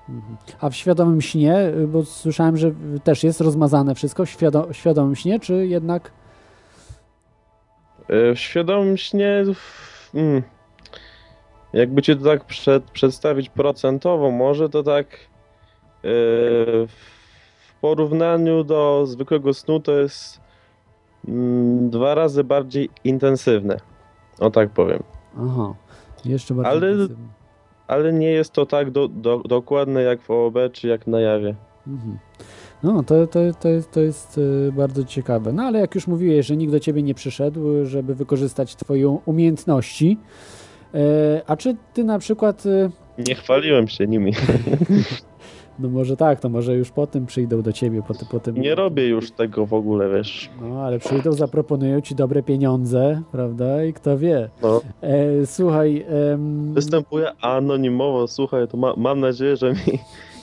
[0.09, 0.38] Mhm.
[0.61, 2.72] A w świadomym śnie, y, bo słyszałem, że
[3.03, 6.11] też jest rozmazane wszystko w świado- świadomym śnie, czy jednak
[8.09, 10.43] E, W świadomym śnie, w- mm,
[11.74, 15.09] jakby cię to tak przed, przedstawić procentowo, może to tak e,
[16.88, 20.41] w porównaniu do zwykłego snu to jest
[21.28, 23.80] mm, dwa razy bardziej intensywne.
[24.39, 25.03] O tak powiem.
[25.38, 25.74] Aha,
[26.26, 27.28] jeszcze bardziej Ale- intensywnie.
[27.88, 31.55] Ale nie jest to tak do, do, dokładne jak w OOB czy jak na jawie.
[31.88, 32.17] Mhm.
[32.84, 35.53] No, to, to, to, jest, to jest y, bardzo ciekawe.
[35.53, 40.17] No, ale jak już mówiłeś, że nikt do ciebie nie przyszedł, żeby wykorzystać twoje umiejętności,
[40.19, 40.62] e,
[41.47, 42.91] a czy ty na przykład, y,
[43.27, 44.33] Nie chwaliłem się nimi.
[45.79, 48.55] no może tak, to może już po tym przyjdą do ciebie, po, po tym...
[48.55, 50.49] Nie robię już tego w ogóle, wiesz.
[50.61, 53.83] No, ale przyjdą, zaproponują ci dobre pieniądze, prawda?
[53.83, 54.49] I kto wie.
[54.61, 54.81] No.
[55.01, 59.99] E, słuchaj, em, Występuję anonimowo, słuchaj, to ma, mam nadzieję, że mi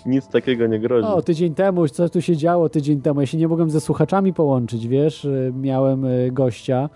[0.06, 1.08] nic takiego nie grozi.
[1.08, 3.20] O, tydzień temu, co tu się działo tydzień temu?
[3.20, 5.24] Ja się nie mogłem ze słuchaczami połączyć, wiesz?
[5.24, 6.90] Y, Miałem y, gościa,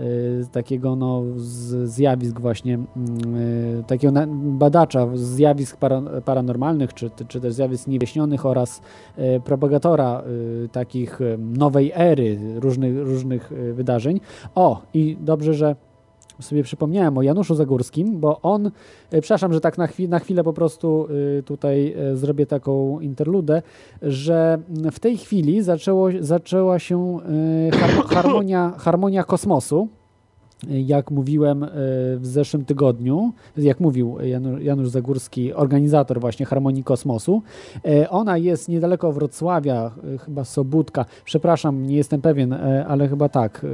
[0.00, 1.22] y, takiego no,
[1.84, 8.82] zjawisk właśnie, mm, takiego badacza zjawisk para, paranormalnych, czy, czy też zjawisk niewyjaśnionych oraz
[9.44, 10.22] propagatora
[10.72, 14.20] takich nowej ery różnych, różnych wydarzeń.
[14.54, 15.76] O, i dobrze, że
[16.40, 18.66] sobie przypomniałem o Januszu Zagórskim, bo on,
[19.10, 21.08] e, przepraszam, że tak na, na chwilę po prostu
[21.38, 23.62] y, tutaj e, zrobię taką interludę,
[24.02, 27.18] że mm, w tej chwili zaczęło, zaczęła się
[27.72, 29.88] har, harmonia, harmonia kosmosu.
[30.68, 31.66] Jak mówiłem
[32.16, 37.42] w zeszłym tygodniu, jak mówił Janu- Janusz Zagórski, organizator właśnie Harmonii Kosmosu,
[37.84, 39.90] e, ona jest niedaleko Wrocławia,
[40.24, 41.04] chyba Sobótka.
[41.24, 43.66] Przepraszam, nie jestem pewien, e, ale chyba tak.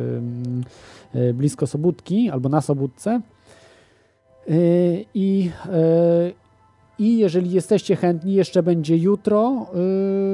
[1.14, 3.10] E, blisko Sobótki albo na Sobótce.
[3.10, 4.54] E,
[5.14, 6.32] I, e,
[6.98, 9.66] I jeżeli jesteście chętni, jeszcze będzie jutro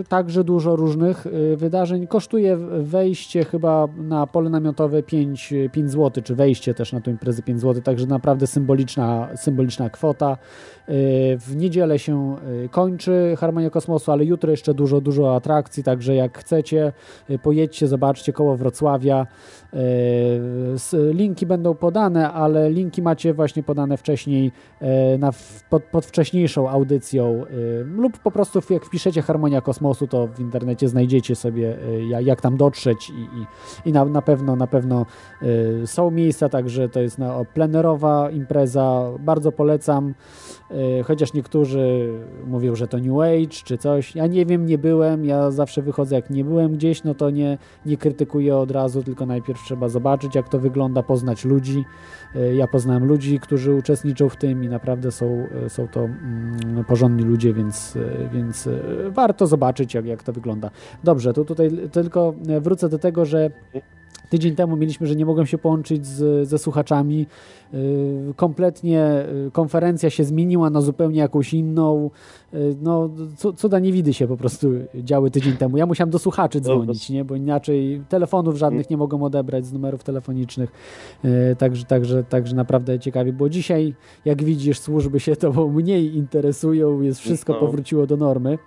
[0.08, 1.26] także dużo różnych
[1.56, 2.06] wydarzeń.
[2.06, 7.42] Kosztuje wejście chyba na pole namiotowe 5, 5 zł, czy wejście też na tę imprezę
[7.42, 10.36] 5 zł, także naprawdę symboliczna, symboliczna kwota.
[10.88, 10.92] E,
[11.38, 16.38] W niedzielę się e, kończy Harmonia Kosmosu, ale jutro jeszcze dużo, dużo atrakcji, także jak
[16.38, 16.92] chcecie,
[17.28, 19.26] e, pojedźcie, zobaczcie koło Wrocławia.
[21.12, 24.52] Linki będą podane, ale linki macie właśnie podane wcześniej
[25.18, 25.30] na,
[25.70, 27.44] pod, pod wcześniejszą audycją
[27.84, 31.76] lub po prostu jak wpiszecie Harmonia Kosmosu, to w internecie znajdziecie sobie
[32.08, 33.46] ja- jak tam dotrzeć i, i,
[33.88, 35.06] i na, na pewno na pewno
[35.84, 40.14] są miejsca, także to jest na, o, plenerowa impreza, bardzo polecam.
[41.04, 42.12] Chociaż niektórzy
[42.46, 44.16] mówią, że to New Age czy coś.
[44.16, 45.24] Ja nie wiem, nie byłem.
[45.24, 49.26] Ja zawsze wychodzę, jak nie byłem gdzieś, no to nie, nie krytykuję od razu, tylko
[49.26, 51.84] najpierw trzeba zobaczyć, jak to wygląda, poznać ludzi.
[52.34, 56.84] E, Ja poznałem ludzi, którzy uczestniczą w tym i naprawdę są, e, są to mm,
[56.88, 57.98] porządni ludzie, więc,
[58.32, 58.68] więc
[59.08, 60.70] warto zobaczyć, jak, jak to wygląda.
[61.04, 63.50] Dobrze, to tutaj tylko wrócę do tego, że
[64.30, 67.26] Tydzień temu mieliśmy, że nie mogłem się połączyć z, ze słuchaczami.
[67.72, 72.10] Yy, kompletnie yy, konferencja się zmieniła na zupełnie jakąś inną.
[72.52, 73.10] Yy, no,
[73.56, 75.76] cuda nie widy się po prostu działy tydzień temu.
[75.76, 77.24] Ja musiałem do słuchaczy dzwonić, nie?
[77.24, 80.72] bo inaczej telefonów żadnych nie mogą odebrać z numerów telefonicznych.
[81.58, 83.48] Także, także, także naprawdę ciekawie było.
[83.48, 87.58] Dzisiaj, jak widzisz, służby się tobą mniej interesują, jest wszystko no.
[87.60, 88.58] powróciło do normy.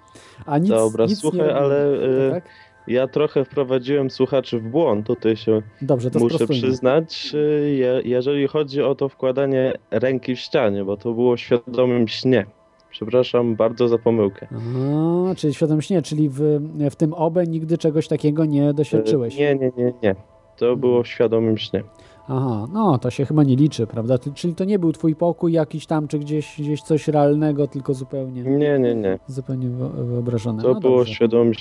[0.45, 1.97] A nic, Dobra, nic słuchaj, nie ale.
[2.31, 2.43] Tak?
[2.87, 6.63] Ja trochę wprowadziłem słuchaczy w błąd, tutaj się Dobrze, to muszę sprostujmy.
[6.63, 7.33] przyznać,
[7.65, 12.45] je, jeżeli chodzi o to wkładanie ręki w ścianie, bo to było w świadomym śnie.
[12.89, 14.47] Przepraszam bardzo za pomyłkę.
[14.51, 16.59] Aha, czyli świadomym śnie, czyli w,
[16.91, 19.37] w tym OBE nigdy czegoś takiego nie doświadczyłeś?
[19.37, 20.15] Nie, nie, nie, nie.
[20.57, 20.79] To hmm.
[20.79, 21.83] było w świadomym śnie.
[22.27, 24.17] Aha, no to się chyba nie liczy, prawda?
[24.33, 28.43] Czyli to nie był twój pokój jakiś tam, czy gdzieś, gdzieś coś realnego, tylko zupełnie...
[28.43, 29.19] Nie, nie, nie.
[29.27, 30.63] Zupełnie wyobrażone.
[30.63, 31.53] To no było świadomie.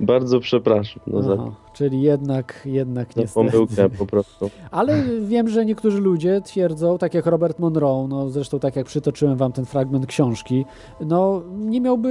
[0.00, 1.02] Bardzo przepraszam.
[1.06, 1.72] No Aha, za...
[1.72, 3.50] Czyli jednak, jednak za niestety.
[3.50, 4.50] pomyłkę po prostu.
[4.70, 9.36] Ale wiem, że niektórzy ludzie twierdzą, tak jak Robert Monroe, no zresztą tak jak przytoczyłem
[9.36, 10.64] wam ten fragment książki,
[11.00, 12.08] no nie miałby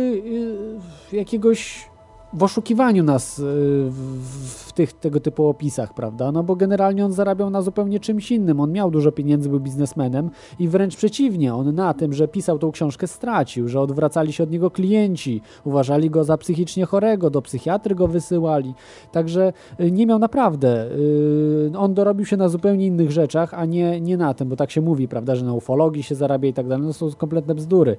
[1.11, 1.89] y, jakiegoś
[2.33, 3.43] w oszukiwaniu nas y,
[3.91, 6.31] w tych tego typu opisach, prawda?
[6.31, 8.59] No bo generalnie on zarabiał na zupełnie czymś innym.
[8.59, 12.71] On miał dużo pieniędzy, był biznesmenem i wręcz przeciwnie, on na tym, że pisał tą
[12.71, 17.95] książkę stracił, że odwracali się od niego klienci, uważali go za psychicznie chorego, do psychiatry
[17.95, 18.73] go wysyłali.
[19.11, 20.91] Także y, nie miał naprawdę.
[20.91, 24.71] Y, on dorobił się na zupełnie innych rzeczach, a nie, nie na tym, bo tak
[24.71, 26.87] się mówi, prawda, że na ufologii się zarabia i tak dalej.
[26.87, 27.97] No to są kompletne bzdury.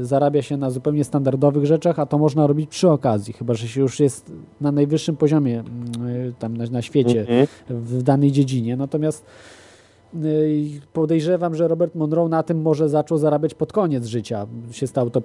[0.00, 3.80] Zarabia się na zupełnie standardowych rzeczach, a to można robić przy okazji, chyba że się
[3.80, 5.93] już jest na najwyższym poziomie mm,
[6.38, 7.46] tam na, na świecie mhm.
[7.68, 8.76] w danej dziedzinie.
[8.76, 9.24] Natomiast
[10.24, 14.46] y, podejrzewam, że Robert Monroe na tym może zaczął zarabiać pod koniec życia.
[14.70, 15.20] Się stało to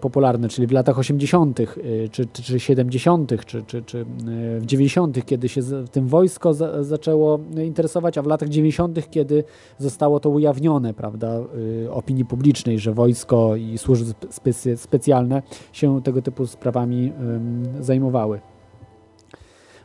[0.00, 1.66] popularne, czyli w latach 80., y,
[2.10, 4.04] czy, czy, czy 70., czy, czy, czy y,
[4.60, 5.60] w 90., kiedy się
[5.92, 9.44] tym wojsko za, zaczęło interesować, a w latach 90., kiedy
[9.78, 11.40] zostało to ujawnione, prawda,
[11.90, 14.14] opinii publicznej, że wojsko i służby
[14.76, 17.12] specjalne się tego typu sprawami
[17.80, 18.40] zajmowały.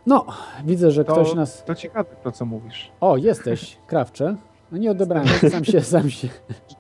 [0.06, 0.26] No,
[0.66, 1.64] widzę, że to, ktoś nas...
[1.66, 2.92] To ciekawe to, co mówisz.
[3.02, 4.36] O, jesteś, Krawcze.
[4.72, 6.28] No nie odebrałem, sam się, sam się...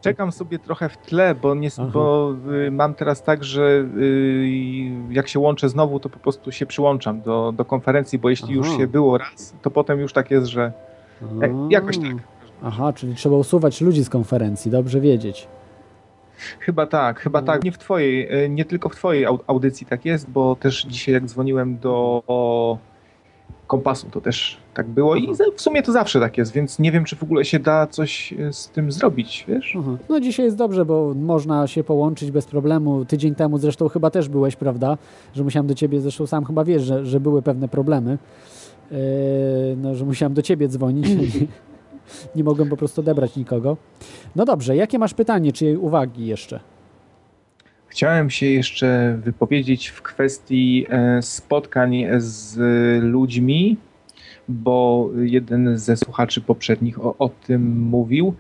[0.02, 2.34] Czekam sobie trochę w tle, bo, nie, bo
[2.68, 4.50] y, mam teraz tak, że y,
[5.10, 8.70] jak się łączę znowu, to po prostu się przyłączam do, do konferencji, bo jeśli Aha.
[8.70, 10.74] już się było raz, to potem już tak jest, że
[11.42, 12.12] jak, jakoś tak.
[12.64, 15.48] Aha, czyli trzeba usuwać ludzi z konferencji, dobrze wiedzieć.
[16.60, 17.64] Chyba tak, chyba tak.
[17.64, 21.26] Nie w twojej, y, nie tylko w twojej audycji tak jest, bo też dzisiaj jak
[21.26, 22.24] dzwoniłem do
[23.70, 27.06] kompasu to też tak było i w sumie to zawsze tak jest, więc nie wiem,
[27.06, 29.78] czy w ogóle się da coś e, z tym zrobić, wiesz?
[30.10, 33.06] No dzisiaj jest dobrze, bo można się połączyć bez problemu.
[33.06, 34.98] Tydzień temu zresztą chyba też byłeś, prawda?
[35.34, 38.18] Że musiałem do ciebie, zresztą sam chyba wiesz, że, że były pewne problemy.
[38.92, 38.98] Yy,
[39.78, 41.08] no, że musiałem do ciebie dzwonić.
[42.36, 43.78] nie mogłem po prostu odebrać nikogo.
[44.36, 46.60] No dobrze, jakie masz pytanie, czy uwagi jeszcze?
[47.90, 52.58] Chciałem się jeszcze wypowiedzieć w kwestii e, spotkań z
[53.04, 53.78] ludźmi,
[54.50, 58.34] bo jeden ze słuchaczy poprzednich o, o tym mówił.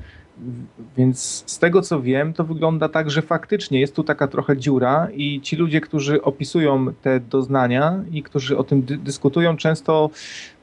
[0.97, 5.07] Więc z tego co wiem, to wygląda tak, że faktycznie jest tu taka trochę dziura
[5.13, 10.09] i ci ludzie, którzy opisują te doznania i którzy o tym dy dyskutują, często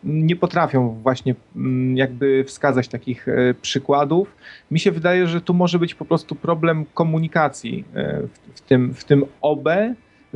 [0.04, 4.36] nie potrafią właśnie mm, jakby wskazać takich e, przykładów.
[4.70, 8.22] Mi się wydaje, że tu może być po prostu problem komunikacji e,
[8.54, 9.68] w, tym, w tym OB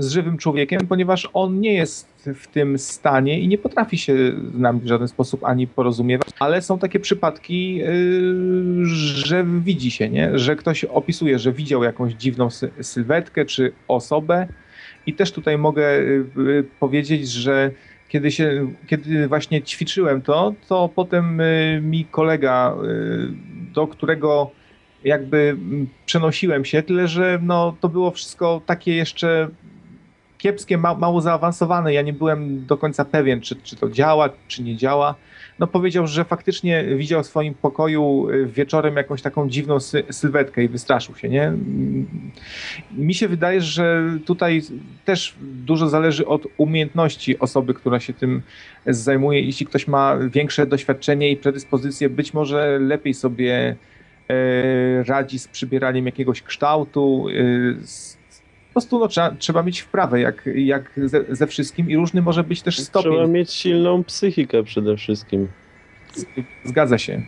[0.03, 4.15] z żywym człowiekiem, ponieważ on nie jest w tym stanie i nie potrafi się
[4.55, 10.09] z nami w żaden sposób ani porozumiewać, ale są takie przypadki, yy, że widzi się,
[10.09, 10.39] nie?
[10.39, 12.49] że ktoś opisuje, że widział jakąś dziwną
[12.81, 14.47] sylwetkę czy osobę
[15.07, 17.71] i też tutaj mogę yy, powiedzieć, że
[18.09, 22.75] kiedy, się, kiedy właśnie ćwiczyłem to, to potem yy, mi kolega,
[23.75, 24.51] do którego
[25.05, 25.57] jakby
[26.07, 29.49] przenosiłem się, tyle że no, to było wszystko takie jeszcze
[30.41, 31.95] kiepskie, ma, mało zaawansowane.
[31.95, 35.15] Ja nie byłem do końca pewien, czy, czy to działa, czy nie działa.
[35.59, 40.65] No powiedział, że faktycznie widział w swoim pokoju y, wieczorem jakąś taką dziwną sy sylwetkę
[40.65, 41.53] i wystraszył się, nie?
[42.97, 44.63] Mi się wydaje, że tutaj
[45.05, 48.43] też dużo zależy od umiejętności osoby, która się tym
[48.87, 49.41] zajmuje.
[49.41, 53.77] Jeśli ktoś ma większe doświadczenie i predyspozycje, być może lepiej sobie
[54.31, 57.33] e, radzi z przybieraniem jakiegoś kształtu, e,
[57.87, 58.10] z
[58.71, 62.45] po prostu no, trzeba, trzeba mieć wprawę, jak, jak ze, ze, wszystkim i różny może
[62.45, 63.13] być też stopień.
[63.13, 65.49] Trzeba mieć silną psychikę przede wszystkim.
[66.65, 67.23] Zgadza się.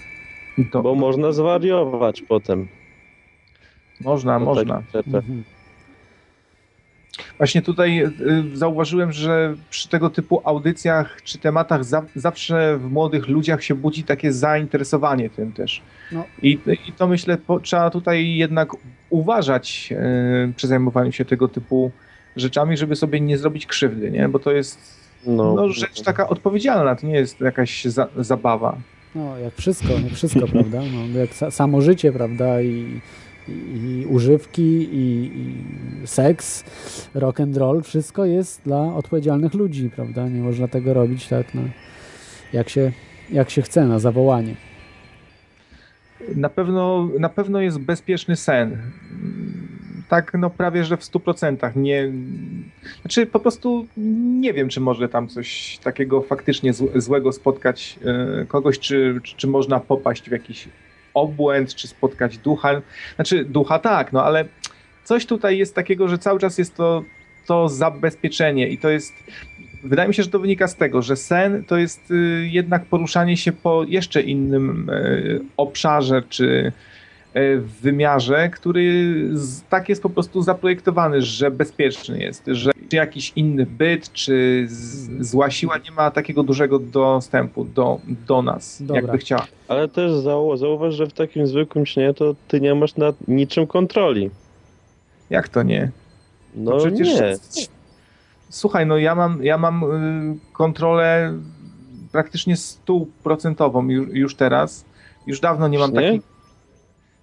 [0.73, 0.83] To...
[0.83, 2.69] Bo można zwariować potem.
[4.01, 4.75] Można, No można.
[4.75, 5.15] tak, tak, tak.
[5.15, 5.45] Mhm.
[7.39, 8.11] Właśnie tutaj y,
[8.57, 14.05] zauważyłem, że przy tego typu audycjach czy tematach za, zawsze w młodych ludziach się budzi
[14.05, 15.83] takie zainteresowanie tym też.
[16.13, 16.25] No.
[16.43, 16.59] I,
[16.89, 18.69] I to myślę, po, trzeba tutaj jednak
[19.11, 19.93] uważać
[20.49, 21.91] y, przy zajmowaniu się tego typu
[22.37, 24.29] rzeczami, żeby sobie nie zrobić krzywdy, nie?
[24.29, 28.77] Bo to jest No, no, rzecz taka odpowiedzialna, to nie jest jakaś za, zabawa.
[29.15, 30.81] No, jak wszystko, jak wszystko, prawda?
[30.93, 32.63] No, jak sa, samo życie, prawda?
[32.63, 33.01] I,
[33.49, 34.63] i, używki,
[34.93, 36.65] i, i seks,
[37.15, 40.29] rock and roll, wszystko jest dla odpowiedzialnych ludzi, prawda?
[40.29, 41.63] Nie można tego robić tak, no,
[42.53, 42.93] jak, się,
[43.31, 44.55] jak się chce, na zawołanie.
[46.37, 48.77] Na pewno, na pewno jest bezpieczny sen.
[50.09, 51.77] Tak, no prawie, że w 100%.
[51.77, 52.13] Nie,
[53.01, 53.87] znaczy po prostu
[54.41, 59.47] nie wiem, czy może tam coś takiego faktycznie zł- złego spotkać e, kogoś, czy, czy
[59.47, 60.69] można popaść w jakiś
[61.15, 62.83] obłęd, czy spotkać ducha.
[63.15, 64.45] Znaczy ducha tak, no ale
[65.05, 67.03] coś tutaj jest takiego, że cały czas jest to,
[67.47, 69.13] to zabezpieczenie i to jest
[69.85, 73.37] Wydaje mi się, że to wynika z tego, że sen to jest y, jednak poruszanie
[73.37, 76.73] się po jeszcze innym y, obszarze czy
[77.37, 83.33] y, wymiarze, który z, tak jest po prostu zaprojektowany, że bezpieczny jest, że czy jakiś
[83.37, 88.97] inny byt, czy z, zła siła nie ma takiego dużego dostępu do, do nas, Dobra.
[89.03, 89.47] jakby chciała.
[89.69, 93.67] Ale też zau zauważ, że w takim zwykłym śnie to ty nie masz nad niczym
[93.67, 94.31] kontroli.
[95.31, 95.91] Jak to nie?
[96.55, 97.37] No przecież nie.
[98.49, 101.39] Słuchaj, no ja mam, ja mam y, kontrolę
[102.13, 104.85] praktycznie stuprocentową już, już teraz.
[105.27, 106.01] Już dawno nie mam Śnie?
[106.01, 106.32] takich.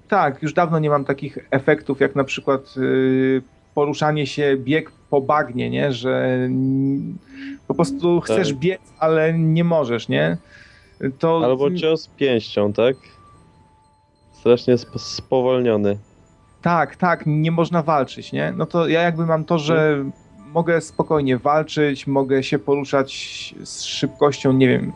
[0.09, 3.41] Tak, już dawno nie mam takich efektów, jak na przykład y,
[3.75, 5.93] poruszanie się, bieg po bagnie, nie?
[5.93, 6.39] Że
[7.67, 8.25] po prostu Tak.
[8.29, 10.37] chcesz biec, ale nie możesz, nie?
[11.19, 12.95] To Albo cios pięścią, tak?
[14.31, 15.97] Strasznie sp spowolniony.
[16.61, 18.53] Tak, tak, nie można walczyć, nie?
[18.57, 20.05] No to ja jakby mam to, że
[20.53, 23.11] mogę spokojnie walczyć, mogę się poruszać
[23.63, 24.91] z szybkością, nie wiem,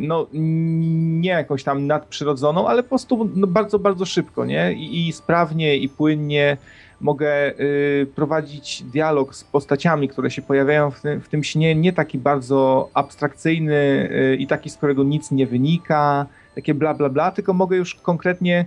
[0.00, 4.72] no nie jakąś tam nadprzyrodzoną, ale po prostu no, bardzo, bardzo szybko, nie?
[4.72, 6.56] I, i sprawnie, i płynnie
[7.00, 11.92] mogę y, prowadzić dialog z postaciami, które się pojawiają w tym, w tym śnie, nie
[11.92, 17.30] taki bardzo abstrakcyjny y, i taki, z którego nic nie wynika, takie bla, bla, bla,
[17.30, 18.64] tylko mogę już konkretnie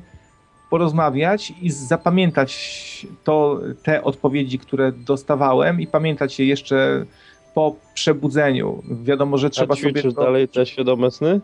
[0.69, 7.05] porozmawiać i zapamiętać to, te odpowiedzi, które dostawałem i pamiętać je jeszcze
[7.53, 8.83] po przebudzeniu.
[9.03, 10.01] Wiadomo, że trzeba A sobie...
[10.03, 11.41] to- dalej te świadome sny?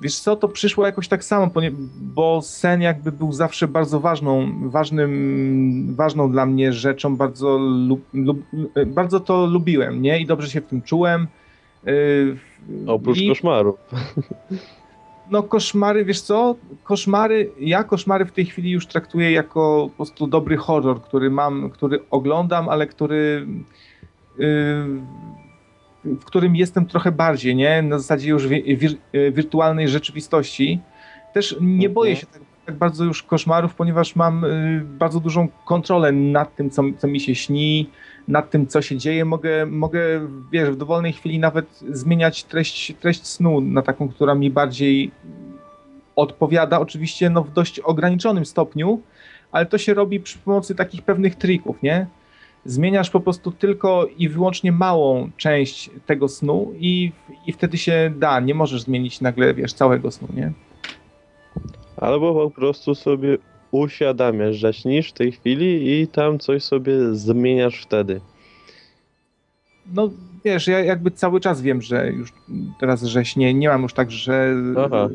[0.00, 1.50] Wiesz co, to przyszło jakoś tak samo,
[2.00, 8.42] bo sen jakby był zawsze bardzo ważną, ważnym, ważną dla mnie rzeczą, bardzo, lub, lub,
[8.86, 10.20] bardzo to lubiłem, nie?
[10.20, 11.26] I dobrze się w tym czułem.
[11.86, 12.36] Yy,
[12.86, 13.76] Oprócz i- koszmarów.
[15.30, 16.54] No koszmary, wiesz co?
[16.82, 21.70] Koszmary, ja koszmary w tej chwili już traktuję jako po prostu dobry horror, który mam,
[21.70, 23.46] który oglądam, ale który
[26.04, 27.82] w którym jestem trochę bardziej, nie?
[27.82, 30.80] Na zasadzie już wi- wir, yy, wirtualnej rzeczywistości.
[31.34, 31.92] Też nie Mhm.
[31.92, 36.70] boję się tak, tak bardzo już koszmarów, ponieważ mam yy, bardzo dużą kontrolę nad tym,
[36.70, 37.90] co, co mi się śni,
[38.28, 39.24] nad tym, co się dzieje.
[39.24, 40.00] Mogę, mogę,
[40.52, 45.10] wiesz, w dowolnej chwili nawet zmieniać treść, treść snu na taką, która mi bardziej
[46.16, 46.80] odpowiada.
[46.80, 49.00] Oczywiście no, w dość ograniczonym stopniu,
[49.52, 52.06] ale to się robi przy pomocy takich pewnych trików, nie?
[52.64, 57.12] Zmieniasz po prostu tylko i wyłącznie małą część tego snu i,
[57.46, 58.40] i wtedy się da.
[58.40, 60.52] Nie możesz zmienić nagle, wiesz, całego snu, nie?
[61.96, 63.38] Albo po prostu sobie
[63.70, 68.20] uświadamiasz, że śnisz w tej chwili i tam coś sobie zmieniasz wtedy.
[69.94, 70.10] No
[70.44, 72.32] wiesz, ja jakby cały czas wiem, że już
[72.80, 74.54] teraz, że śnie, nie mam już tak, że...
[74.86, 75.08] Aha.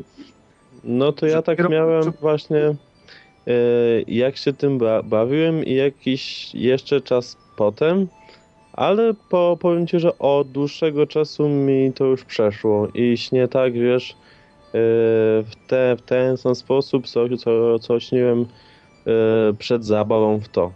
[0.84, 2.74] No to ja tak miałem właśnie e,
[4.08, 8.06] jak się tym ba bawiłem i jakiś jeszcze czas potem,
[8.72, 13.72] ale po, powiem ci, że od dłuższego czasu mi to już przeszło i śnie tak,
[13.72, 14.16] wiesz, e,
[15.42, 20.72] w, te, w ten sam sposób, co, co, co śniłem e, przed zabawą w to.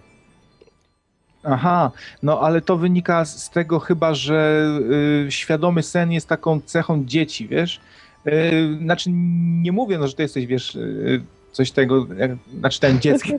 [1.42, 1.90] Aha,
[2.22, 4.68] no ale to wynika z z tego chyba, że
[5.26, 7.80] y, świadomy sen jest taką cechą dzieci, wiesz?
[8.26, 9.10] Y, znaczy
[9.62, 13.38] nie mówię, no, że ty jesteś, wiesz, y, coś tego, jak, znaczy ten dzieckiem,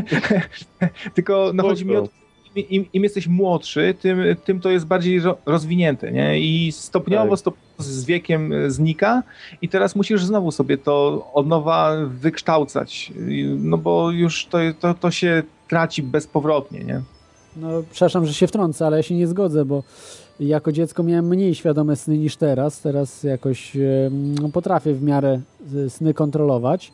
[1.14, 2.21] tylko no, chodzi mi o to,
[2.56, 6.40] im, im, im jesteś młodszy, tym, tym to jest bardziej ro, rozwinięte, nie?
[6.40, 7.38] I stopniowo, Tak.
[7.38, 9.22] stopniowo z wiekiem y, znika
[9.62, 13.12] i teraz musisz znowu sobie to od nowa wykształcać,
[13.58, 17.02] no bo już to, to, to się traci bezpowrotnie, nie?
[17.56, 19.82] No, przepraszam, że się wtrącę, ale ja się nie zgodzę, bo
[20.40, 22.80] jako dziecko miałem mniej świadome sny niż teraz.
[22.80, 23.80] Teraz jakoś e,
[24.42, 25.40] no, potrafię w miarę
[25.86, 26.92] e, sny kontrolować.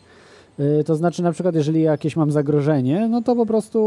[0.60, 3.78] Y, To znaczy, na przykład, jeżeli jakieś mam zagrożenie, no to po prostu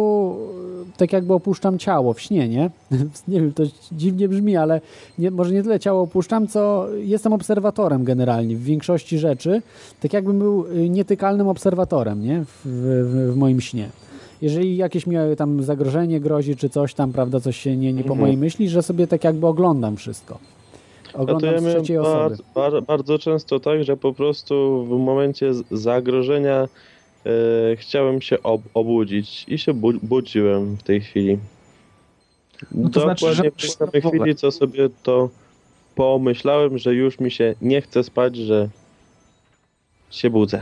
[0.94, 2.70] y, tak jakby opuszczam ciało w śnie, nie?
[3.28, 4.82] nie wiem, to dziwnie brzmi, ale
[5.20, 9.62] nie, może nie tyle ciało opuszczam, co jestem obserwatorem generalnie w większości rzeczy.
[10.02, 12.44] Tak jakbym był y, nietykalnym obserwatorem, nie?
[12.46, 13.90] W, w, w moim śnie.
[14.42, 18.08] Jeżeli jakieś mi tam zagrożenie grozi, czy coś tam, prawda, coś się nie, nie po
[18.10, 18.20] Mhm.
[18.20, 20.38] mojej myśli, że sobie tak jakby oglądam wszystko.
[21.14, 22.38] A to Oglądam ja z miałem trzeciej osoby.
[22.88, 26.68] bardzo, często tak, że po prostu w momencie zagrożenia
[27.26, 27.30] e,
[27.76, 31.38] chciałem się ob obudzić i się bu budziłem w tej chwili.
[32.72, 35.30] No to znaczy, że- Dokładnie w tej samej chwili, co sobie to
[35.96, 38.70] pomyślałem, że już mi się nie chce spać, że
[40.12, 40.62] się budzę.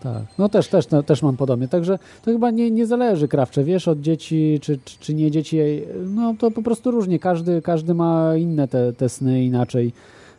[0.00, 1.68] Tak, no też, też, no, też mam podobnie.
[1.68, 5.58] Także to chyba nie, nie zależy, Krawcze, wiesz, od dzieci czy, czy, czy nie dzieci.
[6.04, 7.18] No to po prostu różnie.
[7.18, 9.92] Każdy, każdy ma inne te, te sny inaczej.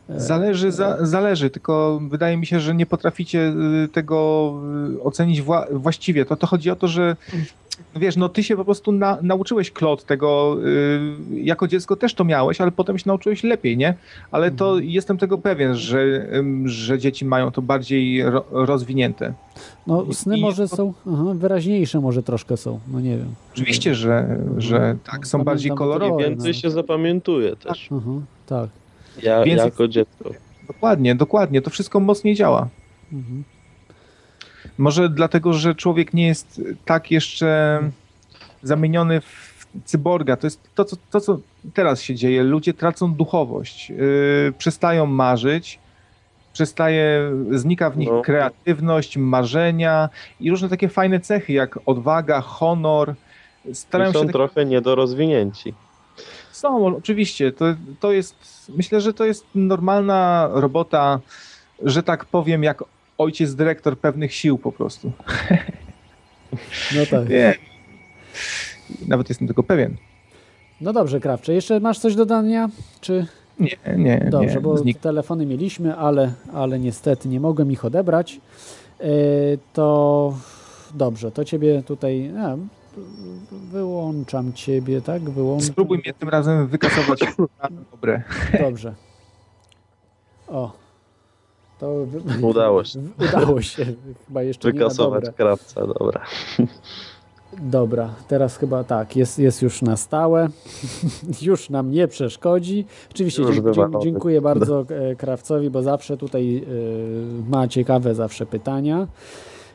[0.09, 3.53] E, Zależy, za, zależy, tylko wydaje mi się, że nie potraficie
[3.83, 4.53] y, tego
[4.95, 6.25] y, ocenić wła właściwie.
[6.25, 7.15] To, to chodzi o to, że
[7.95, 10.57] wiesz, no ty się po prostu na, nauczyłeś klot tego,
[11.33, 13.93] y, jako dziecko też to miałeś, ale potem się nauczyłeś lepiej, nie?
[14.31, 14.89] Ale to Mhm.
[14.89, 15.99] jestem tego pewien, że,
[16.35, 19.33] ym, że dzieci mają to bardziej ro, rozwinięte.
[19.87, 22.79] No sny i- może są aha, wyraźniejsze, może troszkę są.
[22.91, 23.33] No nie wiem.
[23.53, 26.15] Oczywiście, że, że tak, są Pamiętam bardziej kolorowe.
[26.15, 26.53] Oj, Więcej no.
[26.59, 27.89] się zapamiętuje też.
[27.91, 28.11] Aha,
[28.47, 28.69] tak.
[29.23, 30.29] Ja, Więcej- jako dziecko.
[30.67, 31.61] Dokładnie, dokładnie.
[31.61, 32.67] To wszystko mocniej działa.
[33.13, 33.43] Mhm.
[34.79, 37.79] Może dlatego, że człowiek nie jest tak jeszcze
[38.63, 40.37] zamieniony w cyborga.
[40.37, 41.39] To jest to, co, to, co
[41.73, 42.43] teraz się dzieje.
[42.43, 45.79] Ludzie tracą duchowość, yy, przestają marzyć,
[46.53, 48.21] przestaje, znika w nich No.
[48.21, 53.15] kreatywność, marzenia i różne takie fajne cechy, jak odwaga, honor.
[53.73, 55.73] Starają I są się tak- trochę niedorozwinięci.
[56.51, 57.51] są, oczywiście.
[57.51, 57.65] To,
[57.99, 58.35] to jest,
[58.75, 61.19] myślę, że to jest normalna robota,
[61.83, 62.83] że tak powiem, jak
[63.19, 65.11] ojciec dyrektor pewnych sił po prostu.
[66.95, 67.29] No tak.
[67.29, 67.55] Nie.
[69.07, 69.95] Nawet jestem tego pewien.
[70.81, 71.53] No dobrze, Krawcze.
[71.53, 72.69] Jeszcze masz coś do dodania?
[73.01, 73.25] Czy...
[73.59, 74.61] Nie, nie, Dobrze, nie.
[74.61, 78.41] bo Znik- telefony mieliśmy, ale, ale niestety nie mogłem ich odebrać.
[78.99, 79.03] E,
[79.73, 80.33] To
[80.93, 82.31] dobrze, to ciebie tutaj.
[82.37, 82.55] A,
[83.71, 85.21] wyłączam ciebie, tak?
[85.29, 85.67] Wyłączam.
[85.67, 87.19] Spróbuj mnie tym razem wykasować
[87.91, 88.21] dobre.
[88.59, 88.93] Dobrze.
[90.47, 90.71] O.
[91.79, 92.05] To
[92.41, 92.99] Udało się.
[93.29, 93.85] Udało się.
[94.27, 95.33] Chyba jeszcze nie Wykasować dobre.
[95.33, 96.21] krawca, dobra.
[97.61, 100.47] Dobra, teraz chyba tak, jest, jest już na stałe.
[101.41, 102.85] już nam nie przeszkodzi.
[103.11, 109.07] Oczywiście dzie- dziękuję bardzo e, Krawcowi, bo zawsze tutaj e, ma ciekawe zawsze pytania.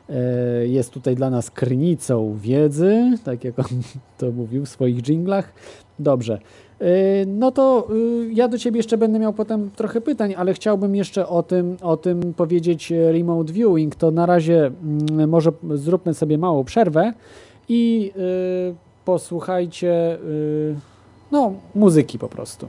[0.09, 0.15] E,
[0.67, 3.65] Jest tutaj dla nas krynicą wiedzy, tak jak on
[4.19, 5.53] to mówił w swoich dżinglach.
[5.99, 6.39] Dobrze.
[6.85, 10.95] E, No to y, ja do Ciebie jeszcze będę miał potem trochę pytań, ale chciałbym
[10.95, 13.95] jeszcze o tym, o tym powiedzieć e, remote viewing.
[13.95, 17.13] To na razie mm, może zróbmy sobie małą przerwę
[17.69, 18.75] i y,
[19.05, 20.75] posłuchajcie y,
[21.33, 22.69] no, muzyki po prostu.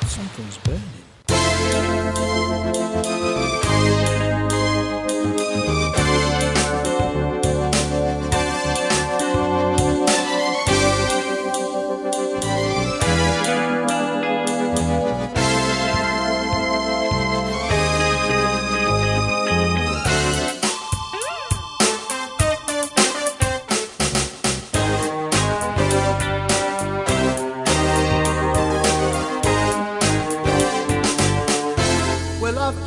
[0.00, 1.05] Something's burning.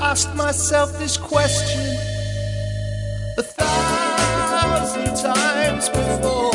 [0.09, 1.79] Asked myself this question
[3.37, 6.51] a thousand times before.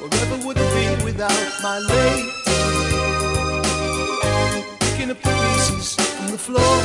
[0.00, 2.30] Wherever would it be without my lady?
[4.78, 6.78] Picking up the pieces from the floor,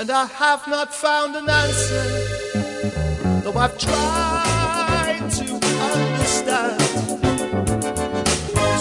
[0.00, 2.04] and I have not found an answer.
[3.44, 5.46] Though I've tried to
[5.92, 6.80] understand.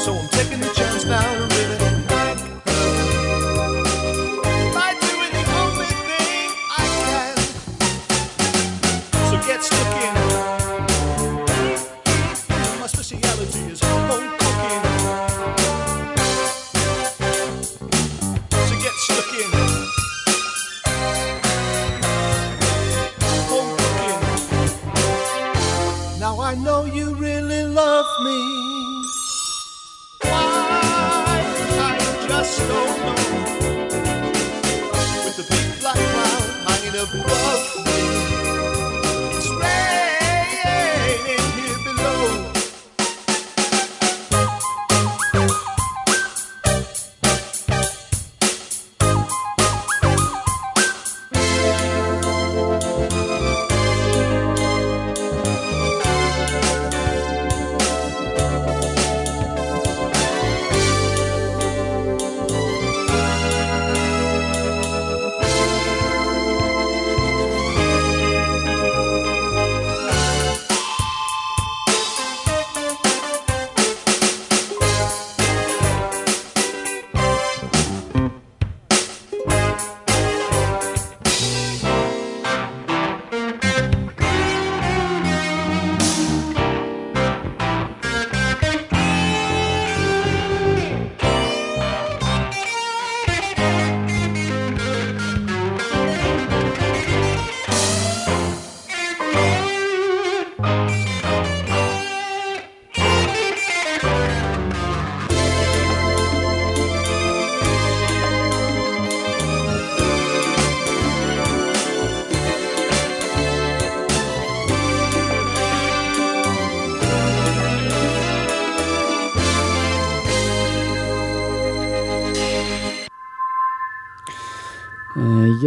[0.03, 1.52] So I'm taking the chance now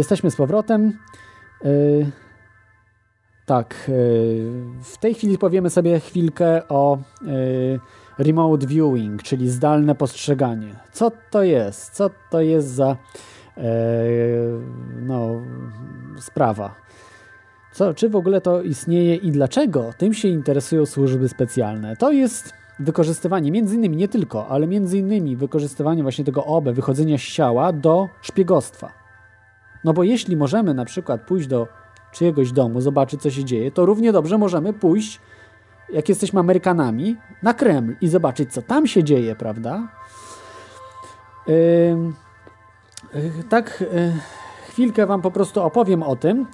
[0.07, 0.97] jesteśmy z powrotem.
[1.65, 2.11] Y,
[3.45, 4.51] tak, y,
[4.83, 7.79] w tej chwili powiemy sobie chwilkę o y,
[8.17, 10.75] remote viewing, czyli zdalne postrzeganie.
[10.91, 11.91] Co to jest?
[11.91, 12.97] Co to jest za
[15.01, 15.29] no,
[16.19, 16.75] sprawa?
[17.73, 21.95] Co, czy w ogóle to istnieje i dlaczego tym się interesują służby specjalne?
[21.95, 27.17] To jest wykorzystywanie, między innymi, nie tylko, ale między innymi wykorzystywanie właśnie tego OBE, wychodzenia
[27.17, 28.96] z ciała do szpiegostwa.
[29.83, 31.67] No bo jeśli możemy na przykład pójść do
[32.11, 35.19] czyjegoś domu, zobaczyć co się dzieje, to równie dobrze możemy pójść,
[35.93, 39.87] jak jesteśmy Amerykanami, na Kreml i zobaczyć co tam się dzieje, prawda?
[41.47, 41.97] Yy,
[43.49, 44.13] tak, yy,
[44.69, 46.45] chwilkę Wam po prostu opowiem o tym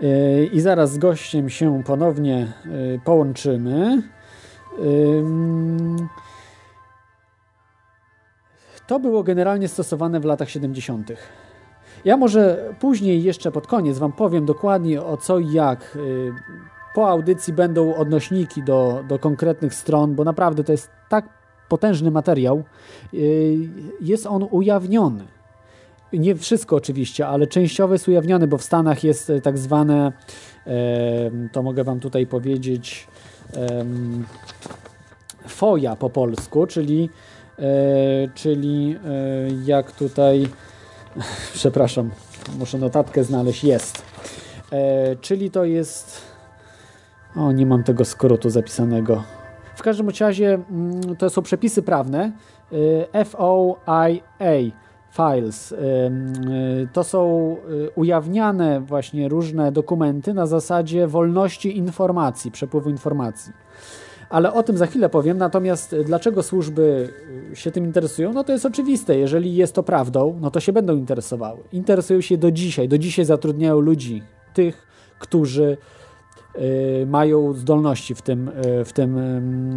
[0.00, 4.02] yy, i zaraz z gościem się ponownie yy, połączymy.
[8.86, 11.12] To było generalnie stosowane w latach 70.
[12.04, 15.98] Ja może później jeszcze pod koniec Wam powiem dokładnie o co i jak.
[16.94, 21.28] Po audycji będą odnośniki do, do konkretnych stron, bo naprawdę to jest tak
[21.68, 22.64] potężny materiał.
[24.00, 25.24] Jest on ujawniony.
[26.12, 30.12] Nie wszystko oczywiście, ale częściowo jest ujawniony, bo w Stanach jest tak zwane,
[31.52, 33.08] to mogę Wam tutaj powiedzieć,
[35.48, 37.10] FOIA po polsku, czyli,
[38.34, 38.96] czyli
[39.64, 40.46] jak tutaj
[41.54, 42.10] przepraszam,
[42.58, 44.02] muszę notatkę znaleźć, jest.
[44.72, 46.22] E, czyli to jest.
[47.36, 49.22] O, nie mam tego skrótu zapisanego.
[49.76, 52.32] W każdym razie mm, to są przepisy prawne
[53.12, 54.70] e, FOIA
[55.10, 55.72] files.
[55.72, 55.76] E,
[56.92, 57.56] to są
[57.94, 63.63] ujawniane właśnie różne dokumenty na zasadzie wolności informacji, przepływu informacji
[64.30, 65.38] ale o tym za chwilę powiem.
[65.38, 67.08] Natomiast dlaczego służby
[67.54, 68.32] się tym interesują?
[68.32, 69.18] No to jest oczywiste.
[69.18, 71.60] Jeżeli jest to prawdą, no to się będą interesowały.
[71.72, 72.88] Interesują się do dzisiaj.
[72.88, 74.22] Do dzisiaj zatrudniają ludzi,
[74.54, 74.86] tych,
[75.18, 75.76] którzy
[76.56, 79.18] y, mają zdolności w tym, y, w tym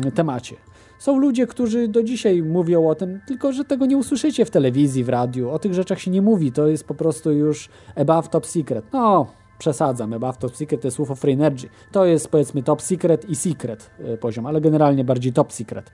[0.07, 0.56] y, temacie.
[0.99, 5.03] Są ludzie, którzy do dzisiaj mówią o tym, tylko że tego nie usłyszycie w telewizji,
[5.03, 5.49] w radiu.
[5.49, 6.52] O tych rzeczach się nie mówi.
[6.52, 8.86] To jest po prostu już above top secret.
[8.94, 11.69] No, przesadzam, above top secret to jest of Free Energy.
[11.91, 15.91] To jest powiedzmy top secret i secret e, poziom, ale generalnie bardziej top secret.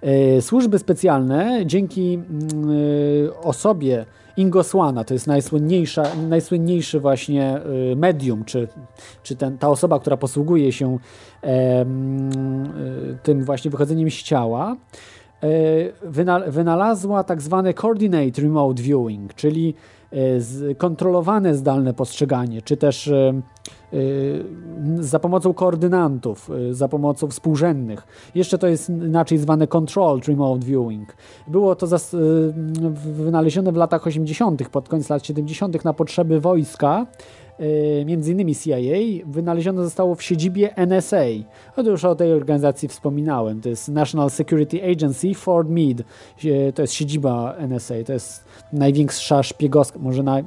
[0.00, 2.70] E, służby specjalne dzięki mm,
[3.30, 7.60] e, osobie Ingosłana, to jest najsłynniejsza, najsłynniejszy właśnie
[7.96, 8.68] medium, czy,
[9.22, 10.98] czy ten, ta osoba, która posługuje się
[13.22, 14.76] tym właśnie wychodzeniem z ciała,
[16.46, 19.74] wynalazła tak zwany coordinate remote viewing, czyli
[20.78, 23.32] kontrolowane zdalne postrzeganie, czy też e,
[23.92, 23.96] e,
[25.00, 28.06] za pomocą koordynantów, za pomocą współrzędnych.
[28.34, 31.16] Jeszcze to jest inaczej zwane controlled remote viewing.
[31.48, 31.86] Było to
[33.04, 35.84] wynalezione w latach 80., pod koniec lat 70.
[35.84, 37.06] na potrzeby wojska
[37.45, 37.45] E,
[38.06, 41.24] między innymi CIA, wynalezione zostało w siedzibie NSA.
[41.76, 43.60] Otóż o tej organizacji wspominałem.
[43.60, 46.04] To jest National Security Agency Fort Meade.
[46.74, 47.94] To jest siedziba NSA.
[48.06, 50.44] To jest największa szpiegowska, może naj,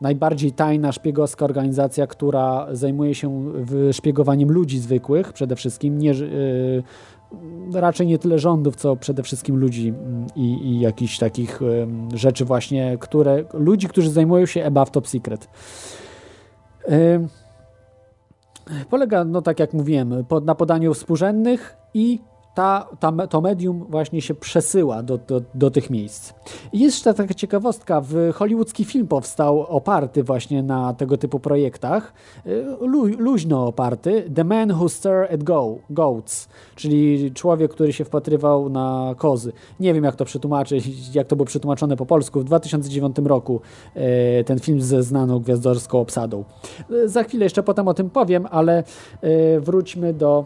[0.00, 3.52] najbardziej tajna szpiegowska organizacja, która zajmuje się
[3.92, 5.98] szpiegowaniem ludzi zwykłych przede wszystkim.
[5.98, 6.82] Nie, yy,
[7.72, 11.60] raczej nie tyle rządów, co przede wszystkim ludzi mm, i, i jakichś takich
[12.14, 15.48] rzeczy właśnie, które ludzi, którzy zajmują się above top secret.
[18.90, 22.20] Polega, no tak jak mówiłem, na podaniu współrzędnych i
[22.54, 26.32] ta, ta, to medium właśnie się przesyła do, do, do tych miejsc.
[26.72, 32.12] Jest jeszcze taka ciekawostka, w hollywoodzki film powstał oparty właśnie na tego typu projektach,
[32.46, 38.04] y, lu, luźno oparty, The Man Who Stared at Go, Goats, czyli człowiek, który się
[38.04, 39.52] wpatrywał na kozy.
[39.80, 42.40] Nie wiem jak to przetłumaczyć, jak to było przetłumaczone po polsku.
[42.40, 43.60] W 2009 roku
[44.40, 46.44] y, ten film ze znaną gwiazdorską obsadą.
[46.90, 48.84] Y, za chwilę jeszcze potem o tym powiem, ale
[49.60, 50.44] wróćmy do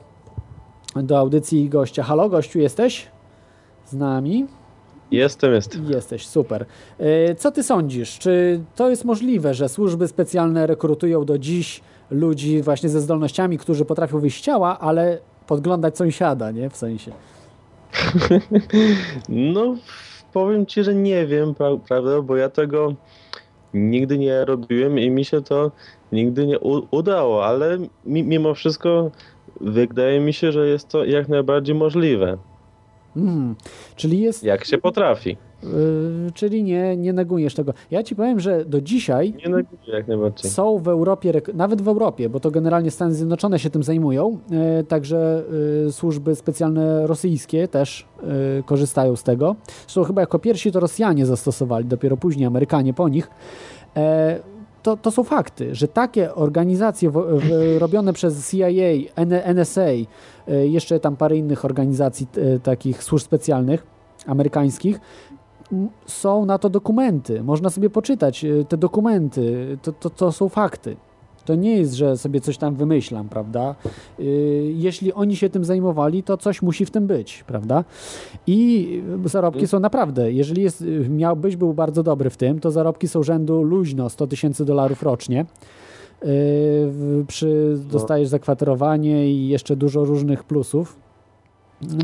[1.03, 2.03] do audycji gościa.
[2.03, 3.09] Halo, gościu, jesteś
[3.87, 4.47] z nami?
[5.11, 5.91] Jestem, jestem.
[5.91, 6.67] Jesteś, super.
[6.99, 8.19] E, co ty sądzisz?
[8.19, 11.81] Czy to jest możliwe, że służby specjalne rekrutują do dziś
[12.11, 16.71] ludzi właśnie ze zdolnościami, którzy potrafią wyjść ciała, ale podglądać sąsiada, nie?
[16.71, 17.13] W sensie.
[19.29, 19.75] no,
[20.33, 21.55] powiem ci, że nie wiem,
[21.89, 22.95] prawda, bo ja tego
[23.75, 25.71] nigdy nie robiłem i mi się to
[26.13, 26.59] nigdy nie
[26.91, 29.11] udało, ale mimo wszystko
[29.61, 32.39] wydaje mi się, że jest to jak najbardziej możliwe.
[33.17, 33.55] Mhm.
[33.97, 35.37] Czyli jest, Jak się potrafi.
[35.63, 35.69] yy,
[36.35, 37.73] czyli nie, nie negujesz tego.
[37.91, 40.51] Ja ci powiem, że do dzisiaj Nie neguję jak najbardziej.
[40.51, 44.85] są w Europie, nawet w Europie, bo to generalnie Stany Zjednoczone się tym zajmują, e,
[44.85, 45.43] także
[45.87, 48.07] e, służby specjalne rosyjskie też
[48.59, 49.57] e, korzystają z tego.
[49.87, 53.31] Zresztą chyba jako pierwsi to Rosjanie zastosowali, dopiero później Amerykanie po nich.
[54.83, 58.69] To, to są fakty, że takie organizacje wo- w, robione przez CIA,
[59.55, 60.07] NSA, e,
[60.67, 63.87] jeszcze tam parę innych organizacji e, takich służb specjalnych
[64.27, 65.01] amerykańskich,
[66.07, 67.43] są na to dokumenty.
[67.43, 69.79] Można sobie poczytać e, te dokumenty.
[69.83, 70.97] To, to, to są fakty.
[71.49, 73.75] To nie jest, że sobie coś tam wymyślam, prawda?
[74.21, 77.85] Y, Jeśli oni się tym zajmowali, to coś musi w tym być, prawda?
[78.47, 83.23] I zarobki są naprawdę, jeżeli jest, miałbyś był bardzo dobry w tym, to zarobki są
[83.23, 85.47] rzędu luźno 100 tysięcy dolarów rocznie.
[86.25, 90.97] Y, Przy, dostajesz zakwaterowanie i jeszcze dużo różnych plusów.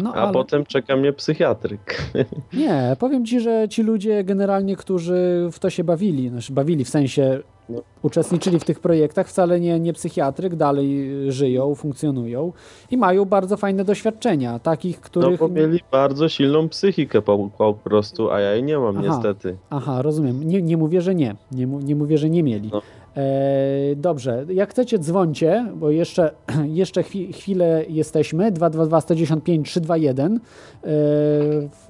[0.03, 0.33] No, A ale...
[0.33, 2.03] potem czeka mnie psychiatryk.
[2.53, 6.89] Nie, powiem ci, że ci ludzie generalnie, którzy w to się bawili, znaczy bawili w
[6.89, 7.83] sensie No.
[8.03, 12.53] uczestniczyli w tych projektach, wcale nie, nie psychiatryk, dalej żyją, funkcjonują
[12.91, 15.41] i mają bardzo fajne doświadczenia, takich, No których...
[15.41, 19.07] bo mieli bardzo silną psychikę po, po prostu, a ja jej nie mam Aha.
[19.09, 19.57] niestety.
[19.71, 20.45] Aha, rozumiem.
[20.49, 21.35] Nie, nie mówię, że nie.
[21.53, 22.71] Nie, nie mówię, że nie mieli.
[22.73, 22.83] No.
[23.17, 26.31] E, dobrze, jak chcecie dzwońcie, bo jeszcze,
[26.83, 30.41] jeszcze chwi, chwilę jesteśmy, 222 195 321.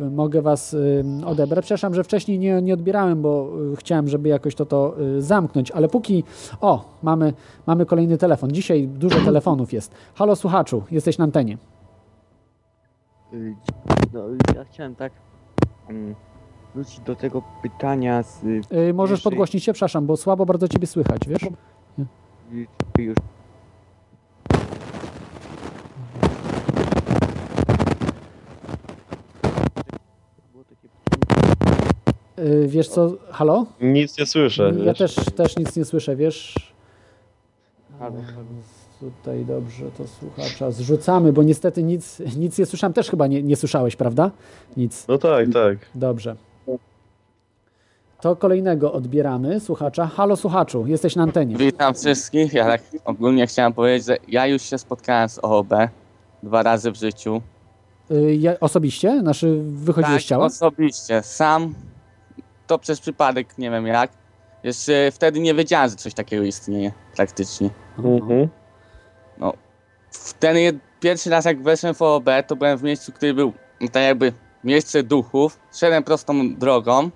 [0.00, 0.76] E, mogę was
[1.26, 1.64] odebrać.
[1.64, 5.70] Przepraszam, że wcześniej nie, nie odbierałem, bo y, chciałem, żeby jakoś to, to y, zamknąć,
[5.70, 6.24] ale póki...
[6.60, 7.32] O, mamy,
[7.66, 8.50] mamy kolejny telefon.
[8.50, 9.94] Dzisiaj dużo telefonów jest.
[10.14, 11.58] Halo słuchaczu, jesteś na antenie.
[13.32, 13.54] Y,
[14.12, 14.20] No,
[14.54, 15.12] ja chciałem tak
[15.88, 16.14] mm,
[16.74, 20.68] wrócić do tego pytania z y, Y, możesz pierwszej- podgłośnić się, przepraszam, bo słabo bardzo
[20.68, 21.42] ciebie słychać, wiesz?
[22.98, 23.16] już
[32.38, 33.66] Y, wiesz co, halo?
[33.80, 34.72] Nic nie słyszę.
[34.78, 34.98] Ja wiesz.
[34.98, 36.72] też, też nic nie słyszę, wiesz?
[37.98, 38.16] Halo,
[39.00, 42.92] Tutaj dobrze to słuchacza zrzucamy, bo niestety nic, nic nie słyszałem.
[42.94, 44.30] Też chyba nie, nie słyszałeś, prawda?
[44.76, 45.08] Nic.
[45.08, 45.78] No tak, tak.
[45.94, 46.36] Dobrze.
[48.24, 50.06] To kolejnego odbieramy słuchacza.
[50.06, 51.56] Halo słuchaczu, jesteś na antenie.
[51.56, 52.52] Witam wszystkich.
[52.52, 55.72] Ja tak ogólnie chciałem powiedzieć, że ja już się spotkałem z OOB
[56.42, 57.42] dwa razy w życiu.
[58.10, 59.20] Y, ja, osobiście?
[59.20, 60.46] Znaczy wychodziłeś z tak, ciała?
[60.46, 61.22] osobiście.
[61.22, 61.74] Sam
[62.66, 64.10] to przez przypadek, nie wiem jak.
[64.62, 67.70] Jeszcze wtedy nie wiedziałem, że coś takiego istnieje praktycznie.
[67.98, 68.48] Mhm.
[69.38, 69.52] No,
[70.10, 73.52] w ten jed- pierwszy raz jak weszłem w OOB, to byłem w miejscu, który był
[73.80, 74.32] no, tak jakby
[74.64, 75.60] miejsce duchów.
[75.72, 77.10] Szedłem prostą drogą.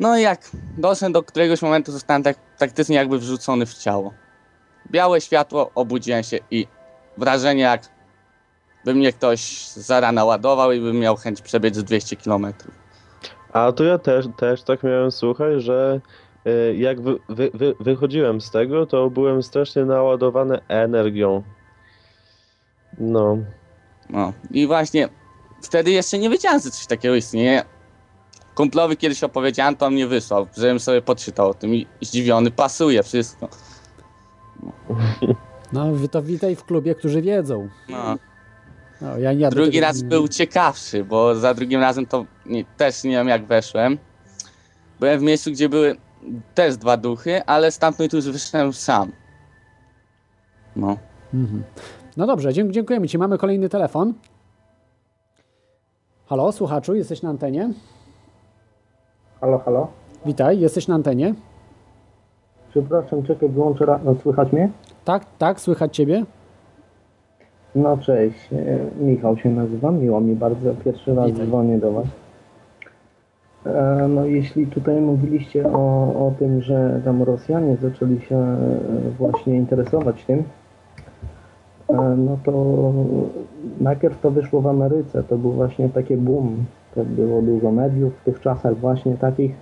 [0.00, 4.12] No i jak doszedłem do któregoś momentu, zostałem tak praktycznie jakby wrzucony w ciało.
[4.90, 6.66] Białe światło, obudziłem się i
[7.16, 7.82] wrażenie jak
[8.84, 12.46] by mnie ktoś za rana ładował i bym miał chęć przebiec 200 km.
[13.52, 16.00] A to ja też, też tak miałem, słuchaj, że
[16.46, 21.42] y, jak wy, wy, wy, wychodziłem z tego, to byłem strasznie naładowany energią.
[22.98, 23.38] No.
[24.10, 25.08] No i właśnie
[25.62, 27.62] wtedy jeszcze nie wiedziałem, że coś takiego istnieje.
[28.54, 33.02] Kumplowi kiedyś opowiedziałem, to on mnie wysłał, żebym sobie poczytał o tym i zdziwiony, pasuje
[33.02, 33.48] wszystko.
[35.72, 37.68] No to witaj w klubie, którzy wiedzą.
[37.88, 38.18] No.
[39.00, 43.04] No, ja, ja Drugi tego- raz był ciekawszy, bo za drugim razem to nie, też
[43.04, 43.98] nie wiem jak weszłem.
[45.00, 45.96] Byłem w miejscu, gdzie były
[46.54, 49.12] też dwa duchy, ale stamtąd już wyszedłem sam.
[50.76, 50.96] No.
[51.34, 51.64] Mhm.
[52.16, 53.18] No dobrze, dziękujemy Ci.
[53.18, 54.14] Mamy kolejny telefon.
[56.26, 57.70] Halo, słuchaczu, jesteś na antenie?
[59.44, 59.88] Halo, halo.
[60.26, 61.34] Witaj, jesteś na antenie?
[62.70, 63.98] Przepraszam, czekaj, wyłączę.
[64.04, 64.70] No, słychać mnie?
[65.04, 66.24] Tak, tak, słychać Ciebie?
[67.74, 72.06] No cześć, e, Michał się nazywam, miło mi bardzo, pierwszy raz dzwonię do Was.
[73.66, 78.56] E, No jeśli tutaj mówiliście o, o tym, że tam Rosjanie zaczęli się e,
[79.18, 80.44] właśnie interesować tym,
[82.16, 82.92] no to
[83.80, 86.64] najpierw to wyszło w Ameryce, to był właśnie taki boom,
[86.94, 89.52] to było dużo mediów w tych czasach właśnie takich.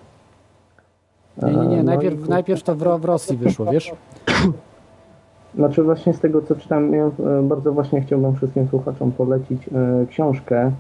[1.43, 3.93] Nie, nie, E, nie, no najpierw, i- najpierw to w, w Rosji wyszło, wiesz?
[5.55, 10.07] Znaczy właśnie z tego co czytam, ja e, bardzo właśnie chciałbym wszystkim słuchaczom polecić e,
[10.07, 10.73] książkę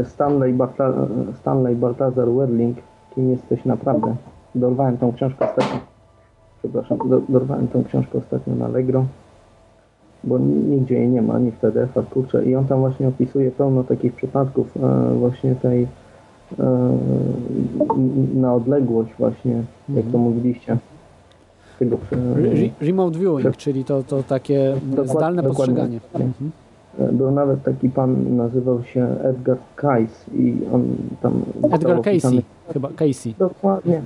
[0.00, 0.92] e, Stanley, Barta, e,
[1.40, 2.78] Stanley Baltazar Werling,
[3.14, 4.14] Kim jesteś naprawdę.
[4.54, 5.78] Dorwałem tą książkę ostatnio,
[6.58, 9.04] przepraszam, do, dorwałem tą książkę ostatnio na Allegro,
[10.26, 13.50] bo ni- nigdzie jej nie ma, ani w PDF-a, kurczę, i on tam właśnie opisuje
[13.50, 15.82] pełno takich przypadków e, właśnie tej
[16.58, 16.90] e,
[18.34, 20.76] na odległość właśnie, jak to mówiliście.
[21.78, 26.00] Tego, przy- remote viewing, czyli to, to takie Dokład- zdalne postrzeganie.
[26.14, 26.50] Mhm.
[26.98, 30.84] E, Był nawet taki pan, nazywał się Edgar Cayce i on
[31.22, 31.42] tam...
[31.72, 32.42] Edgar Casey,
[32.72, 33.34] chyba Casey.
[33.38, 34.02] Dokładnie,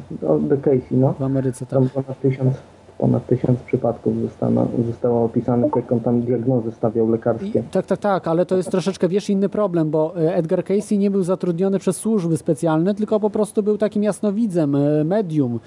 [0.48, 1.12] The Casey, no.
[1.18, 1.78] W Ameryce tak.
[1.78, 2.54] Tam ponad tysiąc,
[2.98, 7.62] ponad tysiąc przypadków zostało, zostało opisanych, jak on tam diagnozy stawiał lekarskie.
[7.70, 11.10] Tak, tak, tak, ale to jest troszeczkę, wiesz, inny problem, bo e, Edgar Casey nie
[11.10, 15.60] był zatrudniony przez służby specjalne, tylko po prostu był takim jasnowidzem, e, medium.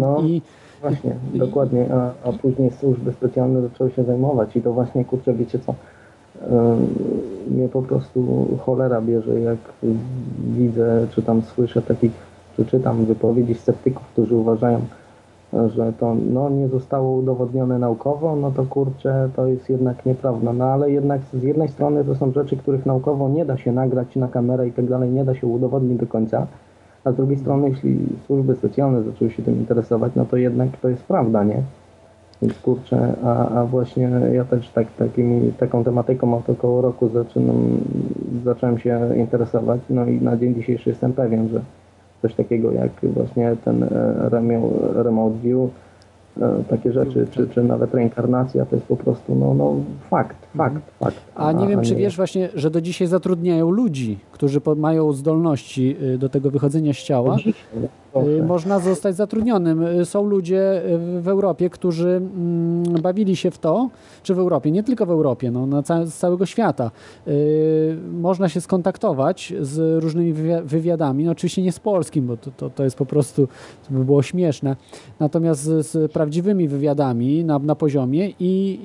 [0.00, 0.22] No.
[0.22, 0.42] I
[0.80, 5.58] Właśnie, dokładnie, a, a później służby specjalne zaczęły się zajmować i to właśnie, kurczę, wiecie
[5.58, 5.74] co,
[7.50, 9.58] mnie po prostu cholera bierze, jak
[10.38, 12.12] widzę, czy tam słyszę takich,
[12.56, 14.80] czy czytam wypowiedzi sceptyków, którzy uważają,
[15.52, 20.52] że to no, nie zostało udowodnione naukowo, no to kurczę, to jest jednak nieprawda.
[20.52, 24.16] No ale jednak z jednej strony to są rzeczy, których naukowo nie da się nagrać
[24.16, 26.46] na kamerę i tak dalej, nie da się udowodnić do końca,
[27.04, 30.88] a z drugiej strony, jeśli służby specjalne zaczęły się tym interesować, no to jednak to
[30.88, 31.62] jest prawda, nie?
[32.42, 37.56] Więc kurczę, a, a właśnie ja też tak, takimi, taką tematyką od około roku zaczynam,
[38.44, 41.60] zacząłem się interesować, no i na dzień dzisiejszy jestem pewien, że
[42.22, 43.88] coś takiego jak właśnie ten e,
[44.94, 45.70] remote, view,
[46.40, 49.74] e, takie rzeczy, czy, czy nawet reinkarnacja, to jest po prostu no, no
[50.10, 51.16] fakt, fakt, fakt.
[51.34, 56.18] A nie wiem, czy wiesz właśnie, że do dzisiaj zatrudniają ludzi, którzy mają zdolności y,
[56.18, 57.36] do tego wychodzenia z ciała.
[58.26, 59.82] Y, Można zostać zatrudnionym.
[59.82, 60.82] Y, Są ludzie
[61.16, 63.88] y, w Europie, którzy mm, bawili się w to,
[64.22, 66.90] czy w Europie, nie tylko w Europie, no, na ca- z całego świata.
[68.12, 72.70] Można się skontaktować z różnymi wywi- wywiadami, no, oczywiście nie z polskim, bo to, to,
[72.70, 73.46] to jest po prostu,
[73.88, 74.76] to by było śmieszne,
[75.20, 78.78] natomiast z, z prawdziwymi wywiadami na, na poziomie i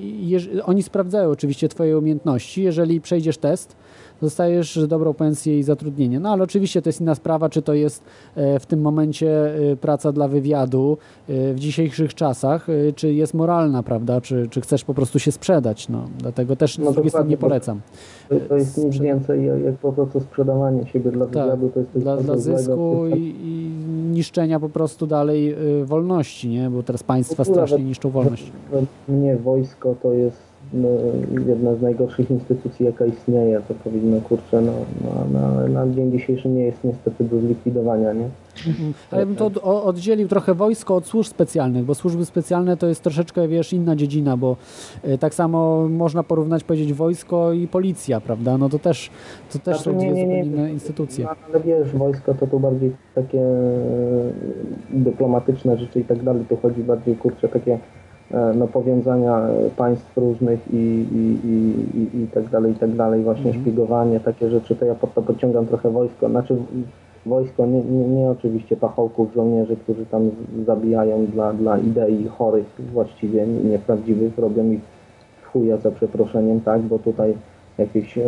[0.64, 2.62] oni sprawdzają oczywiście Twoje umiejętności.
[2.62, 3.76] Jeżeli przejdziesz test,
[4.24, 6.20] dostajesz dobrą pensję i zatrudnienie.
[6.20, 8.02] No ale oczywiście to jest inna sprawa, czy to jest
[8.34, 10.98] e, w tym momencie e, praca dla wywiadu
[11.28, 15.88] e, w dzisiejszych czasach, czy jest moralna, prawda, czy, czy chcesz po prostu się sprzedać.
[15.88, 17.80] No, dlatego też No z drugiej strony nie polecam.
[18.28, 21.92] To, to jest nic więcej jak, po prostu sprzedawanie siebie dla Tak, wywiadu, to jest
[21.92, 23.70] coś dla, dla zysku i, i
[24.12, 26.70] niszczenia po prostu dalej wolności, nie?
[26.70, 28.52] bo teraz państwa strasznie niszczą wolność.
[29.08, 30.88] Mnie wojsko to jest no,
[31.48, 33.60] jedna z najgorszych instytucji, jaka istnieje.
[33.68, 34.72] To powinno, kurczę, no,
[35.04, 38.28] no, na, na dzień dzisiejszy nie jest niestety do zlikwidowania, nie?
[39.10, 42.86] Ale ja bym to od, oddzielił trochę wojsko od służb specjalnych, bo służby specjalne to
[42.86, 44.56] jest troszeczkę, wiesz, inna dziedzina, bo
[45.02, 48.58] e, tak samo można porównać, powiedzieć, wojsko i policja, prawda?
[48.58, 49.10] No to też,
[49.52, 51.24] to też Znaczy, są dwie zupełnie inne instytucje.
[51.24, 54.32] No, ale wiesz, wojsko to tu bardziej takie e,
[54.90, 56.44] dyplomatyczne rzeczy i tak dalej.
[56.48, 57.78] Tu chodzi bardziej, kurczę, takie
[58.54, 63.22] no, powiązania e, państw różnych i, i, i, i, i tak dalej, i tak dalej.
[63.22, 63.62] Właśnie Mhm.
[63.64, 64.76] szpiegowanie, takie rzeczy.
[64.76, 66.28] To ja pod to podciągam trochę wojsko.
[66.28, 66.56] Znaczy
[67.26, 70.30] wojsko, nie, nie, nie oczywiście pachołków, żołnierzy, którzy tam
[70.66, 74.80] zabijają dla, dla idei chorych właściwie, nieprawdziwych, robią ich
[75.52, 77.34] chuja za przeproszeniem, tak, bo tutaj
[77.78, 78.22] jakieś e,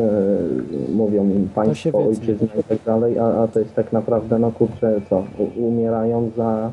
[0.95, 5.01] mówią im państwo, ojczyzna i tak dalej, a, a to jest tak naprawdę, no kurczę,
[5.11, 5.23] co,
[5.57, 6.71] umierają za,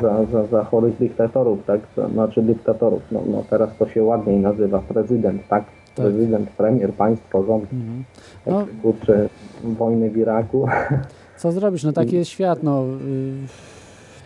[0.00, 1.80] za, za, za chorych dyktatorów, tak,
[2.12, 6.06] znaczy dyktatorów, no, no teraz to się ładniej nazywa, prezydent, tak, Tak.
[6.06, 8.04] prezydent, premier, państwo, rząd, Mhm.
[8.44, 8.66] tak, No.
[8.82, 9.28] kurczę,
[9.64, 10.66] wojny w Iraku,
[11.38, 11.84] Co zrobisz?
[11.84, 12.84] No taki jest świat, no.
[12.84, 13.32] y,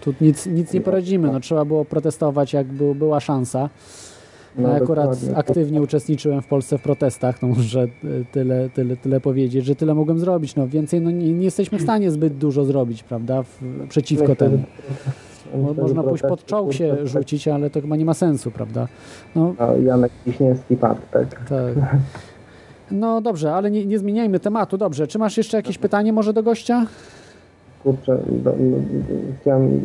[0.00, 3.70] Tu nic, nic nie poradzimy, no trzeba było protestować, jak był, była szansa.
[4.58, 5.36] No, Ja akurat dokładnie.
[5.36, 9.94] aktywnie uczestniczyłem w Polsce w protestach, no może y, tyle, tyle, tyle powiedzieć, że tyle
[9.94, 10.56] mogłem zrobić.
[10.56, 14.36] No więcej no, nie, nie jesteśmy w stanie zbyt dużo zrobić, prawda, w, przeciwko Myślę,
[14.36, 14.58] temu.
[15.54, 18.88] Myślę, Można pójść pod czołg się kurczę, rzucić, ale to chyba nie ma sensu, prawda?
[19.36, 21.48] No, A Janek Wiśniewski padł, tak.
[21.48, 21.74] tak.
[22.90, 24.78] No dobrze, ale nie, nie zmieniajmy tematu.
[24.78, 26.86] Dobrze, czy masz jeszcze jakieś pytanie może do gościa?
[27.82, 28.76] Kurczę, do, no,
[29.40, 29.80] chciałem,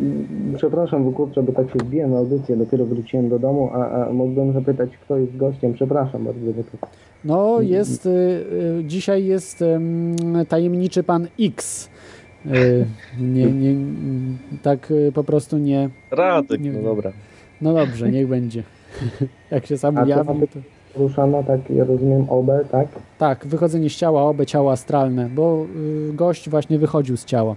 [0.58, 4.14] przepraszam, bo kurczę, bo tak się wbiłem na audycję, dopiero wróciłem do domu, a, a
[4.14, 6.88] mógłbym zapytać, kto jest gościem, przepraszam bardzo, bo to...
[7.26, 10.16] No, jest, y, y, dzisiaj jest ym,
[10.50, 11.90] tajemniczy pan X.
[12.46, 12.86] Y,
[13.20, 13.76] nie, nie,
[14.64, 15.90] tak y, po prostu nie.
[16.12, 17.12] Radek, nie, no dobra.
[17.62, 18.64] No dobrze, niech będzie.
[19.52, 21.00] Jak się sam A ujawni, tematy to...
[21.00, 22.88] Ruszana, tak, ja rozumiem, OB, tak?
[23.18, 25.66] Tak, wychodzenie z ciała, obe ciało astralne, bo
[26.10, 27.56] y, gość właśnie wychodził z ciała.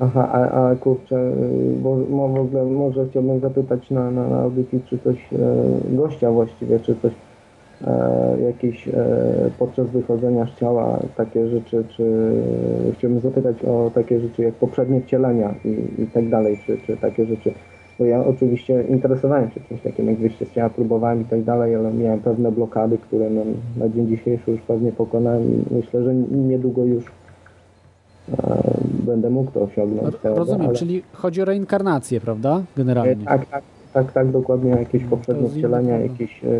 [0.00, 1.32] Aha, a, a kurczę,
[1.82, 5.36] bo mo- w ogóle może chciałbym zapytać na, na, na audycji, czy coś, e,
[5.96, 7.12] gościa właściwie, czy coś,
[8.46, 8.94] jakieś e,
[9.58, 12.32] podczas wychodzenia z ciała takie rzeczy, czy
[12.98, 17.26] chciałbym zapytać o takie rzeczy jak poprzednie wcielenia i, i tak dalej, czy, czy takie
[17.26, 17.52] rzeczy,
[17.98, 21.74] bo ja oczywiście interesowałem się czymś takim jak wyjście z ciała, próbowałem i tak dalej,
[21.74, 23.42] ale miałem pewne blokady, które no,
[23.76, 28.62] na dzień dzisiejszy już pewnie pokonałem i myślę, że niedługo już e,
[29.06, 30.14] będę mógł to osiągnąć.
[30.24, 32.62] Rozumiem, Ale- czyli chodzi o reinkarnację, prawda?
[32.76, 33.16] Generalnie.
[33.24, 33.62] tak, tak,
[33.92, 36.20] tak, tak, dokładnie jakieś poprzednie z innych wcielenia, powodów.
[36.20, 36.50] jakieś, yy,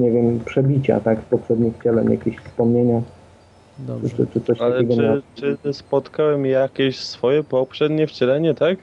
[0.00, 3.02] nie wiem, przebicia, tak, z poprzednich wcieleń, jakieś wspomnienia,
[3.78, 4.16] Dobrze.
[4.16, 5.02] czy, czy coś Ale takiego
[5.34, 8.78] czy, czy spotkałem jakieś swoje poprzednie wcielenie, tak?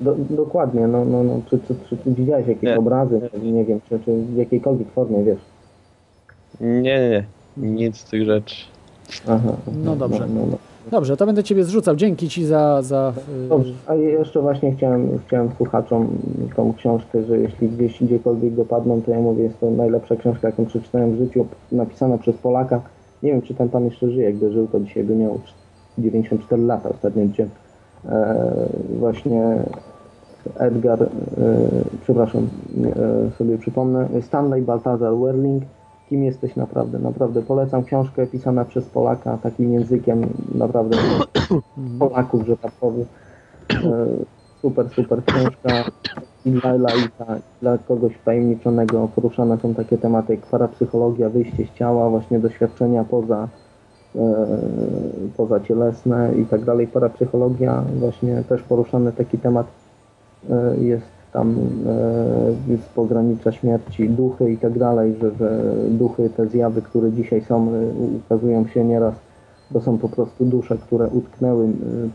[0.00, 2.78] Do, dokładnie, no, no, no, czy, czy, czy, czy widziałeś jakieś Nie.
[2.78, 5.38] obrazy, nie wiem, czy, czy w jakiejkolwiek formie, wiesz.
[6.60, 7.24] Nie, nie, nie.
[7.56, 8.56] Nic z tych rzeczy.
[9.28, 9.52] Aha,
[9.84, 10.18] No dobrze.
[10.18, 10.56] No, no, no.
[10.90, 11.96] Dobrze, to będę Ciebie zrzucał.
[11.96, 12.82] Dzięki Ci za...
[12.82, 13.12] za
[13.44, 16.08] y, Dobrze, a jeszcze właśnie chciałem, chciałem słuchaczom
[16.56, 20.66] tą książkę, że jeśli gdzieś gdziekolwiek dopadną, to ja mówię, jest to najlepsza książka, jaką
[20.66, 22.82] przeczytałem w życiu, napisana przez Polaka.
[23.22, 25.40] Nie wiem, czy ten pan jeszcze żyje, gdy żył, to dzisiaj by miał
[25.98, 27.46] 94 lata ostatnio gdzie
[28.08, 28.68] e,
[28.98, 29.62] właśnie
[30.58, 31.08] Edgar, e,
[32.02, 32.48] przepraszam,
[32.84, 35.62] e, sobie przypomnę, Stanley Baltazar Werling,
[36.12, 36.98] Kim jesteś naprawdę?
[36.98, 40.96] Naprawdę polecam książkę pisana przez Polaka takim językiem naprawdę
[41.98, 43.06] Polaków, że tak powiem.
[43.70, 44.06] E,
[44.62, 45.90] Super, super książka
[46.46, 47.26] i dla laika,
[47.60, 53.48] dla kogoś wtajemniczonego poruszane są takie tematy jak parapsychologia, wyjście z ciała, właśnie doświadczenia poza,
[54.16, 54.46] e,
[55.36, 56.86] pozacielesne i tak dalej.
[56.86, 59.66] Parapsychologia, właśnie też poruszany taki temat
[60.50, 61.56] e, jest tam
[62.70, 67.40] e, z pogranicza śmierci, duchy i tak dalej, że, że duchy, te zjawy, które dzisiaj
[67.40, 67.72] są, e,
[68.16, 69.14] ukazują się nieraz,
[69.72, 71.68] to są po prostu dusze, które utknęły e,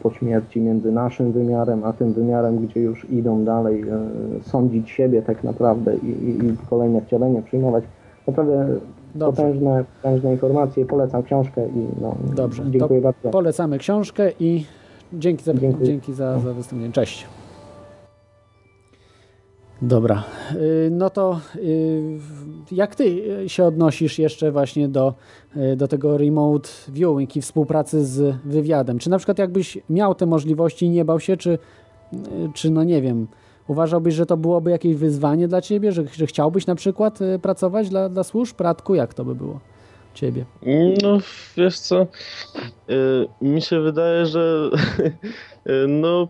[0.03, 3.99] po śmierci między naszym wymiarem, a tym wymiarem, gdzie już idą dalej e,
[4.43, 6.09] sądzić siebie tak naprawdę i,
[6.45, 7.83] i, kolejne wcielenie przyjmować.
[8.27, 8.67] Naprawdę
[9.15, 9.41] Dobrze.
[9.41, 10.85] potężne, potężne informacje.
[10.85, 13.29] Polecam książkę i no, Dobrze, dziękuję to bardzo.
[13.29, 14.65] polecamy książkę i
[15.13, 16.91] dzięki za, dzięki za, za wystąpienie.
[16.91, 17.27] Cześć.
[19.81, 20.23] Dobra,
[20.55, 22.19] y, no to y,
[22.71, 23.03] jak ty
[23.43, 25.13] y, się odnosisz jeszcze właśnie do,
[25.77, 28.99] do tego remote viewing i współpracy z wywiadem?
[28.99, 31.57] Czy na przykład jakbyś miał te możliwości i nie bał się, czy,
[32.53, 33.27] czy no nie wiem,
[33.67, 38.09] uważałbyś, że to byłoby jakieś wyzwanie dla ciebie, że, że chciałbyś na przykład pracować dla,
[38.09, 38.61] dla służb?
[38.61, 39.59] Radku, jak to by było
[40.17, 40.45] ciebie?
[41.03, 41.17] No,
[41.57, 42.07] wiesz co,
[42.89, 44.69] y, mi się wydaje, że
[45.67, 46.27] y, no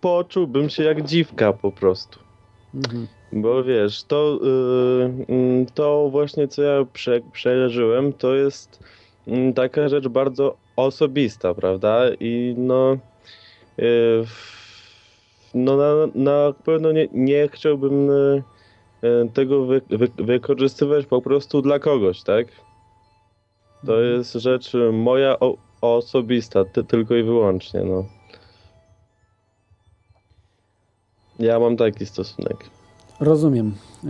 [0.00, 2.18] poczułbym się jak dziwka po prostu.
[2.74, 3.06] Mhm.
[3.32, 8.80] Bo wiesz, to, y, mm, to właśnie co ja prze, przeżyłem, to jest
[9.26, 12.02] mm, taka rzecz bardzo osobista, prawda?
[12.20, 12.96] I no,
[13.80, 14.24] y,
[15.54, 18.42] no na, na pewno nie, nie chciałbym y,
[19.04, 22.46] y, tego wy, wy, wykorzystywać po prostu dla kogoś, tak?
[23.86, 28.04] To jest rzecz moja o, osobista, ty, tylko i wyłącznie, no.
[31.42, 32.56] Ja mam taki stosunek.
[33.20, 33.74] Rozumiem.
[34.04, 34.08] E,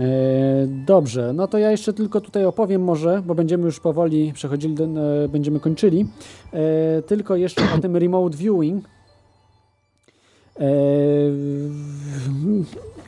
[0.66, 4.76] Dobrze, no to ja jeszcze tylko tutaj opowiem może, bo będziemy już powoli przechodzili,
[5.24, 6.06] e, będziemy kończyli.
[6.52, 8.84] E, Tylko jeszcze o tym remote viewing.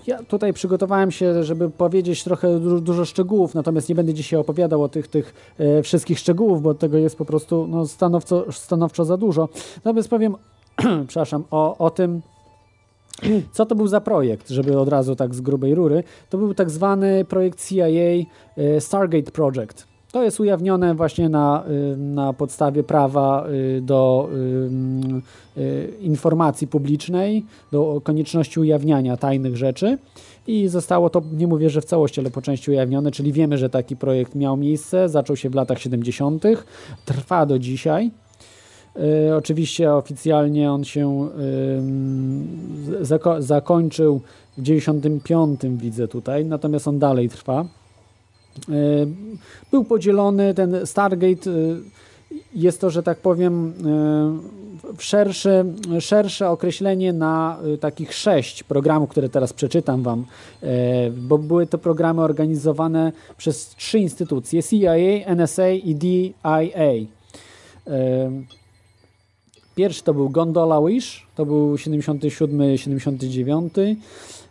[0.07, 4.83] Ja tutaj przygotowałem się, żeby powiedzieć trochę du- dużo szczegółów, natomiast nie będę dzisiaj opowiadał
[4.83, 9.49] o tych, tych wszystkich szczegółów, bo tego jest po prostu no, stanowczo, stanowczo za dużo.
[9.85, 10.37] Natomiast powiem,
[11.09, 12.23] przepraszam, o, o tym,
[13.53, 16.03] co to był za projekt, żeby od razu tak z grubej rury?
[16.31, 17.87] To był tak zwany projekt CIA
[18.57, 19.95] e, Stargate Project.
[20.15, 24.29] To jest ujawnione właśnie na, y, na podstawie prawa y, do
[26.01, 29.99] informacji publicznej, do konieczności ujawniania tajnych rzeczy.
[30.47, 33.71] I zostało to, nie mówię, że w całości, ale po części ujawnione, czyli wiemy, że
[33.71, 36.45] taki projekt miał miejsce, zaczął się w latach 70.,
[37.05, 38.11] trwa do dzisiaj.
[38.97, 41.29] E, Oczywiście oficjalnie on się
[41.79, 42.47] ym,
[43.03, 44.21] zako- zakończył
[44.59, 47.61] w 95 widzę tutaj, natomiast on dalej trwa.
[47.61, 47.67] E,
[49.71, 51.55] Był podzielony ten Stargate e,
[52.55, 53.73] jest to, że tak powiem,
[54.99, 55.65] e, szersze,
[56.01, 60.25] szersze określenie na e, takich sześć programów, które teraz przeczytam Wam,
[60.63, 64.95] e, bo były to programy organizowane przez trzy instytucje: CIA,
[65.37, 66.61] NSA i DIA.
[69.75, 73.97] E, Pierwszy to był Gondola Wish, to był 77-79.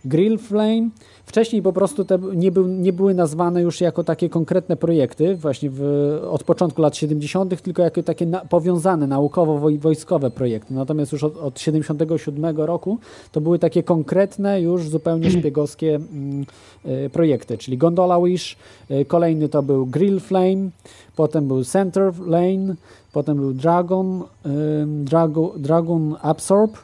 [0.05, 0.89] Grill Flame.
[1.25, 5.69] Wcześniej po prostu te nie, był, nie były nazwane już jako takie konkretne projekty, właśnie
[5.71, 5.81] w,
[6.29, 10.73] od początku lat 70., tylko jako takie na, powiązane naukowo-wojskowe projekty.
[10.73, 12.97] Natomiast już od, od 77 roku
[13.31, 16.45] to były takie konkretne, już zupełnie szpiegowskie mm,
[16.85, 18.57] y, projekty, czyli Gondola Wish,
[18.91, 20.69] y, kolejny to był Grill Flame,
[21.15, 22.75] potem był Center Lane,
[23.13, 26.77] potem był Dragon, ym, Drago, Dragon Absorb,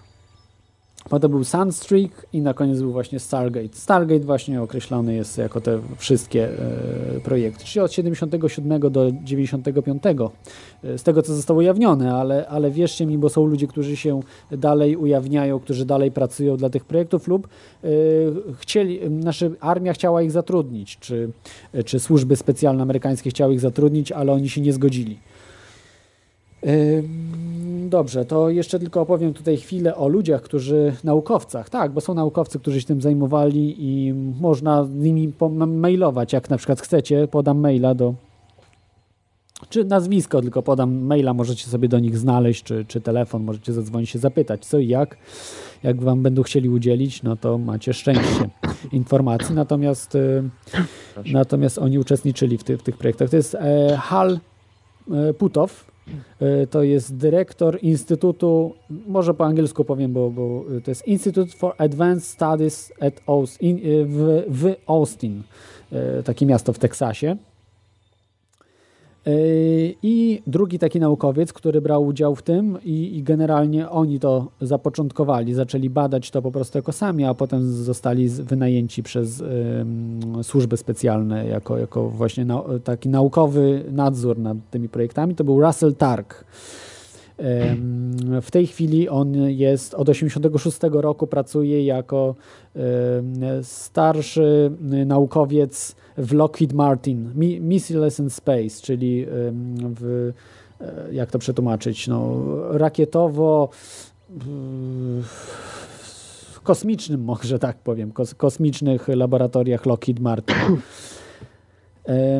[1.09, 3.75] Potem był Sunstreak i na koniec był właśnie Stargate.
[3.75, 10.03] Stargate właśnie określony jest jako te wszystkie e, projekty, czyli od 77 do 95,
[10.83, 14.19] e, z tego co zostało ujawnione, ale, ale wierzcie mi, bo są ludzie, którzy się
[14.51, 17.87] dalej ujawniają, którzy dalej pracują dla tych projektów lub e,
[18.59, 21.31] chcieli, nasza armia chciała ich zatrudnić, czy,
[21.85, 25.17] czy służby specjalne amerykańskie chciały ich zatrudnić, ale oni się nie zgodzili.
[27.89, 32.59] Dobrze, to jeszcze tylko opowiem tutaj chwilę o ludziach, którzy, naukowcach, tak, bo są naukowcy,
[32.59, 35.33] którzy się tym zajmowali i można z nimi
[35.67, 38.13] mailować, jak na przykład chcecie, podam maila do,
[39.69, 44.09] czy nazwisko, tylko podam maila, możecie sobie do nich znaleźć, czy, czy telefon, możecie zadzwonić
[44.09, 45.17] się zapytać, co i jak.
[45.83, 48.49] Jak wam będą chcieli udzielić, no to macie szczęście
[48.91, 50.43] informacji, natomiast, y,
[51.33, 53.29] natomiast oni uczestniczyli w, ty, w tych projektach.
[53.29, 54.39] To jest e, Hal
[55.11, 55.88] e, Putow,
[56.69, 58.73] To jest dyrektor Instytutu,
[59.07, 64.43] może po angielsku powiem, bo, bo to jest Institute for Advanced Studies at Austin, w,
[64.47, 65.43] w Austin,
[65.91, 67.37] e, takie miasto w Teksasie.
[69.29, 69.31] E,
[70.03, 75.53] I drugi taki naukowiec, który brał udział w tym i, i generalnie oni to zapoczątkowali,
[75.53, 81.47] zaczęli badać to po prostu jako sami, a potem zostali wynajęci przez em, służby specjalne
[81.47, 85.35] jako, jako właśnie nau- taki naukowy nadzór nad tymi projektami.
[85.35, 86.43] To był Russell Tark.
[87.37, 92.35] Em, W tej chwili on jest od 86 roku pracuje jako
[93.61, 94.71] starszy
[95.05, 99.25] naukowiec w Lockheed Martin, Mi- Missiles in Space, czyli
[99.99, 100.31] w,
[100.81, 102.37] e, jak to przetłumaczyć, no,
[102.71, 103.69] rakietowo
[106.63, 110.55] kosmicznym, może tak powiem, kos, kosmicznych laboratoriach Lockheed Martin.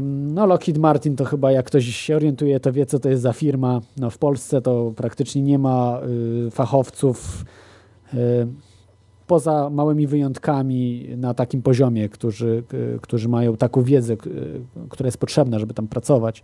[0.02, 3.34] No, Lockheed Martin to chyba, jak ktoś się orientuje, to wie, co to jest za
[3.34, 3.82] firma.
[3.98, 6.02] No, w Polsce to praktycznie nie ma
[6.48, 7.46] y, fachowców,
[8.14, 8.48] y,
[9.30, 14.18] poza małymi wyjątkami na takim poziomie, którzy, y, którzy mają taką wiedzę, y,
[14.90, 16.44] która jest potrzebna, żeby tam pracować.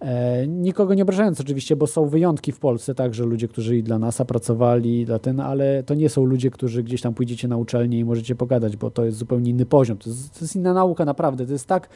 [0.00, 3.98] E, Nikogo nie obrażając oczywiście, bo są wyjątki w Polsce, także ludzie, którzy i dla
[3.98, 7.98] NASA pracowali, dla ten, ale to nie są ludzie, którzy gdzieś tam pójdziecie na uczelnię
[7.98, 9.98] i możecie pogadać, bo to jest zupełnie inny poziom.
[9.98, 11.46] To jest, to jest inna nauka naprawdę.
[11.46, 11.88] To jest tak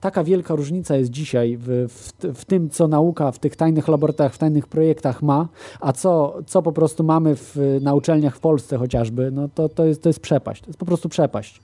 [0.00, 4.34] taka wielka różnica jest dzisiaj w, w, w tym, co nauka w tych tajnych laboratoriach,
[4.34, 5.48] w tajnych projektach ma,
[5.80, 9.84] a co, co po prostu mamy w, na uczelniach w Polsce chociażby, no to, to,
[9.84, 10.62] jest, to jest przepaść.
[10.62, 11.60] To jest po prostu przepaść.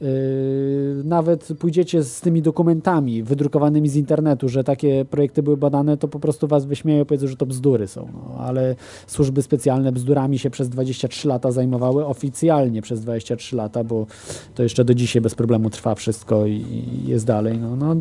[0.00, 6.08] Yy, nawet pójdziecie z tymi dokumentami wydrukowanymi z internetu, że takie projekty były badane, to
[6.08, 8.08] po prostu was wyśmieją i powiedzą, że to bzdury są.
[8.12, 8.76] No, ale
[9.06, 14.06] służby specjalne bzdurami się przez 23 lata zajmowały, oficjalnie przez 23 lata, bo
[14.54, 16.64] to jeszcze do dzisiaj bez problemu trwa wszystko i,
[17.06, 17.58] jest dalej.
[17.58, 17.96] No, no,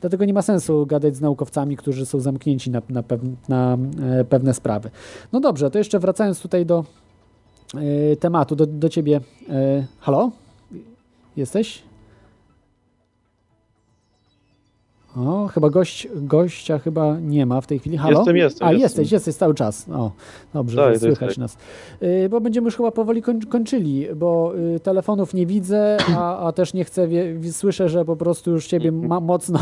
[0.00, 4.24] dlatego nie ma sensu gadać z naukowcami, którzy są zamknięci na, na, pew, na e,
[4.24, 4.90] pewne sprawy.
[5.32, 6.84] No dobrze, to jeszcze wracając tutaj do
[7.74, 9.20] e, tematu, do, do ciebie.
[9.48, 10.30] E, halo?
[11.36, 11.82] Jesteś?
[15.16, 17.96] O, chyba gość, gościa chyba nie ma w tej chwili.
[17.96, 18.18] Halo?
[18.18, 18.82] Jestem, jestem, A, jestem.
[18.82, 19.86] jesteś, jesteś cały czas.
[19.88, 20.10] O,
[20.54, 21.38] dobrze, Tak, słychać tak.
[21.38, 21.56] nas.
[22.02, 26.52] Y, Bo będziemy już chyba powoli koń, kończyli, bo y, telefonów nie widzę, a, a
[26.52, 29.58] też nie chcę, wie, wi- słyszę, że po prostu już ciebie ma, mocno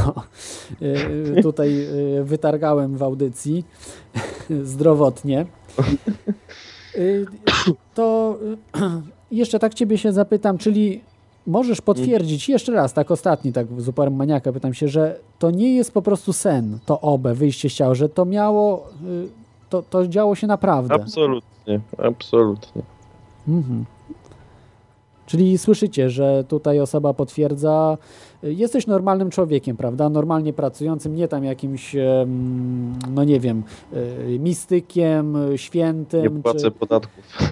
[1.39, 1.87] y, tutaj
[2.21, 3.65] y, wytargałem w audycji
[4.63, 5.47] zdrowotnie.
[6.97, 7.27] Y,
[7.95, 8.39] To
[8.77, 8.81] y,
[9.37, 11.01] jeszcze tak ciebie się zapytam, czyli
[11.49, 15.75] możesz potwierdzić jeszcze raz, tak ostatni, tak z uporem maniaka pytam się, że to nie
[15.75, 19.29] jest po prostu sen, to obe, wyjście z ciała, że to miało, y,
[19.71, 20.95] to, to działo się naprawdę.
[20.95, 22.83] Absolutnie, absolutnie.
[23.49, 23.85] Mhm.
[25.27, 27.99] Czyli słyszycie, że tutaj osoba potwierdza,
[28.43, 30.09] jesteś normalnym człowiekiem, prawda?
[30.09, 31.97] Normalnie pracującym, nie tam jakimś,
[33.11, 33.63] no nie wiem,
[33.93, 36.23] y, mistykiem, y, świętym.
[36.23, 36.71] Nie płacę czy...
[36.71, 37.25] podatków.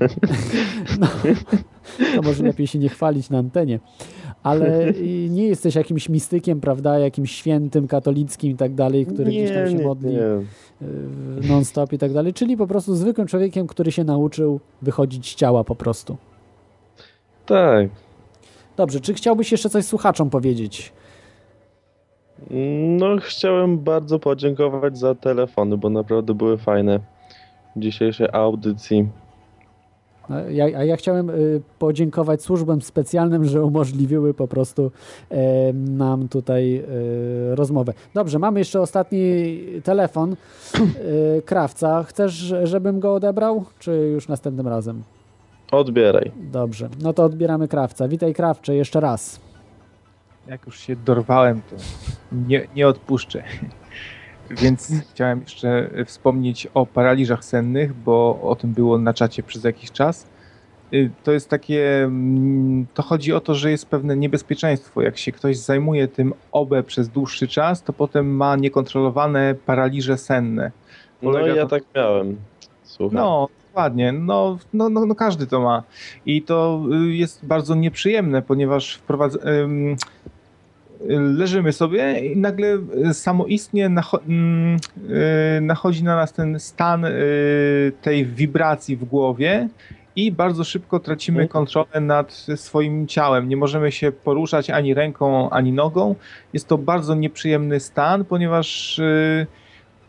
[1.00, 1.06] No,
[2.16, 3.80] to może lepiej się nie chwalić na antenie.
[4.42, 6.98] Ale y, nie jesteś jakimś mistykiem, prawda?
[6.98, 10.20] Jakimś świętym, katolickim i tak dalej, który gdzieś tam się nie, modli nie.
[10.20, 10.44] y,
[11.48, 12.34] non-stop i tak dalej.
[12.34, 16.16] Czyli po prostu zwykłym człowiekiem, który się nauczył wychodzić z ciała po prostu.
[17.46, 17.88] Tak.
[18.76, 20.92] Dobrze, czy chciałbyś jeszcze coś słuchaczom powiedzieć?
[22.98, 27.00] No, chciałem bardzo podziękować za telefony, bo naprawdę były fajne
[27.76, 29.08] w dzisiejszej audycji.
[30.28, 34.90] A Ja, a ja chciałem y, podziękować służbom specjalnym, że umożliwiły po prostu
[35.30, 36.84] e, nam tutaj e,
[37.54, 37.92] rozmowę.
[38.14, 40.36] Dobrze, mamy jeszcze ostatni telefon
[40.74, 42.02] e, krawca.
[42.02, 45.02] Chcesz, żebym go odebrał, czy już następnym razem?
[45.72, 46.32] Odbieraj.
[46.36, 48.08] Dobrze, no to odbieramy krawca.
[48.08, 49.40] Witaj krawcze, jeszcze raz.
[50.46, 51.76] Jak już się dorwałem, to
[52.32, 53.42] nie, nie odpuszczę.
[54.62, 59.92] Więc chciałem jeszcze wspomnieć o paraliżach sennych, bo o tym było na czacie przez jakiś
[59.92, 60.26] czas.
[60.92, 65.02] y, to jest takie, mm, to chodzi o to, że jest pewne niebezpieczeństwo.
[65.02, 70.70] Jak się ktoś zajmuje tym OBE przez dłuższy czas, to potem ma niekontrolowane paraliże senne.
[71.22, 72.36] No Polega ja to- tak miałem.
[72.82, 73.16] Słuchaj.
[73.16, 74.12] No, dokładnie.
[74.12, 75.82] No, no, no, no każdy to ma.
[76.26, 79.96] I to y, jest bardzo nieprzyjemne, ponieważ wprowadza, ym,
[81.36, 82.78] leżymy sobie i nagle
[83.10, 84.76] y, samoistnie nacho, ym,
[85.56, 89.68] y, nachodzi na nas ten stan y, tej wibracji w głowie
[90.16, 93.48] i bardzo szybko tracimy kontrolę nad swoim ciałem.
[93.48, 96.14] Nie możemy się poruszać ani ręką, ani nogą.
[96.52, 99.46] Jest to bardzo nieprzyjemny stan, ponieważ y,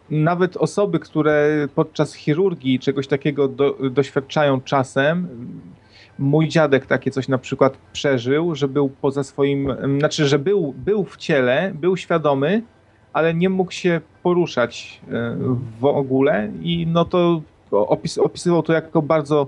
[0.10, 5.28] nawet osoby, które podczas chirurgii czegoś takiego do, doświadczają czasem,
[6.20, 11.04] mój dziadek takie coś na przykład przeżył, że był poza swoim, znaczy, że był, był
[11.04, 12.62] w ciele, był świadomy,
[13.14, 15.38] ale nie mógł się poruszać e,
[15.80, 19.48] w ogóle i no to opis, opisywał to jako bardzo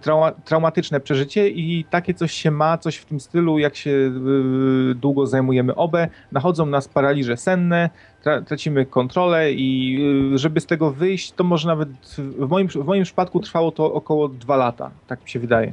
[0.00, 4.94] trauma, traumatyczne przeżycie i takie coś się ma, coś w tym stylu, jak się y,
[4.94, 7.90] długo zajmujemy OBE, nachodzą nas paraliże senne,
[8.22, 9.98] tra, tracimy kontrolę i
[10.34, 11.88] y, żeby z tego wyjść, to może nawet
[12.18, 15.72] w moim, w moim przypadku trwało to około dwa lata, tak mi się wydaje.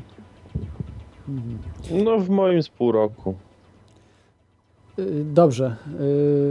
[1.91, 3.35] No w moim z pół roku.
[4.99, 5.75] Y, Dobrze.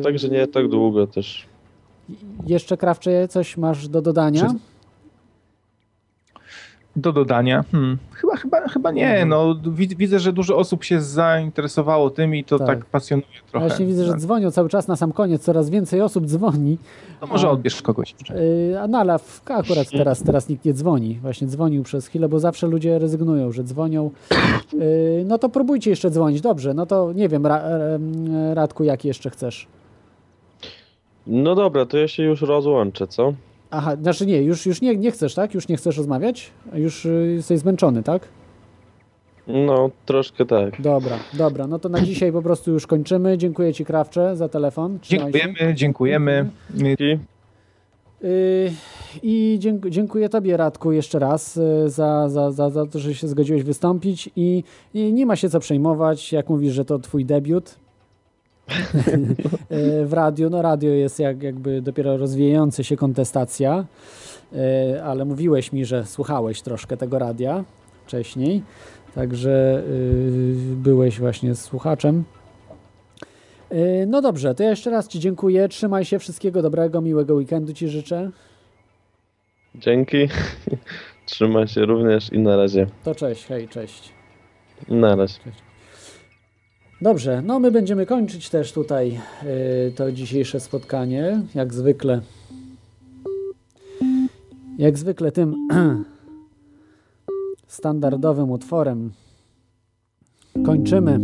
[0.00, 1.46] y, Także nie tak długo też.
[2.46, 4.40] Jeszcze Krawcze, coś masz do dodania?
[4.48, 4.77] Czy-
[6.98, 7.64] Do dodania?
[7.72, 7.98] Hmm.
[8.12, 9.24] Chyba, chyba, chyba nie.
[9.26, 12.66] No, wi- widzę, że dużo osób się zainteresowało tym i to Tak.
[12.66, 13.66] tak, pasjonuje Ja trochę.
[13.68, 14.20] Właśnie widzę, że Tak.
[14.20, 16.78] dzwonią cały czas na sam koniec, coraz więcej osób dzwoni.
[17.20, 18.14] To może A- odbierz kogoś.
[18.70, 21.18] Yy, A no, ale w- akurat teraz, teraz nikt nie dzwoni.
[21.22, 24.10] Właśnie dzwonił przez chwilę, bo zawsze ludzie rezygnują, że dzwonią.
[24.72, 24.78] Yy,
[25.26, 26.40] No to próbujcie jeszcze dzwonić.
[26.40, 27.54] Dobrze, no to nie wiem, em,
[28.54, 29.66] Radku, jak jeszcze chcesz?
[31.26, 33.32] No dobra, to ja się już rozłączę, co?
[33.70, 35.54] Aha, znaczy nie, już, już nie, nie chcesz, tak?
[35.54, 36.50] Już nie chcesz rozmawiać?
[36.74, 38.28] Już y, jesteś zmęczony, tak?
[39.46, 40.80] No, troszkę tak.
[40.80, 41.66] Dobra, dobra.
[41.66, 43.38] No to na dzisiaj po prostu już kończymy.
[43.38, 44.98] Dziękuję Ci, Krawcze, za telefon.
[45.00, 45.38] Trzymaj się.
[45.38, 46.50] Dziękujemy, dziękujemy.
[48.22, 48.72] Yy,
[49.22, 53.28] I dzięk- dziękuję Tobie, Radku, jeszcze raz yy, za, za, za, za to, że się
[53.28, 54.30] zgodziłeś wystąpić.
[54.36, 54.64] I,
[54.94, 57.78] I nie ma się co przejmować, jak mówisz, że to Twój debiut
[60.04, 60.50] w radiu.
[60.50, 63.84] No, radio jest jak, jakby dopiero rozwijająca się kontestacja,
[64.52, 67.64] Yy, ale mówiłeś mi, że słuchałeś troszkę tego radia
[68.06, 68.62] wcześniej,
[69.14, 72.24] także yy, byłeś właśnie słuchaczem.
[73.70, 75.68] Yy, No dobrze, to ja jeszcze raz Ci dziękuję.
[75.68, 78.30] Trzymaj się, wszystkiego dobrego, miłego weekendu Ci życzę.
[79.74, 80.28] Dzięki.
[81.26, 82.86] Trzymaj się również i na razie.
[83.04, 84.12] To cześć, hej, cześć.
[84.88, 85.67] Na razie.
[87.02, 92.20] Dobrze, no my będziemy kończyć też tutaj yy, to dzisiejsze spotkanie, jak zwykle.
[94.78, 95.54] Jak zwykle tym
[97.66, 99.10] standardowym utworem
[100.66, 101.20] kończymy.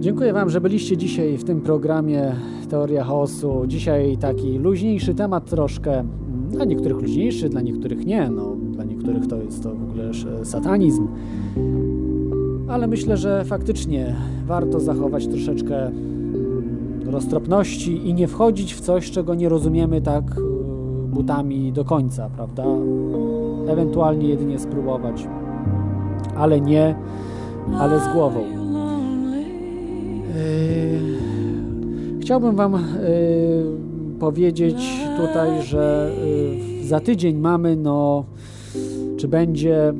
[0.00, 2.34] Dziękuję Wam, że byliście dzisiaj w tym programie
[2.70, 3.64] Teoria Chaosu.
[3.66, 6.04] Dzisiaj taki luźniejszy temat troszkę.
[6.50, 8.30] Dla niektórych luźniejszy, dla niektórych nie.
[8.30, 8.56] No,
[9.08, 10.10] dla niektórych to jest to w ogóle
[10.40, 11.08] e, satanizm.
[12.68, 14.14] Ale myślę, że faktycznie
[14.46, 20.34] warto zachować troszeczkę mm, roztropności i nie wchodzić w coś, czego nie rozumiemy tak e,
[21.08, 22.64] butami do końca, prawda?
[23.68, 25.28] Ewentualnie jedynie spróbować,
[26.36, 26.94] ale nie,
[27.78, 28.40] ale z głową.
[28.40, 28.48] Yy,
[32.20, 32.78] Chciałbym Wam
[34.18, 36.10] powiedzieć tutaj, że
[36.88, 38.24] za tydzień mamy, no,
[39.18, 39.92] czy będzie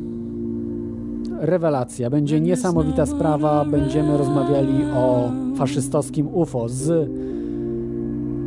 [1.41, 3.65] rewelacja, będzie niesamowita sprawa.
[3.65, 7.11] Będziemy rozmawiali o faszystowskim UFO z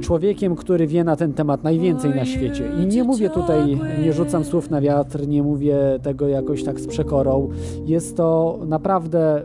[0.01, 2.71] człowiekiem, który wie na ten temat najwięcej na świecie.
[2.83, 6.87] I nie mówię tutaj, nie rzucam słów na wiatr, nie mówię tego jakoś tak z
[6.87, 7.49] przekorą.
[7.85, 9.41] Jest to naprawdę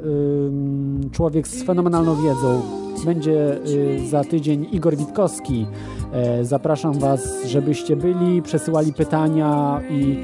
[1.13, 2.61] człowiek z fenomenalną wiedzą.
[3.05, 5.67] Będzie y, za tydzień Igor Witkowski.
[6.13, 10.17] E, zapraszam Was, żebyście byli, przesyłali pytania i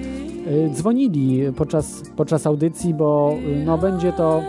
[0.74, 4.42] dzwonili podczas, podczas audycji, bo y, no, będzie to y,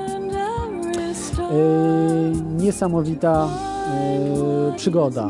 [2.64, 3.48] niesamowita
[4.70, 5.30] y, przygoda.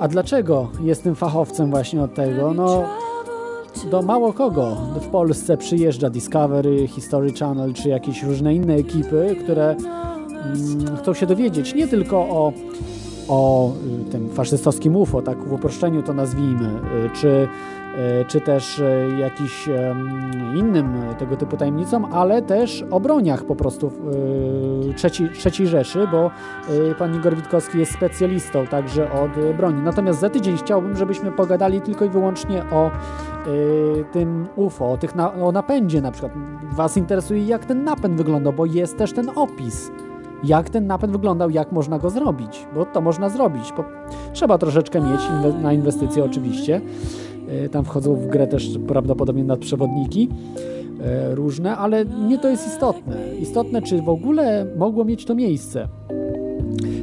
[0.00, 2.54] A dlaczego jestem fachowcem właśnie od tego?
[2.54, 2.82] No,
[3.90, 9.76] do mało kogo w Polsce przyjeżdża Discovery, History Channel czy jakieś różne inne ekipy, które
[9.76, 12.52] mm, chcą się dowiedzieć nie tylko o,
[13.28, 13.72] o
[14.08, 17.48] y, tym faszystowskim UFO, tak w uproszczeniu to nazwijmy, y, czy
[18.26, 20.20] czy też e, jakiś em,
[20.56, 23.92] innym tego typu tajemnicom, ale też o broniach po prostu
[24.90, 26.30] e, trzeci, trzeciej Rzeszy, bo
[26.90, 29.82] e, pan Igor Witkowski jest specjalistą także od e, broni.
[29.82, 32.90] Natomiast za tydzień chciałbym, żebyśmy pogadali tylko i wyłącznie o e,
[34.12, 36.32] tym UFO, o, tych na, o napędzie na przykład.
[36.72, 39.90] Was interesuje, jak ten napęd wygląda, bo jest też ten opis.
[40.44, 43.72] Jak ten napęd wyglądał, jak można go zrobić, bo to można zrobić.
[44.32, 46.80] Trzeba troszeczkę mieć inwe- na inwestycje oczywiście.
[47.50, 50.28] E, Tam wchodzą w grę też prawdopodobnie nadprzewodniki
[51.04, 53.16] e, różne, ale nie to jest istotne.
[53.40, 55.88] Istotne, czy w ogóle mogło mieć to miejsce.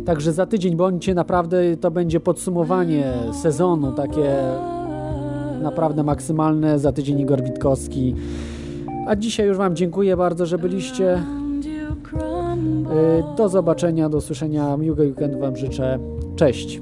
[0.05, 4.35] Także za tydzień bądźcie naprawdę, to będzie podsumowanie sezonu, takie
[5.61, 6.79] naprawdę maksymalne.
[6.79, 8.15] Za tydzień Igor Witkowski.
[9.07, 11.13] A dzisiaj już Wam dziękuję bardzo, że byliście.
[11.15, 11.19] Y,
[13.37, 14.77] Do zobaczenia, do usłyszenia.
[14.77, 15.99] Miłego weekendu Wam życzę.
[16.35, 16.81] Cześć.